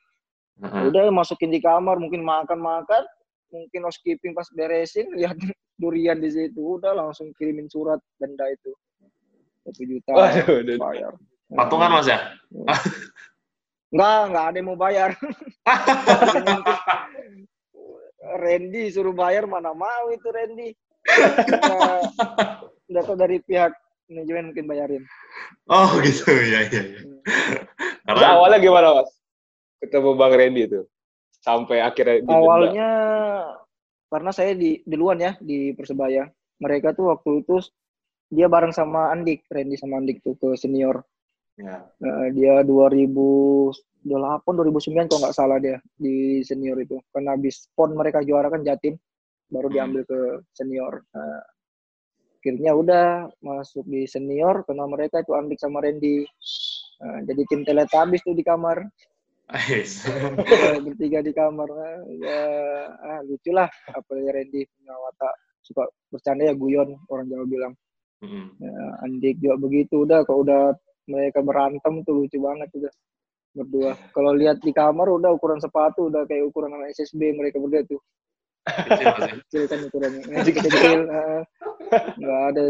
Heeh. 0.58 0.90
udah 0.90 1.06
masukin 1.14 1.54
di 1.54 1.62
kamar 1.62 2.02
mungkin 2.02 2.26
makan 2.26 2.58
makan 2.58 3.06
mungkin 3.48 3.80
housekeeping 3.84 4.32
pas 4.36 4.48
beresin 4.52 5.08
lihat 5.16 5.36
durian 5.80 6.18
di 6.18 6.30
situ 6.32 6.80
udah 6.80 6.92
langsung 6.96 7.30
kirimin 7.38 7.70
surat 7.70 8.02
denda 8.18 8.44
itu 8.50 8.72
satu 9.64 9.82
juta 9.84 10.10
Waduh, 10.12 10.64
bayar 10.80 11.12
Patungan 11.48 11.90
Mas 11.96 12.08
ya? 12.08 12.18
Enggak, 13.88 14.20
enggak 14.28 14.44
ada 14.44 14.56
yang 14.60 14.68
mau 14.68 14.76
bayar. 14.76 15.10
Randy 18.44 18.92
suruh 18.92 19.16
bayar 19.16 19.48
mana 19.48 19.72
mau 19.72 20.12
itu 20.12 20.28
Randy. 20.28 20.76
Tahu 22.92 23.16
dari 23.16 23.40
pihak 23.48 23.72
manajemen 24.12 24.52
mungkin 24.52 24.68
bayarin. 24.68 25.02
Oh 25.72 25.96
gitu, 26.04 26.28
ya 26.36 26.68
ya. 26.68 26.84
ya. 26.84 26.84
Terus 26.84 28.04
Karena 28.04 28.36
awalnya 28.36 28.60
gimana 28.60 29.00
Mas? 29.00 29.08
Ketemu 29.80 30.10
Bang 30.20 30.36
Randy 30.36 30.68
itu. 30.68 30.84
Sampai 31.38 31.80
akhirnya 31.80 32.22
didenda. 32.22 32.34
Awalnya 32.34 32.90
karena 34.08 34.30
saya 34.32 34.52
di 34.56 34.80
duluan 34.88 35.20
ya 35.20 35.36
di 35.38 35.72
Persebaya. 35.76 36.26
Mereka 36.58 36.96
tuh 36.96 37.14
waktu 37.14 37.46
itu 37.46 37.62
dia 38.28 38.50
bareng 38.50 38.74
sama 38.74 39.14
Andik, 39.14 39.46
Randy 39.48 39.78
sama 39.78 40.02
Andik 40.02 40.20
tuh 40.24 40.34
ke 40.36 40.58
senior. 40.58 41.04
ya. 41.58 41.82
Nah, 41.98 42.30
dia 42.30 42.62
2008 42.62 43.74
2009 44.54 45.10
kalau 45.10 45.20
nggak 45.26 45.36
salah 45.36 45.58
dia 45.58 45.82
di 45.98 46.42
senior 46.46 46.78
itu. 46.78 46.98
Karena 47.10 47.34
habis 47.34 47.66
pon 47.74 47.94
mereka 47.94 48.22
juara 48.22 48.46
kan 48.50 48.62
Jatim 48.62 48.94
baru 49.48 49.66
Hmm. 49.70 49.74
diambil 49.74 50.02
ke 50.06 50.20
senior. 50.54 51.02
Nah, 51.14 51.42
akhirnya 52.38 52.72
udah 52.78 53.06
masuk 53.42 53.82
di 53.90 54.06
senior 54.06 54.62
karena 54.66 54.86
mereka 54.86 55.22
itu 55.22 55.34
Andik 55.34 55.58
sama 55.58 55.82
Randy. 55.82 56.22
Nah, 57.02 57.18
jadi 57.26 57.42
tim 57.46 57.62
Teletubbies 57.66 58.22
tuh 58.22 58.34
di 58.34 58.42
kamar. 58.46 58.82
Ais. 59.48 60.04
Eh, 60.04 60.76
bertiga 60.84 61.24
di 61.24 61.32
kamar. 61.32 61.68
Ya 62.20 62.40
ah, 63.00 63.20
lucu 63.24 63.48
lah 63.48 63.68
apa 63.88 64.12
ya 64.20 64.36
Randy 64.36 64.68
punya 64.68 64.92
watak 64.92 65.34
suka 65.64 65.88
bercanda 66.12 66.52
ya 66.52 66.54
guyon 66.54 67.00
orang 67.08 67.32
Jawa 67.32 67.44
bilang. 67.48 67.72
Mm. 68.18 68.50
ya, 68.60 68.74
Andik 69.08 69.40
juga 69.40 69.56
begitu. 69.56 70.04
Udah 70.04 70.20
kalau 70.28 70.44
udah 70.44 70.76
mereka 71.08 71.40
berantem 71.40 72.04
tuh 72.04 72.24
lucu 72.24 72.36
banget 72.36 72.68
udah 72.76 72.92
berdua. 73.56 73.92
Kalau 74.12 74.36
lihat 74.36 74.60
di 74.60 74.72
kamar 74.76 75.08
udah 75.08 75.32
ukuran 75.32 75.64
sepatu 75.64 76.12
udah 76.12 76.28
kayak 76.28 76.44
ukuran 76.44 76.76
anak 76.76 76.92
SSB 76.92 77.32
mereka 77.32 77.56
berdua 77.56 77.88
tuh. 77.88 78.00
Kecil, 78.68 79.64
ya. 79.64 79.64
kan 79.64 79.80
ukurannya. 79.80 80.22
Ngaji 80.28 80.50
kecil 80.60 81.00
nggak 82.20 82.40
ada 82.52 82.64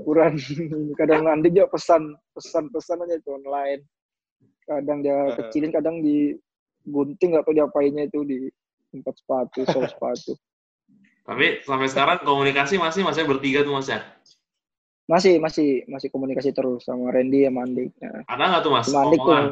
ukuran. 0.00 0.32
Kadang 1.04 1.28
nanti 1.28 1.52
dia 1.52 1.68
pesan 1.68 2.16
pesan 2.32 2.72
pesan 2.72 3.04
aja 3.04 3.20
itu 3.20 3.28
online 3.28 3.84
kadang 4.64 5.04
dia 5.04 5.16
kecilin 5.36 5.72
kadang 5.72 6.00
di 6.00 6.36
gunting 6.84 7.36
atau 7.36 7.52
diapainnya 7.52 8.08
itu 8.08 8.20
di 8.24 8.38
tempat 8.92 9.14
sepatu 9.16 9.60
sol 9.72 9.84
sepatu 9.88 10.32
Tapi 11.24 11.64
sampai 11.64 11.88
sekarang 11.88 12.20
komunikasi 12.20 12.76
masih 12.76 13.00
masih 13.00 13.24
bertiga 13.24 13.64
tuh 13.64 13.72
Mas 13.72 13.88
ya. 13.88 14.00
masih 15.08 15.36
masih 15.40 15.84
masih 15.88 16.08
komunikasi 16.12 16.52
terus 16.52 16.84
sama 16.84 17.12
Randy 17.12 17.44
sama 17.48 17.64
Andik 17.64 17.92
Nah, 18.00 18.24
Ada 18.28 18.44
nggak 18.44 18.62
tuh 18.64 18.72
Mas 18.72 18.86
sama 18.88 19.00
Andik 19.08 19.20
tuh 19.20 19.32
omongan? 19.32 19.44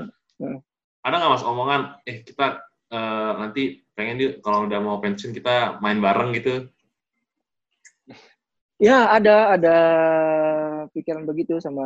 Ada 1.00 1.14
nggak 1.16 1.32
Mas 1.32 1.44
omongan? 1.48 1.80
Eh 2.04 2.16
kita 2.24 2.46
eh, 2.92 3.32
nanti 3.40 3.62
pengen 3.96 4.16
yuk 4.20 4.32
kalau 4.44 4.68
udah 4.68 4.80
mau 4.80 4.96
pensiun 5.00 5.32
kita 5.32 5.80
main 5.80 6.00
bareng 6.00 6.32
gitu. 6.36 6.68
Ya 8.82 9.08
ada 9.08 9.54
ada 9.54 9.76
pikiran 10.91 11.22
begitu 11.22 11.62
sama 11.62 11.85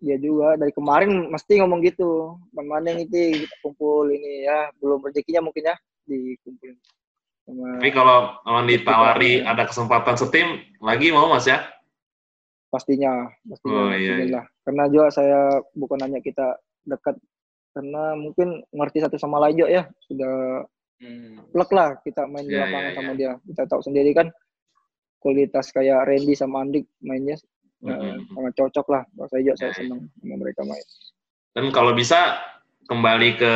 dia 0.00 0.16
juga. 0.16 0.56
Dari 0.56 0.72
kemarin 0.72 1.28
mesti 1.28 1.60
ngomong 1.60 1.84
gitu. 1.84 2.38
Mana 2.56 2.96
yang 2.96 3.04
itu 3.04 3.44
kita 3.44 3.56
kumpul 3.60 4.08
ini 4.08 4.48
ya. 4.48 4.72
Belum 4.80 5.04
rezekinya 5.04 5.44
mungkin 5.44 5.68
ya 5.68 5.76
dikumpulin. 6.08 6.76
Sama 7.44 7.80
Tapi 7.80 7.90
kalau 7.92 8.18
kalau 8.40 8.60
ditawari 8.64 9.44
ada 9.44 9.68
kesempatan 9.68 10.16
setim 10.16 10.60
lagi 10.80 11.12
mau 11.12 11.28
Mas 11.28 11.44
ya? 11.48 11.60
pastinya 12.68 13.24
pastinya. 13.48 13.80
Oh, 13.80 13.96
iya, 13.96 14.20
Bismillah. 14.20 14.44
karena 14.60 14.84
juga 14.92 15.06
saya 15.08 15.40
bukan 15.72 16.04
hanya 16.04 16.20
kita 16.20 16.52
dekat 16.84 17.16
karena 17.72 18.12
mungkin 18.12 18.60
ngerti 18.76 19.00
satu 19.00 19.16
sama 19.16 19.40
lain 19.40 19.56
juga 19.56 19.70
ya. 19.72 19.82
Sudah 20.04 20.68
plek 21.48 21.70
lah 21.72 21.96
kita 22.04 22.28
main 22.28 22.44
di 22.44 22.52
Iya, 22.52 22.68
lapangan 22.68 22.90
iya, 22.92 22.96
sama 23.00 23.12
dia. 23.16 23.32
Kita 23.40 23.62
tahu 23.72 23.80
sendiri 23.80 24.12
kan 24.12 24.28
kualitas 25.16 25.72
kayak 25.72 26.04
Randy 26.12 26.34
sama 26.36 26.60
Andik 26.60 26.84
mainnya 27.00 27.40
Mm-mm. 27.78 28.26
sangat 28.34 28.52
cocok 28.58 28.86
lah 28.90 29.02
Kalau 29.14 29.28
saya 29.30 29.40
juga 29.46 29.54
saya 29.54 29.70
Iya, 29.70 29.70
iya. 29.70 29.78
senang 29.86 30.00
sama 30.10 30.34
mereka 30.34 30.62
main 30.66 30.86
Dan 31.54 31.64
kalau 31.70 31.92
bisa 31.94 32.18
kembali 32.88 33.38
ke 33.38 33.52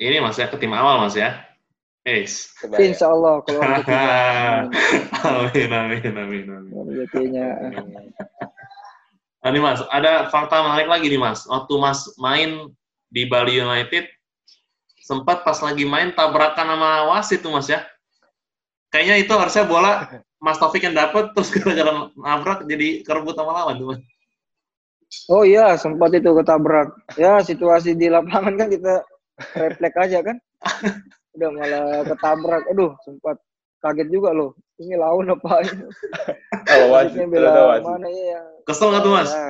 ini 0.00 0.18
Mas 0.20 0.36
ya 0.36 0.50
ke 0.50 0.56
tim 0.58 0.74
awal 0.74 1.00
Mas 1.00 1.14
ya. 1.14 1.38
Kebayang. 2.58 2.90
Insya 2.90 3.06
Allah 3.14 3.38
kalau 3.46 3.62
amin 5.46 5.70
amin 5.70 6.12
amin 6.18 6.46
amin. 6.50 6.72
rezekinya 6.90 7.46
Nah, 9.42 9.50
nih 9.50 9.58
Mas, 9.58 9.82
ada 9.90 10.30
fakta 10.30 10.62
menarik 10.62 10.86
lagi 10.86 11.10
nih 11.10 11.18
Mas. 11.18 11.46
Waktu 11.50 11.74
Mas 11.78 12.06
main 12.14 12.70
di 13.10 13.26
Bali 13.26 13.58
United, 13.58 14.06
sempat 15.02 15.42
pas 15.42 15.58
lagi 15.58 15.82
main 15.82 16.14
tabrakan 16.14 16.62
sama 16.74 17.10
wasit 17.10 17.42
tuh 17.42 17.50
Mas 17.50 17.66
ya. 17.66 17.82
Kayaknya 18.94 19.22
itu 19.26 19.34
harusnya 19.34 19.66
bola 19.66 20.06
Mas 20.42 20.58
Taufik 20.58 20.82
yang 20.82 20.98
dapat 20.98 21.30
terus 21.38 21.54
gara-gara 21.54 22.10
nabrak 22.18 22.66
jadi 22.66 23.06
kerebut 23.06 23.38
sama 23.38 23.54
lawan 23.54 23.78
tuh 23.78 23.86
Mas. 23.94 24.02
oh 25.30 25.46
iya 25.46 25.78
sempat 25.78 26.10
itu 26.18 26.34
ketabrak. 26.34 26.90
Ya 27.14 27.38
situasi 27.38 27.94
di 27.94 28.10
lapangan 28.10 28.58
kan 28.58 28.66
kita 28.66 29.06
refleks 29.54 29.98
aja 30.02 30.18
kan. 30.26 30.36
Udah 31.38 31.48
malah 31.54 32.02
ketabrak. 32.10 32.62
Aduh 32.74 32.90
sempat 33.06 33.38
kaget 33.86 34.08
juga 34.10 34.34
loh. 34.34 34.58
Ini 34.82 34.98
lawan 34.98 35.30
apa 35.30 35.62
ini? 35.62 35.84
Ada 36.66 37.24
bela 37.30 37.50
wasit. 37.78 37.86
mana 37.86 38.08
ya? 38.10 38.40
Kesel 38.66 38.88
nggak 38.90 39.02
tuh 39.06 39.12
Mas? 39.14 39.30
Ya, 39.30 39.46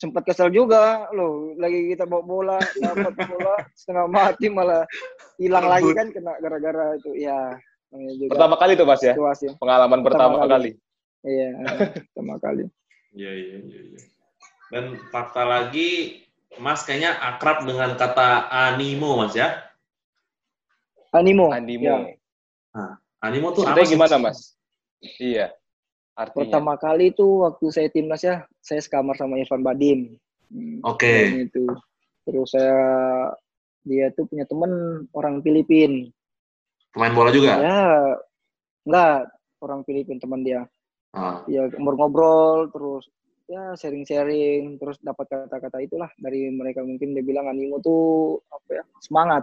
sempat 0.00 0.22
kesel 0.24 0.48
juga 0.56 1.04
loh. 1.12 1.52
Lagi 1.60 1.92
kita 1.92 2.08
bawa 2.08 2.24
bola 2.24 2.58
dapat 2.80 3.12
bola 3.28 3.54
setengah 3.76 4.06
mati 4.08 4.46
malah 4.48 4.88
hilang 5.36 5.68
lagi 5.68 5.90
kan 5.92 6.08
kena 6.16 6.32
gara-gara 6.40 6.96
itu. 6.96 7.12
Ya 7.18 7.60
namanya 7.88 8.14
juga 8.14 8.30
Pertama 8.32 8.54
kali 8.56 8.72
tuh 8.74 8.84
Mas 8.84 9.00
ya? 9.00 9.12
situasi 9.12 9.46
Pengalaman 9.56 10.00
Pertama 10.00 10.36
pertama, 10.36 10.44
kali. 10.44 10.52
kali. 10.52 10.70
iya 11.24 11.48
pertama 12.08 12.34
kali 12.38 12.64
Iya, 13.08 13.30
iya, 13.32 13.56
iya. 13.64 13.80
iya. 13.88 14.00
Dan 14.68 14.84
fakta 15.08 15.42
lagi, 15.42 16.20
Mas 16.56 16.84
kayaknya 16.84 17.16
akrab 17.16 17.64
dengan 17.64 17.96
kata 17.96 18.46
animo 18.68 19.16
Mas 19.16 19.32
ya. 19.32 19.64
animo 21.10 21.48
Animo. 21.48 21.88
Ya. 21.88 22.84
Animo 23.18 23.50
tuh 23.50 23.64
Ceritanya 23.64 23.80
apa 23.80 23.88
sih? 23.88 23.94
gimana 23.96 24.16
Mas? 24.20 24.38
Iya. 25.18 25.46
Artinya. 26.14 26.36
pertama 26.44 26.74
kali 26.74 27.14
itu 27.14 27.22
waktu 27.40 27.66
saya 27.70 27.88
timnas 27.88 28.20
ya 28.20 28.42
saya 28.58 28.82
sekamar 28.82 29.14
sama 29.14 29.38
Irfan 29.38 29.62
Badim 29.62 30.18
Hmm, 30.48 30.80
Oke. 30.82 31.04
tahun 31.28 31.44
itu 31.44 31.64
terus 32.24 32.48
saya 32.50 32.80
dia 33.84 34.08
tuh 34.10 34.24
punya 34.24 34.42
temen 34.42 34.72
orang 35.12 35.38
Filipin 35.40 36.08
Pemain 36.92 37.12
bola 37.12 37.30
juga? 37.30 37.60
ya 37.60 37.80
enggak 38.84 39.28
orang 39.60 39.80
Filipin 39.84 40.18
teman 40.18 40.42
dia 40.42 40.64
Ah, 41.08 41.40
ya 41.48 41.64
ngobrol-ngobrol 41.72 42.68
terus 42.68 43.08
ya 43.48 43.72
sharing-sharing 43.74 44.76
terus 44.76 45.00
dapat 45.00 45.24
kata-kata 45.24 45.80
itulah 45.80 46.12
dari 46.20 46.52
mereka 46.52 46.84
mungkin 46.84 47.16
dia 47.16 47.24
bilang 47.24 47.48
animo 47.48 47.80
tuh 47.80 48.36
apa 48.52 48.70
ya 48.76 48.84
semangat 49.00 49.42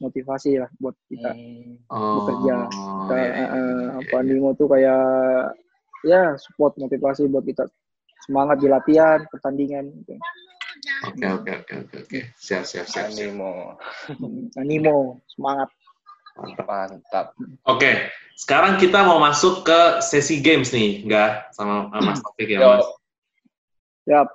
motivasi 0.00 0.56
lah 0.56 0.70
buat 0.80 0.96
kita 1.08 1.36
Hmm. 1.36 1.76
oh, 1.92 2.24
Bekerja. 2.24 2.40
iya, 2.40 2.58
Kayak, 3.06 3.28
iya, 3.28 3.44
eh, 3.44 3.60
iya, 3.60 3.86
apa 4.00 4.16
iya. 4.16 4.22
animo 4.24 4.48
tuh 4.56 4.66
kayak 4.72 5.04
ya 6.00 6.22
support 6.40 6.72
motivasi 6.80 7.28
buat 7.28 7.44
kita 7.44 7.68
semangat 8.24 8.56
di 8.58 8.68
latihan 8.72 9.20
pertandingan 9.28 9.84
gitu. 10.00 10.16
Oke, 11.04 11.26
oke, 11.28 11.52
oke, 11.60 11.74
oke, 11.86 11.96
oke. 12.08 12.20
Siap, 12.36 12.64
siap, 12.64 12.88
siap, 12.88 13.08
siap. 13.12 13.12
Animo. 13.12 13.76
Hmm, 14.16 14.48
animo 14.56 14.96
semangat 15.28 15.68
Mantap. 16.36 16.68
Mantap. 16.68 17.26
Oke, 17.64 18.12
sekarang 18.36 18.76
kita 18.76 19.00
mau 19.04 19.16
masuk 19.16 19.64
ke 19.64 19.80
sesi 20.04 20.44
games 20.44 20.68
nih, 20.70 21.04
enggak 21.08 21.48
sama 21.56 21.88
Mas 22.04 22.20
Taufik 22.20 22.52
ya. 22.52 22.60
Mas. 22.60 22.86
Yap. 24.06 24.28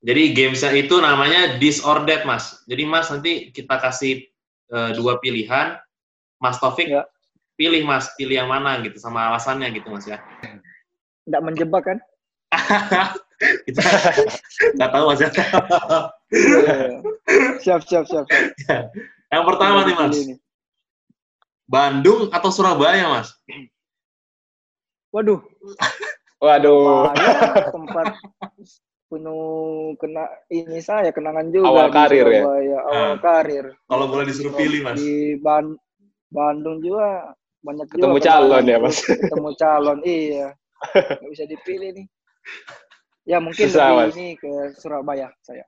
Jadi 0.00 0.32
gamesnya 0.32 0.72
itu 0.72 0.96
namanya 0.96 1.60
That, 1.60 2.22
Mas. 2.24 2.64
Jadi 2.64 2.82
Mas 2.88 3.12
nanti 3.12 3.52
kita 3.52 3.76
kasih 3.76 4.24
eh, 4.72 4.90
dua 4.96 5.20
pilihan, 5.20 5.76
Mas 6.40 6.56
Taufik 6.56 6.88
Ya. 6.88 7.04
pilih 7.60 7.84
Mas, 7.84 8.08
pilih 8.16 8.40
yang 8.40 8.48
mana 8.48 8.80
gitu 8.80 8.96
sama 8.96 9.28
alasannya 9.28 9.68
gitu 9.76 9.92
Mas 9.92 10.08
ya. 10.08 10.16
tidak 11.28 11.42
menjebak 11.44 11.84
kan 11.84 11.98
kita 13.68 13.80
nggak 14.74 14.90
tahu 14.90 15.04
Mas 15.12 15.20
ya. 15.20 15.30
Iya. 16.32 17.04
siap 17.60 17.80
siap 17.84 18.04
siap, 18.08 18.24
siap. 18.26 18.86
yang 19.28 19.44
pertama 19.44 19.84
nih 19.84 19.94
Mas. 19.94 20.16
Bandung 21.70 22.26
atau 22.34 22.50
Surabaya 22.50 23.06
Mas? 23.06 23.30
waduh 25.14 25.38
Waduh. 26.40 27.12
Tempat 27.68 28.16
penuh 29.12 29.92
kena 30.00 30.24
ini 30.48 30.80
saya 30.80 31.12
kenangan 31.12 31.52
juga 31.52 31.68
Awal 31.68 31.88
karir 31.92 32.24
ya? 32.26 32.42
Surabaya, 32.42 32.78
awal 32.88 33.12
Ah. 33.12 33.16
karir 33.20 33.66
Kalau 33.86 34.06
boleh 34.08 34.24
disuruh 34.24 34.54
pilih 34.56 34.80
Mas. 34.80 34.96
di 34.98 35.36
Ban- 35.38 35.76
Bandung 36.32 36.80
juga 36.80 37.34
banyak 37.60 37.86
Ketemu 37.92 38.16
juga 38.16 38.24
calon 38.24 38.64
ya, 38.64 38.78
Mas? 38.80 38.96
ketemu 39.04 39.50
calon 39.60 39.98
iya 40.02 40.48
nggak 41.20 41.28
bisa 41.28 41.44
dipilih 41.44 41.90
nih 41.92 42.06
ya 43.28 43.36
mungkin 43.36 43.66
Susah, 43.68 43.92
lebih 43.92 44.00
Mas. 44.00 44.14
ini 44.16 44.26
ke 44.40 44.50
Surabaya 44.80 45.28
saya 45.44 45.66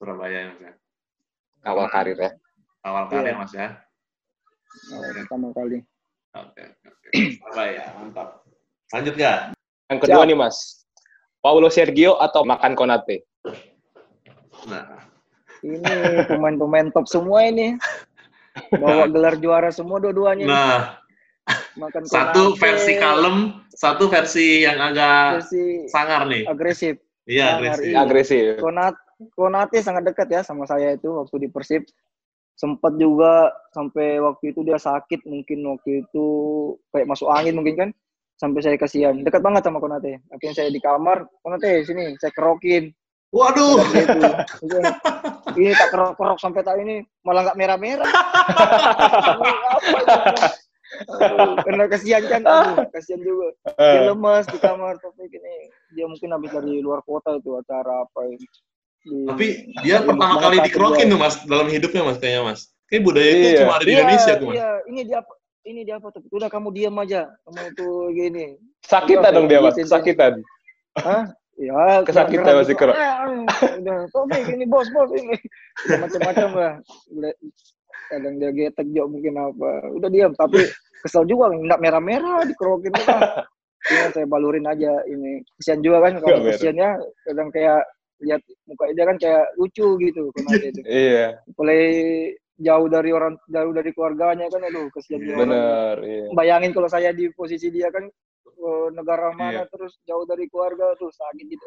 Surabaya 0.00 0.38
ya 0.40 0.48
Mas 0.48 0.60
ya. 0.64 0.72
Awal 1.66 1.86
karir 1.92 2.16
ya. 2.16 2.30
Awal 2.86 3.04
karir 3.12 3.34
Iya. 3.34 3.36
Mas 3.36 3.52
ya. 3.52 3.68
Awal 4.92 5.10
pertama 5.14 5.48
kali 5.52 5.78
Oke, 6.36 6.60
oke, 6.60 6.86
oke. 6.92 7.08
Surabaya, 7.40 7.84
mantap. 7.96 8.44
Lanjut 8.92 9.14
nggak? 9.16 9.38
Yang 9.88 9.98
kedua 10.04 10.20
Siap. 10.20 10.28
nih 10.28 10.36
Mas. 10.36 10.56
Paulo 11.40 11.68
Sergio 11.72 12.12
atau 12.20 12.44
makan 12.44 12.76
Konate? 12.76 13.24
Nah, 14.68 15.00
ini 15.64 15.80
pemain-pemain 16.28 16.92
top 16.92 17.08
semua 17.08 17.46
ini 17.46 17.80
bawa 18.82 19.08
gelar 19.08 19.40
juara 19.40 19.72
semua 19.72 19.96
dua-duanya 19.96 20.44
nih. 20.44 20.52
nah 20.52 20.80
makan 21.78 22.04
satu 22.12 22.52
Konate, 22.52 22.60
versi 22.60 22.92
kalem, 22.98 23.36
satu 23.72 24.04
versi 24.10 24.46
yang 24.66 24.76
agak 24.76 25.40
versi 25.40 25.88
sangar 25.88 26.28
nih. 26.28 26.44
agresif 26.44 27.00
Iya, 27.24 27.58
agresif. 27.58 27.84
iya. 27.88 27.96
Agresif. 28.04 28.44
Konat 28.60 28.94
Konate 29.32 29.80
sangat 29.80 30.04
dekat 30.04 30.28
ya 30.28 30.40
sama 30.44 30.68
saya 30.68 30.92
itu 30.92 31.08
waktu 31.10 31.42
di 31.42 31.48
Persib. 31.48 31.88
Sempat 32.56 32.96
juga 32.96 33.52
sampai 33.76 34.16
waktu 34.16 34.56
itu 34.56 34.64
dia 34.64 34.80
sakit 34.80 35.28
mungkin 35.28 35.60
waktu 35.76 36.08
itu 36.08 36.26
kayak 36.88 37.06
masuk 37.06 37.28
angin 37.28 37.52
mungkin 37.52 37.76
kan. 37.76 37.90
Sampai 38.36 38.60
saya 38.64 38.76
kasihan. 38.76 39.16
Dekat 39.20 39.40
banget 39.40 39.64
sama 39.64 39.80
Konate. 39.80 40.20
Akhirnya 40.28 40.56
saya 40.56 40.68
di 40.72 40.80
kamar, 40.80 41.28
Konate 41.40 41.84
sini 41.84 42.16
saya 42.20 42.32
kerokin. 42.32 42.92
Waduh, 43.32 43.76
Kata 43.80 43.90
dia 43.92 44.02
itu. 44.06 44.20
Itu, 44.64 44.76
Ini 45.56 45.72
tak 45.76 45.88
kerok-kerok 45.92 46.38
sampai 46.40 46.62
tak 46.64 46.80
ini 46.80 47.04
malah 47.24 47.52
nggak 47.52 47.58
ini? 47.60 48.04
Aduh, 50.96 51.58
Karena 51.66 51.84
kasihan 51.90 52.22
kan, 52.30 52.42
aduh, 52.46 52.86
kasihan 52.94 53.20
juga. 53.20 53.52
Dia 53.76 54.00
Eh, 54.00 54.02
lemas 54.08 54.46
di 54.48 54.58
kamar 54.62 54.96
tapi 55.02 55.28
gini. 55.28 55.68
Dia 55.92 56.06
mungkin 56.08 56.32
habis 56.32 56.50
dari 56.54 56.80
luar 56.80 57.02
kota 57.02 57.36
itu 57.36 57.58
acara 57.58 58.06
apa 58.06 58.20
ini. 58.30 58.46
Tapi 59.06 59.46
dia 59.86 60.02
Ribut 60.02 60.06
pertama 60.12 60.24
banget 60.26 60.42
kali 60.42 60.56
dikerokin 60.66 61.06
tuh 61.12 61.18
mas 61.18 61.34
dalam 61.46 61.66
hidupnya 61.70 62.02
mas 62.02 62.18
kayaknya 62.18 62.42
mas. 62.42 62.60
Kayak 62.86 63.02
budaya 63.02 63.30
itu 63.30 63.46
Iya. 63.46 63.58
cuma 63.62 63.72
ada 63.74 63.84
di 63.84 63.90
Iya, 63.90 63.98
Indonesia 64.02 64.32
tuh 64.38 64.46
mas. 64.46 64.54
Iya, 64.54 64.70
ini 64.90 65.00
dia 65.06 65.20
ini 65.66 65.80
dia 65.82 65.94
apa 65.98 66.08
tuh 66.14 66.22
udah 66.30 66.48
kamu 66.50 66.68
diam 66.70 66.94
aja 67.02 67.20
kamu 67.46 67.64
tuh 67.74 67.94
gini 68.14 68.46
Sakitan 68.86 69.30
dong 69.34 69.50
dia, 69.50 69.58
Mas. 69.58 69.74
Sakitan. 69.82 70.46
Hah? 70.94 71.26
Ya, 71.56 72.04
Kesakitan 72.04 72.62
masih 72.62 72.76
ah, 72.92 73.26
Udah, 73.80 73.98
Taufik 74.12 74.44
ini 74.52 74.68
bos, 74.68 74.86
bos 74.92 75.08
ini. 75.16 75.34
Macam-macam 75.88 76.48
lah. 76.52 76.72
Udah, 77.16 77.32
kadang 78.12 78.34
dia 78.36 78.50
getek 78.52 78.86
juga 78.92 79.08
mungkin 79.08 79.34
apa. 79.40 79.70
Udah 79.96 80.08
diam, 80.12 80.36
tapi 80.36 80.68
kesel 81.00 81.24
juga 81.24 81.48
nggak 81.50 81.80
merah-merah 81.80 82.44
dikerokin 82.46 82.94
kan. 82.94 83.20
Ini 83.86 84.10
saya 84.18 84.26
balurin 84.26 84.66
aja 84.66 84.98
ini. 85.06 85.46
Kesian 85.62 85.78
juga 85.78 86.02
kan 86.02 86.18
kalau 86.18 86.42
kesiannya 86.42 86.98
kadang 87.22 87.54
kayak 87.54 87.86
lihat 88.16 88.40
muka 88.64 88.84
dia 88.96 89.04
kan 89.04 89.16
kayak 89.16 89.44
lucu 89.56 89.86
gitu 90.00 90.32
dia 90.32 90.68
itu. 90.72 90.80
Iya, 91.06 91.26
Mulai 91.52 91.82
jauh 92.56 92.88
dari 92.88 93.10
orang 93.12 93.36
jauh 93.46 93.72
dari 93.72 93.90
keluarganya 93.92 94.48
kan 94.48 94.64
aduh 94.64 94.88
kesian 94.90 95.20
orang. 95.20 95.38
bener. 95.44 95.94
Iya. 96.00 96.24
Bayangin 96.32 96.72
kalau 96.72 96.88
saya 96.88 97.12
di 97.12 97.28
posisi 97.32 97.68
dia 97.68 97.92
kan 97.92 98.08
eh, 98.46 98.88
negara 98.96 99.32
mana 99.36 99.64
Iya. 99.64 99.68
terus 99.68 100.00
jauh 100.04 100.24
dari 100.24 100.48
keluarga 100.48 100.96
tuh 100.96 101.12
sakit 101.12 101.44
gitu. 101.46 101.66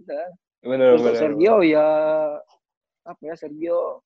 Udah. 0.00 0.26
Bener, 0.64 0.96
Terus 0.96 1.04
bener. 1.04 1.20
Sergio 1.20 1.54
ya 1.60 1.86
apa 3.04 3.20
ya 3.20 3.34
Sergio 3.36 4.00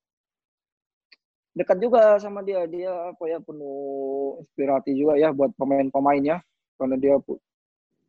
dekat 1.54 1.78
juga 1.78 2.18
sama 2.18 2.42
dia 2.42 2.66
dia 2.66 2.90
apa 3.10 3.24
ya 3.26 3.38
penuh 3.38 4.42
inspirasi 4.42 4.94
juga 4.94 5.18
ya 5.18 5.30
buat 5.30 5.50
pemain-pemainnya 5.54 6.38
karena 6.78 6.94
dia 6.94 7.14
pu- 7.18 7.38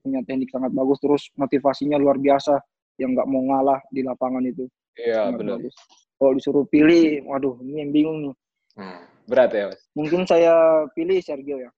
punya 0.01 0.21
teknik 0.21 0.49
sangat 0.49 0.69
bagus 0.69 0.97
terus 0.97 1.29
motivasinya 1.33 1.97
luar 1.97 2.17
biasa 2.17 2.61
yang 2.99 3.15
nggak 3.15 3.27
mau 3.31 3.41
ngalah 3.47 3.79
di 3.89 4.03
lapangan 4.03 4.43
itu 4.43 4.67
Iya, 4.99 5.31
bagus. 5.31 5.71
Kalau 6.19 6.35
disuruh 6.35 6.67
pilih, 6.67 7.23
waduh 7.23 7.55
ini 7.63 7.87
yang 7.87 7.91
bingung 7.95 8.17
nih. 8.19 8.33
Hmm, 8.75 8.99
Berat 9.23 9.55
ya, 9.55 9.71
Mas. 9.71 9.79
Mungkin 9.95 10.27
saya 10.27 10.83
pilih 10.91 11.23
Sergio 11.23 11.63
ya. 11.63 11.71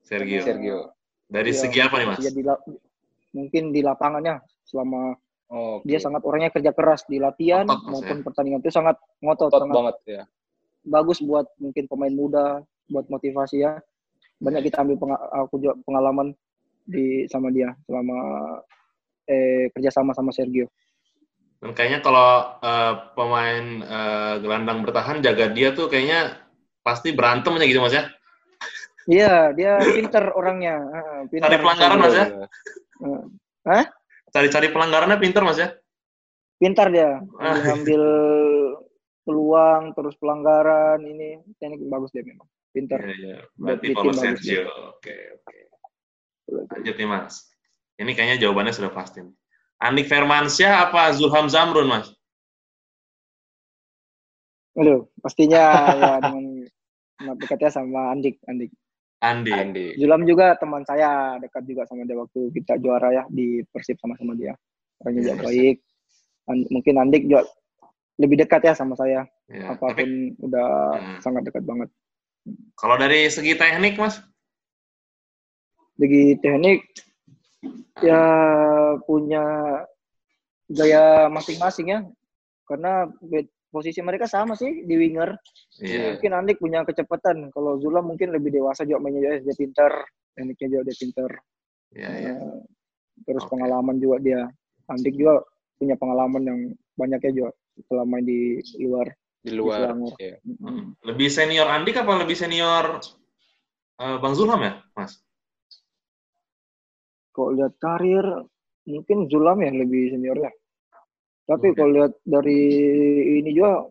Sergio. 0.00 0.40
Sergio. 0.40 0.78
Dari 1.28 1.52
Iya, 1.52 1.60
segi 1.60 1.78
apa 1.84 2.00
nih 2.00 2.06
mas? 2.08 2.18
Di 2.22 2.42
mungkin 3.36 3.62
di 3.76 3.80
lapangannya 3.84 4.40
selama 4.64 5.12
Oh, 5.46 5.78
dia 5.86 6.02
sangat 6.02 6.26
orangnya 6.26 6.50
kerja 6.50 6.74
keras 6.74 7.06
di 7.06 7.22
latihan 7.22 7.70
Mas, 7.70 7.78
maupun 7.86 8.26
pertandingan 8.26 8.58
itu 8.58 8.74
sangat 8.74 8.98
ngotot, 9.22 9.46
Otot 9.46 9.62
sangat 9.62 9.76
banget 9.78 9.96
ya. 10.02 10.22
bagus 10.82 11.22
buat 11.22 11.46
mungkin 11.62 11.86
pemain 11.86 12.10
muda, 12.10 12.66
buat 12.90 13.06
motivasi 13.06 13.62
ya. 13.62 13.78
Banyak 14.42 14.66
kita 14.66 14.82
ambil 14.82 14.98
penga- 14.98 15.22
aku 15.30 15.62
juga 15.62 15.78
pengalaman 15.86 16.34
di 16.82 17.30
sama 17.30 17.54
dia 17.54 17.70
selama 17.86 18.18
eh, 19.26 19.68
kerja 19.74 19.90
sama 19.90 20.14
sama 20.14 20.30
Sergio. 20.32 20.70
Dan 21.62 21.72
kayaknya 21.74 22.00
kalau 22.00 22.56
eh, 22.62 22.94
pemain 23.14 23.64
eh, 23.82 24.34
gelandang 24.40 24.82
bertahan 24.86 25.20
jaga 25.22 25.50
dia 25.50 25.74
tuh 25.74 25.90
kayaknya 25.90 26.40
pasti 26.86 27.10
berantem 27.10 27.54
aja 27.58 27.66
gitu 27.66 27.82
mas 27.82 27.94
ya. 27.94 28.06
Iya, 29.06 29.54
dia 29.54 29.78
pinter 29.86 30.34
orangnya. 30.34 30.82
Heeh, 30.82 31.18
pinter. 31.30 31.46
Cari 31.46 31.58
pelanggaran, 31.62 31.98
Mas, 32.02 32.14
ya? 32.14 32.26
Heeh. 33.66 33.84
Cari-cari 34.34 34.68
pelanggarannya 34.74 35.18
pinter 35.22 35.42
mas 35.46 35.58
ya. 35.62 35.70
Pintar 36.58 36.90
dia 36.90 37.22
Ah. 37.38 37.54
ngambil 37.54 38.02
peluang 39.22 39.94
terus 39.94 40.14
pelanggaran 40.18 41.02
ini 41.06 41.38
teknik 41.58 41.86
bagus 41.86 42.10
dia 42.10 42.26
memang. 42.26 42.50
Pintar. 42.74 43.02
Iya, 43.02 43.14
iya. 43.14 43.38
Berarti 43.54 43.86
kalau 43.94 44.12
Sergio. 44.14 44.62
Oke, 44.98 45.14
oke. 45.38 45.58
Lanjut 46.74 46.94
nih 46.98 47.08
mas. 47.08 47.55
Ini 47.96 48.10
kayaknya 48.12 48.36
jawabannya 48.44 48.72
sudah 48.76 48.92
pasti. 48.92 49.24
nih. 49.24 49.32
Andik 49.76 50.08
Firmansyah 50.08 50.88
apa 50.88 51.12
Zulham 51.16 51.48
Zamrun 51.48 51.88
mas? 51.88 52.08
Aduh, 54.76 55.08
pastinya 55.24 55.64
ya 56.00 56.20
dengan 56.20 56.44
dekatnya 57.40 57.72
sama 57.72 58.12
Andik, 58.12 58.36
Andik. 58.44 58.72
Andi. 59.24 59.52
Andi. 59.52 59.86
Julam 59.96 60.28
juga 60.28 60.52
teman 60.60 60.84
saya 60.84 61.40
dekat 61.40 61.64
juga 61.64 61.88
sama 61.88 62.04
dia 62.04 62.20
waktu 62.20 62.52
kita 62.52 62.76
juara 62.76 63.08
ya 63.16 63.24
di 63.32 63.64
Persib 63.72 63.96
sama-sama 63.96 64.36
dia. 64.36 64.52
Orangnya 65.00 65.32
juga 65.32 65.34
Iya, 65.34 65.44
baik. 65.44 65.76
An- 66.52 66.68
mungkin 66.68 66.94
Andik 67.00 67.22
juga 67.24 67.48
lebih 68.20 68.36
dekat 68.44 68.60
ya 68.64 68.76
sama 68.76 68.92
saya. 68.92 69.24
Ya, 69.48 69.72
tapi 69.72 69.80
Apa 69.80 69.86
pun 69.96 70.10
udah 70.44 70.68
Hmm. 71.00 71.18
sangat 71.24 71.42
dekat 71.48 71.64
banget. 71.64 71.88
kalau 72.76 72.94
dari 72.94 73.26
segi 73.26 73.56
teknik 73.56 73.96
mas? 73.98 74.20
Segi 75.96 76.36
teknik 76.38 76.84
ya 78.02 78.22
punya 79.04 79.44
gaya 80.68 81.30
masing-masing 81.32 81.86
ya. 81.92 82.00
Karena 82.66 83.06
posisi 83.70 84.00
mereka 84.00 84.24
sama 84.24 84.56
sih 84.56 84.88
di 84.88 84.94
winger. 84.96 85.36
Iya. 85.78 86.16
Mungkin 86.16 86.32
Andik 86.32 86.58
punya 86.58 86.82
kecepatan. 86.82 87.52
Kalau 87.52 87.76
Zulam 87.76 88.08
mungkin 88.08 88.32
lebih 88.32 88.54
dewasa 88.54 88.88
juga 88.88 89.04
mainnya 89.04 89.36
juga 89.36 89.52
dia 89.52 89.56
pintar. 89.56 89.92
Tekniknya 90.32 90.68
juga 90.72 90.82
dia 90.88 90.96
pintar. 90.96 91.30
Iya, 91.92 92.10
iya. 92.16 92.34
Eh, 92.36 92.60
terus 93.24 93.44
Oke. 93.44 93.52
pengalaman 93.56 93.96
juga 94.00 94.16
dia 94.20 94.40
Andik 94.88 95.14
juga 95.16 95.44
punya 95.76 95.96
pengalaman 95.96 96.42
yang 96.42 96.58
banyaknya 96.96 97.32
juga 97.32 97.50
setelah 97.76 98.04
main 98.08 98.24
di 98.24 98.60
luar 98.80 99.12
Di 99.44 99.52
luar. 99.54 99.94
Iya. 100.18 100.40
Mm. 100.42 100.96
Lebih 101.06 101.28
senior 101.30 101.68
Andik 101.68 102.00
apa 102.00 102.12
lebih 102.18 102.34
senior 102.34 102.98
eh, 104.00 104.16
Bang 104.18 104.34
Zulham 104.34 104.64
ya, 104.64 104.80
Mas? 104.96 105.20
Kalau 107.36 107.52
lihat 107.52 107.76
karir 107.76 108.24
mungkin 108.88 109.28
Zulam 109.28 109.60
ya 109.60 109.70
lebih 109.70 110.16
senior 110.16 110.40
ya 110.40 110.48
tapi 111.44 111.76
kalau 111.76 111.92
lihat 111.92 112.12
dari 112.24 112.58
ini 113.38 113.52
juga 113.52 113.84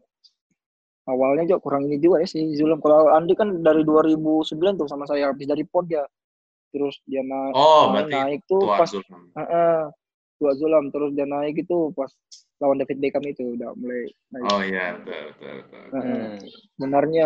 awalnya 1.06 1.46
juga 1.46 1.60
kurang 1.62 1.86
ini 1.86 2.02
juga 2.02 2.26
ya 2.26 2.28
si 2.28 2.58
Zulam 2.58 2.82
kalau 2.82 3.14
Andik 3.14 3.38
kan 3.38 3.62
dari 3.62 3.86
2009 3.86 4.42
tuh 4.82 4.90
sama 4.90 5.06
saya 5.06 5.30
habis 5.30 5.46
dari 5.46 5.62
PON 5.62 5.86
dia 5.86 6.02
terus 6.74 6.98
dia 7.06 7.22
naik 7.22 7.54
Oh, 7.56 7.94
naik, 7.94 8.44
tuh 8.50 8.68
tua 8.68 8.82
pas 8.82 8.90
Zulham. 8.90 9.22
Heeh. 9.38 9.80
tua 10.36 10.52
Zulam 10.60 10.92
terus 10.92 11.16
dia 11.16 11.24
naik 11.24 11.56
itu 11.64 11.96
pas 11.96 12.12
lawan 12.60 12.76
David 12.76 13.00
Beckham 13.00 13.24
itu 13.24 13.56
udah 13.56 13.72
mulai 13.80 14.12
naik 14.36 14.44
Oh 14.44 14.60
iya, 14.60 15.00
betul, 15.00 15.64
betul. 15.64 15.84
Hmm. 15.96 16.36
benarnya 16.76 17.26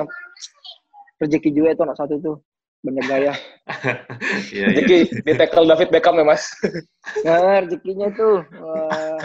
rezeki 1.18 1.50
juga 1.50 1.70
itu 1.74 1.82
anak 1.82 1.98
satu 1.98 2.16
tuh 2.22 2.38
banyak 2.80 3.06
gaya 3.08 3.34
Iya, 4.50 4.66
iya. 4.66 4.68
Jadi 4.82 4.98
di 5.22 5.34
tackle 5.38 5.68
David 5.70 5.90
Beckham 5.94 6.18
ya, 6.18 6.26
Mas. 6.26 6.50
nah 7.26 7.62
rezekinya 7.62 8.10
tuh 8.18 8.42
wah 8.58 9.18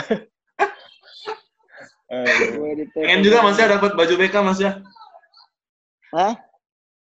di 2.77 2.85
Pengen 2.93 3.21
juga 3.25 3.41
Mas 3.43 3.57
ya 3.59 3.67
dapat 3.71 3.97
baju 3.97 4.15
BK 4.21 4.35
Mas 4.45 4.61
ya? 4.61 4.79
Hah? 6.15 6.35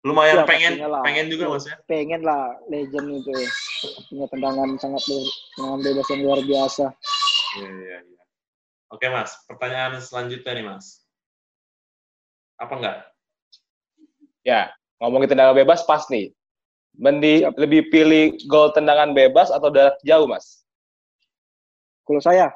Lumayan 0.06 0.42
Ya, 0.42 0.44
pengen, 0.46 0.72
lah. 0.78 1.02
pengen 1.02 1.26
juga 1.32 1.50
Mas 1.50 1.64
ya? 1.66 1.74
pengen 1.90 2.22
lah 2.22 2.54
legend 2.70 3.18
itu 3.18 3.34
punya 4.08 4.26
tendangan 4.30 4.68
sangat 4.78 5.02
luar 5.10 5.26
tendangan 5.56 5.80
bebas 5.82 6.06
yang 6.12 6.20
luar 6.22 6.40
biasa 6.46 6.84
Iya, 7.58 7.70
iya, 7.72 7.98
iya. 8.04 8.22
Oke 8.92 9.06
Mas, 9.12 9.36
pertanyaan 9.48 10.00
selanjutnya 10.00 10.52
nih 10.52 10.64
Mas. 10.64 11.04
Apa 12.56 12.72
enggak? 12.76 12.96
Ya, 14.44 14.72
ngomongin 15.00 15.28
tendangan 15.32 15.56
bebas 15.56 15.84
pas 15.84 16.04
nih. 16.08 16.32
Mendi 16.98 17.46
Siap. 17.46 17.54
lebih 17.54 17.94
pilih 17.94 18.34
gol 18.50 18.74
tendangan 18.74 19.14
bebas 19.14 19.54
atau 19.54 19.70
jarak 19.70 19.96
jauh, 20.02 20.26
Mas? 20.26 20.58
kalau 22.08 22.24
saya 22.24 22.48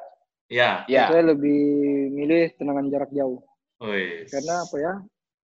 Ya. 0.49 0.81
Ya. 0.89 1.09
saya 1.09 1.33
lebih 1.33 1.61
milih 2.13 2.53
tendangan 2.57 2.89
jarak 2.89 3.09
jauh 3.13 3.41
Wih. 3.81 4.25
karena 4.29 4.65
apa 4.65 4.75
ya 4.81 4.93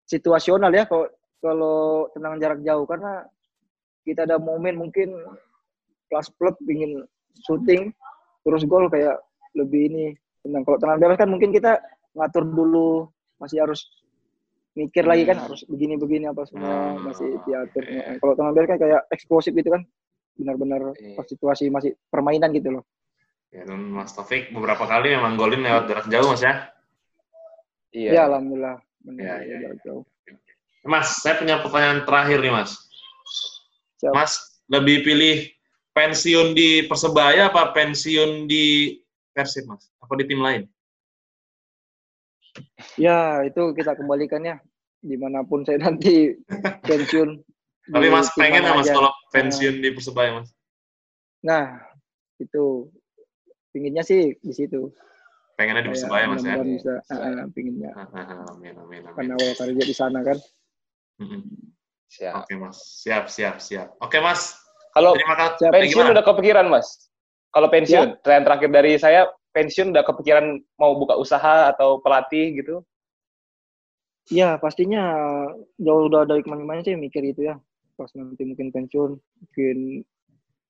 situasional 0.05 0.69
ya 0.73 0.85
kalau 0.85 1.05
kalau 1.39 2.09
tendangan 2.13 2.41
jarak 2.41 2.59
jauh 2.65 2.85
karena 2.89 3.25
kita 4.05 4.25
ada 4.25 4.37
momen 4.41 4.75
mungkin 4.77 5.13
kelas 6.09 6.29
klub 6.37 6.57
ingin 6.65 7.05
syuting 7.45 7.93
terus 8.43 8.65
gol 8.65 8.89
kayak 8.89 9.17
lebih 9.57 9.89
ini 9.93 10.05
tenang 10.45 10.65
kalau 10.65 10.77
tendangan 10.77 11.01
bebas 11.01 11.17
kan 11.17 11.29
mungkin 11.29 11.49
kita 11.53 11.77
ngatur 12.13 12.43
dulu 12.45 13.09
masih 13.39 13.61
harus 13.65 13.85
mikir 14.79 15.03
lagi 15.03 15.23
kan 15.23 15.35
Hmm. 15.35 15.45
harus 15.45 15.61
begini 15.67 15.95
begini 15.95 16.25
apa 16.25 16.47
semua 16.47 16.95
Hmm, 16.95 17.03
masih 17.03 17.35
diatur 17.43 17.83
oke. 17.83 18.13
kalau 18.17 18.33
tendangan 18.33 18.53
bebas 18.53 18.67
kan 18.67 18.79
kayak 18.79 19.01
eksplosif 19.09 19.51
gitu 19.51 19.69
kan 19.69 19.81
benar-benar 20.33 20.81
Iya. 20.95 21.19
situasi 21.21 21.67
masih 21.67 21.99
permainan 22.07 22.49
gitu 22.51 22.71
loh 22.71 22.85
Ya, 23.49 23.65
dan 23.65 23.81
Mas 23.83 24.13
Taufik 24.13 24.53
beberapa 24.53 24.85
kali 24.85 25.09
memang 25.09 25.33
golin 25.33 25.59
lewat 25.59 25.89
jarak 25.89 26.05
jauh 26.07 26.29
Mas 26.29 26.39
ya? 26.39 26.69
Iya. 27.89 28.09
ya 28.13 28.21
alhamdulillah 28.25 28.77
benar 29.01 29.19
Ya, 29.19 29.35
ya, 29.35 29.45
ya. 29.49 29.57
jarak 29.65 29.79
jauh 29.83 30.03
Mas, 30.79 31.19
saya 31.19 31.35
punya 31.35 31.59
pertanyaan 31.59 32.07
terakhir 32.07 32.39
nih 32.39 32.53
Mas. 32.55 32.71
Siap. 33.99 34.15
Mas 34.15 34.31
lebih 34.65 35.03
pilih 35.03 35.51
pensiun 35.91 36.55
di 36.55 36.87
Persebaya 36.87 37.51
apa 37.51 37.75
pensiun 37.75 38.47
di 38.47 38.95
Persib 39.29 39.67
Mas? 39.67 39.91
Apa 39.99 40.15
di 40.15 40.23
tim 40.23 40.39
lain? 40.39 40.63
Ya, 42.95 43.43
itu 43.43 43.61
kita 43.73 43.95
kembalikan 43.95 44.39
ya. 44.39 44.55
Di 44.99 45.15
mana 45.15 45.43
pun 45.47 45.63
saya 45.63 45.79
nanti 45.79 46.35
pensiun. 46.89 47.39
Tapi 47.89 48.07
Mas 48.13 48.29
pengen 48.37 48.61
nggak 48.61 48.77
Mas 48.77 48.87
aja. 48.91 48.95
kalau 48.99 49.11
pensiun 49.33 49.75
di 49.81 49.89
Persebaya 49.95 50.39
Mas? 50.39 50.49
Nah, 51.41 51.79
itu. 52.37 52.91
Pinginnya 53.69 54.01
sih 54.01 54.33
di 54.41 54.53
situ. 54.53 54.89
Pengennya 55.57 55.85
di 55.85 55.91
Persebaya 55.93 56.25
Mas 56.29 56.41
ya? 56.45 56.57
bisa, 56.61 57.01
ah, 57.09 57.45
ah, 57.45 57.47
pinginnya. 57.53 57.93
Amin, 57.93 58.47
amin, 58.49 58.73
amin. 58.77 59.01
Karena 59.13 59.33
awal 59.37 59.53
karir 59.57 59.77
di 59.77 59.95
sana 59.95 60.25
kan. 60.25 60.37
Siap. 62.09 62.33
Oke 62.41 62.57
mas, 62.57 62.77
siap 63.05 63.29
siap 63.29 63.61
siap. 63.61 63.93
Oke 64.01 64.17
mas, 64.17 64.57
Kalau 64.97 65.13
terima 65.13 65.35
kasih. 65.37 65.57
Siap. 65.61 65.71
Pensiun 65.71 66.07
udah 66.17 66.23
kepikiran, 66.25 66.65
Mas? 66.65 66.87
Kalau 67.53 67.67
pensiun, 67.69 68.07
tren 68.25 68.41
terakhir 68.41 68.69
dari 68.73 68.97
saya, 68.97 69.29
pensiun 69.53 69.93
udah 69.93 70.01
kepikiran 70.05 70.57
mau 70.81 70.97
buka 70.97 71.13
usaha 71.13 71.69
atau 71.69 72.01
pelatih 72.01 72.57
gitu? 72.57 72.81
Ya 74.29 74.61
pastinya 74.61 75.03
jauh 75.81 76.05
udah 76.05 76.25
dari 76.25 76.45
ke 76.45 76.49
mana-mana 76.49 76.85
sih 76.85 76.93
mikir 76.93 77.25
itu 77.25 77.49
ya. 77.49 77.57
Pas 77.97 78.09
nanti 78.13 78.45
mungkin 78.45 78.69
pensiun, 78.69 79.11
mungkin 79.17 79.77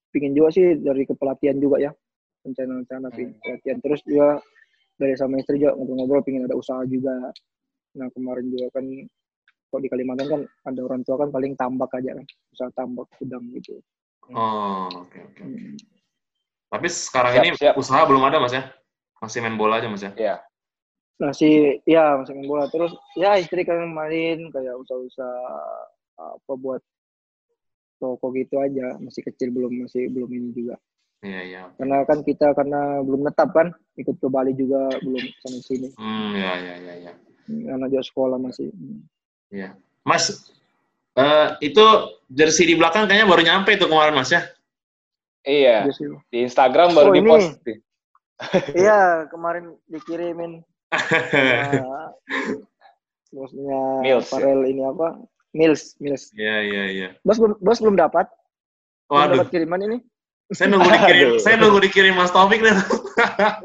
pingin 0.09 0.33
juga 0.33 0.49
sih 0.55 0.79
dari 0.79 1.03
kepelatihan 1.03 1.59
juga 1.59 1.77
ya. 1.77 1.91
Rencana-rencana 2.47 3.11
Hmm. 3.11 3.35
pelatihan. 3.43 3.77
Terus 3.83 4.01
juga 4.07 4.39
dari 4.95 5.13
sama 5.19 5.37
istri 5.37 5.59
juga 5.59 5.75
ngobrol-ngobrol 5.75 6.23
pingin 6.23 6.47
ada 6.47 6.55
usaha 6.55 6.81
juga. 6.87 7.35
Nah 7.99 8.07
kemarin 8.15 8.47
juga 8.47 8.79
kan 8.79 8.85
kok 9.69 9.81
di 9.83 9.89
Kalimantan 9.91 10.27
kan 10.27 10.41
ada 10.65 10.79
orang 10.81 11.01
tua 11.03 11.15
kan 11.19 11.29
paling 11.29 11.53
tambak 11.53 11.91
aja 11.93 12.15
kan. 12.15 12.25
Usaha 12.55 12.69
tambak 12.73 13.11
udang 13.19 13.43
gitu. 13.53 13.83
Oh, 14.31 14.87
oke 14.87 15.19
oke. 15.19 15.41
Hmm. 15.43 15.75
Tapi 16.69 16.87
sekarang 16.87 17.33
Siap, 17.33 17.43
ini 17.43 17.49
siap. 17.57 17.75
usaha 17.75 18.01
belum 18.07 18.23
ada 18.23 18.37
mas 18.39 18.53
ya? 18.53 18.71
Masih 19.19 19.41
main 19.43 19.57
bola 19.59 19.81
aja 19.83 19.89
mas 19.91 20.05
ya? 20.05 20.13
Iya. 20.15 20.35
Si 21.35 21.49
ya 21.83 22.15
masih 22.15 22.31
main 22.31 22.47
bola 22.47 22.65
terus 22.71 22.95
ya 23.13 23.35
istri 23.35 23.67
kan 23.67 23.75
kemarin 23.83 24.47
kayak 24.49 24.79
usaha-usaha 24.79 25.51
apa 26.15 26.53
buat 26.55 26.79
toko 27.99 28.31
gitu 28.31 28.55
aja 28.55 28.95
masih 28.97 29.27
kecil 29.27 29.51
belum 29.51 29.83
masih 29.83 30.07
belum 30.07 30.31
ini 30.31 30.49
juga 30.55 30.75
Iya 31.19 31.41
iya. 31.43 31.61
karena 31.75 32.07
kan 32.07 32.23
kita 32.23 32.55
karena 32.55 33.03
belum 33.03 33.27
netap 33.27 33.51
kan 33.51 33.75
ikut 33.99 34.15
ke 34.15 34.27
Bali 34.31 34.55
juga 34.55 34.87
belum 35.03 35.19
sana 35.43 35.59
sini 35.59 35.91
Hmm, 35.99 36.31
ya 36.31 36.53
ya 36.55 36.75
ya 36.79 36.93
ya. 37.11 37.13
anak 37.75 37.91
juga 37.91 38.03
sekolah 38.07 38.39
masih 38.39 38.71
Iya. 39.51 39.75
Mas, 40.07 40.53
eh, 41.19 41.47
itu 41.59 41.83
jersey 42.31 42.63
di 42.63 42.79
belakang 42.79 43.03
kayaknya 43.03 43.27
baru 43.27 43.41
nyampe 43.43 43.75
itu 43.75 43.83
kemarin 43.83 44.15
mas 44.15 44.31
ya? 44.31 44.47
Iya. 45.43 45.89
Iya. 45.89 46.21
Di 46.31 46.37
Instagram 46.45 46.95
baru 46.95 47.09
Oh, 47.11 47.15
di 47.17 47.21
post. 47.25 47.51
iya 48.71 49.27
kemarin 49.27 49.75
dikirimin 49.89 50.63
bosnya 53.29 53.81
Mills, 54.01 54.25
ya? 54.25 54.31
Farel 54.31 54.61
ini 54.65 54.81
apa 54.81 55.07
Mills 55.53 55.93
Mills 56.01 56.33
Iya 56.33 56.57
iya 56.65 56.83
iya. 56.89 57.09
bos 57.21 57.37
belum 57.37 57.57
bos 57.61 57.79
belum 57.79 57.95
dapat 57.95 58.25
belum 59.09 59.17
Waduh, 59.21 59.35
dapat 59.41 59.49
kiriman 59.53 59.81
ini 59.85 59.97
saya 60.49 60.73
nunggu 60.73 60.89
dikirim, 60.89 61.27
Aduh. 61.29 61.37
saya 61.37 61.55
nunggu 61.61 61.79
dikirim 61.85 62.13
Mas 62.17 62.33
Taufik 62.33 62.57
nih. 62.65 62.73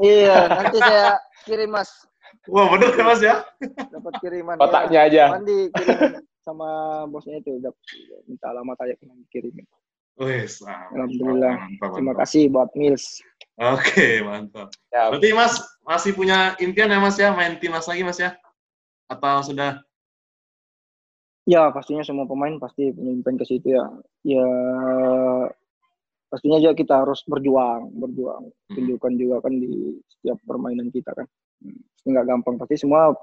iya 0.05 0.53
nanti 0.53 0.77
saya 0.81 1.17
kirim 1.49 1.73
mas 1.73 1.89
Wah 2.45 2.69
bener 2.69 2.93
kan 2.93 3.09
Mas 3.09 3.25
ya? 3.25 3.41
dapat 3.89 4.13
kiriman 4.21 4.61
Kotaknya 4.61 5.01
aja. 5.09 5.23
Cuman 5.33 5.45
dikirimin 5.49 6.13
sama 6.45 6.69
bosnya 7.09 7.41
itu 7.41 7.57
udah 7.57 7.73
minta 8.29 8.53
alamat 8.53 8.77
aja 8.85 8.93
kena 9.01 9.17
dikirimin. 9.17 9.65
Wih, 10.21 10.45
mantap, 10.61 10.93
Alhamdulillah. 10.93 11.55
mantap, 11.57 11.91
Terima 11.97 12.13
kasih 12.21 12.43
buat 12.53 12.69
Mills. 12.77 13.25
Oke, 13.55 14.19
mantap. 14.27 14.75
Ya, 14.91 15.15
Berarti 15.15 15.31
Mas 15.31 15.55
masih 15.87 16.11
punya 16.11 16.59
impian 16.59 16.91
ya 16.91 16.99
Mas 16.99 17.15
ya 17.15 17.31
main 17.31 17.55
timnas 17.63 17.87
lagi 17.87 18.03
Mas 18.03 18.19
ya? 18.19 18.35
Atau 19.07 19.47
sudah? 19.47 19.79
Ya 21.45 21.69
pastinya 21.71 22.03
semua 22.03 22.25
pemain 22.27 22.57
pasti 22.59 22.91
punya 22.91 23.15
impian 23.15 23.37
ke 23.39 23.47
situ 23.47 23.79
ya. 23.79 23.85
Ya 24.27 24.49
pastinya 26.33 26.59
juga 26.59 26.75
kita 26.75 26.95
harus 27.07 27.23
berjuang, 27.31 27.95
berjuang. 27.95 28.51
Hmm. 28.51 28.75
Tunjukkan 28.75 29.13
juga 29.15 29.37
kan 29.47 29.55
di 29.55 30.03
setiap 30.11 30.41
permainan 30.43 30.91
kita 30.91 31.15
kan. 31.15 31.29
Hmm, 31.63 31.79
Pasti 31.95 32.07
nggak 32.11 32.27
gampang 32.27 32.57
pasti 32.59 32.75
semua 32.81 33.15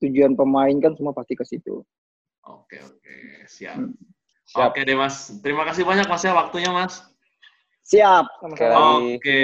tujuan 0.00 0.32
pemain 0.38 0.76
kan 0.80 0.96
semua 0.96 1.12
pasti 1.12 1.36
ke 1.36 1.44
situ. 1.44 1.84
Oke 2.48 2.80
oke 2.80 3.44
siap. 3.50 3.76
Hmm. 3.76 3.92
siap. 4.48 4.72
Oke 4.72 4.80
deh 4.88 4.96
Mas. 4.96 5.28
Terima 5.44 5.68
kasih 5.68 5.84
banyak 5.84 6.08
Mas 6.08 6.24
ya 6.24 6.32
waktunya 6.32 6.72
Mas. 6.72 7.04
Siap, 7.88 8.24
Oke, 8.44 8.68
lagi. 8.68 9.16
Oke. 9.16 9.42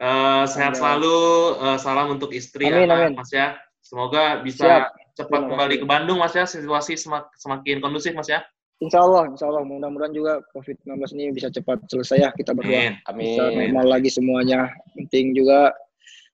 Eh, 0.00 0.44
sehat 0.46 0.72
Ada. 0.72 0.78
selalu. 0.78 1.18
Eh, 1.58 1.78
salam 1.82 2.06
untuk 2.14 2.30
istri 2.30 2.70
Amin, 2.70 2.86
anak 2.86 3.10
amin. 3.10 3.18
Mas 3.18 3.30
ya. 3.34 3.58
Semoga 3.82 4.38
bisa 4.40 4.64
Siap. 4.64 4.84
cepat 5.18 5.40
Terima 5.42 5.50
kembali 5.50 5.74
ke 5.82 5.86
Bandung 5.86 6.22
Mas 6.22 6.32
ya. 6.32 6.46
Situasi 6.46 6.94
semak- 6.94 7.34
semakin 7.36 7.82
kondusif 7.82 8.14
Mas 8.14 8.30
ya. 8.30 8.40
Insya 8.78 9.02
Allah, 9.02 9.28
insya 9.28 9.50
Allah. 9.50 9.60
Mudah-mudahan 9.60 10.14
juga 10.14 10.40
COVID-19 10.54 10.94
ini 11.18 11.34
bisa 11.34 11.50
cepat 11.50 11.82
selesai 11.90 12.22
ya. 12.22 12.30
Kita 12.32 12.54
berdoa. 12.54 12.96
Amin. 13.10 13.18
bisa 13.18 13.42
Amin. 13.50 13.74
normal 13.74 13.98
lagi 13.98 14.08
semuanya. 14.08 14.70
Penting 14.94 15.34
juga 15.34 15.74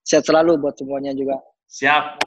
sehat 0.05 0.29
selalu 0.29 0.61
buat 0.61 0.77
semuanya 0.79 1.17
juga. 1.17 1.41
Siap. 1.67 2.23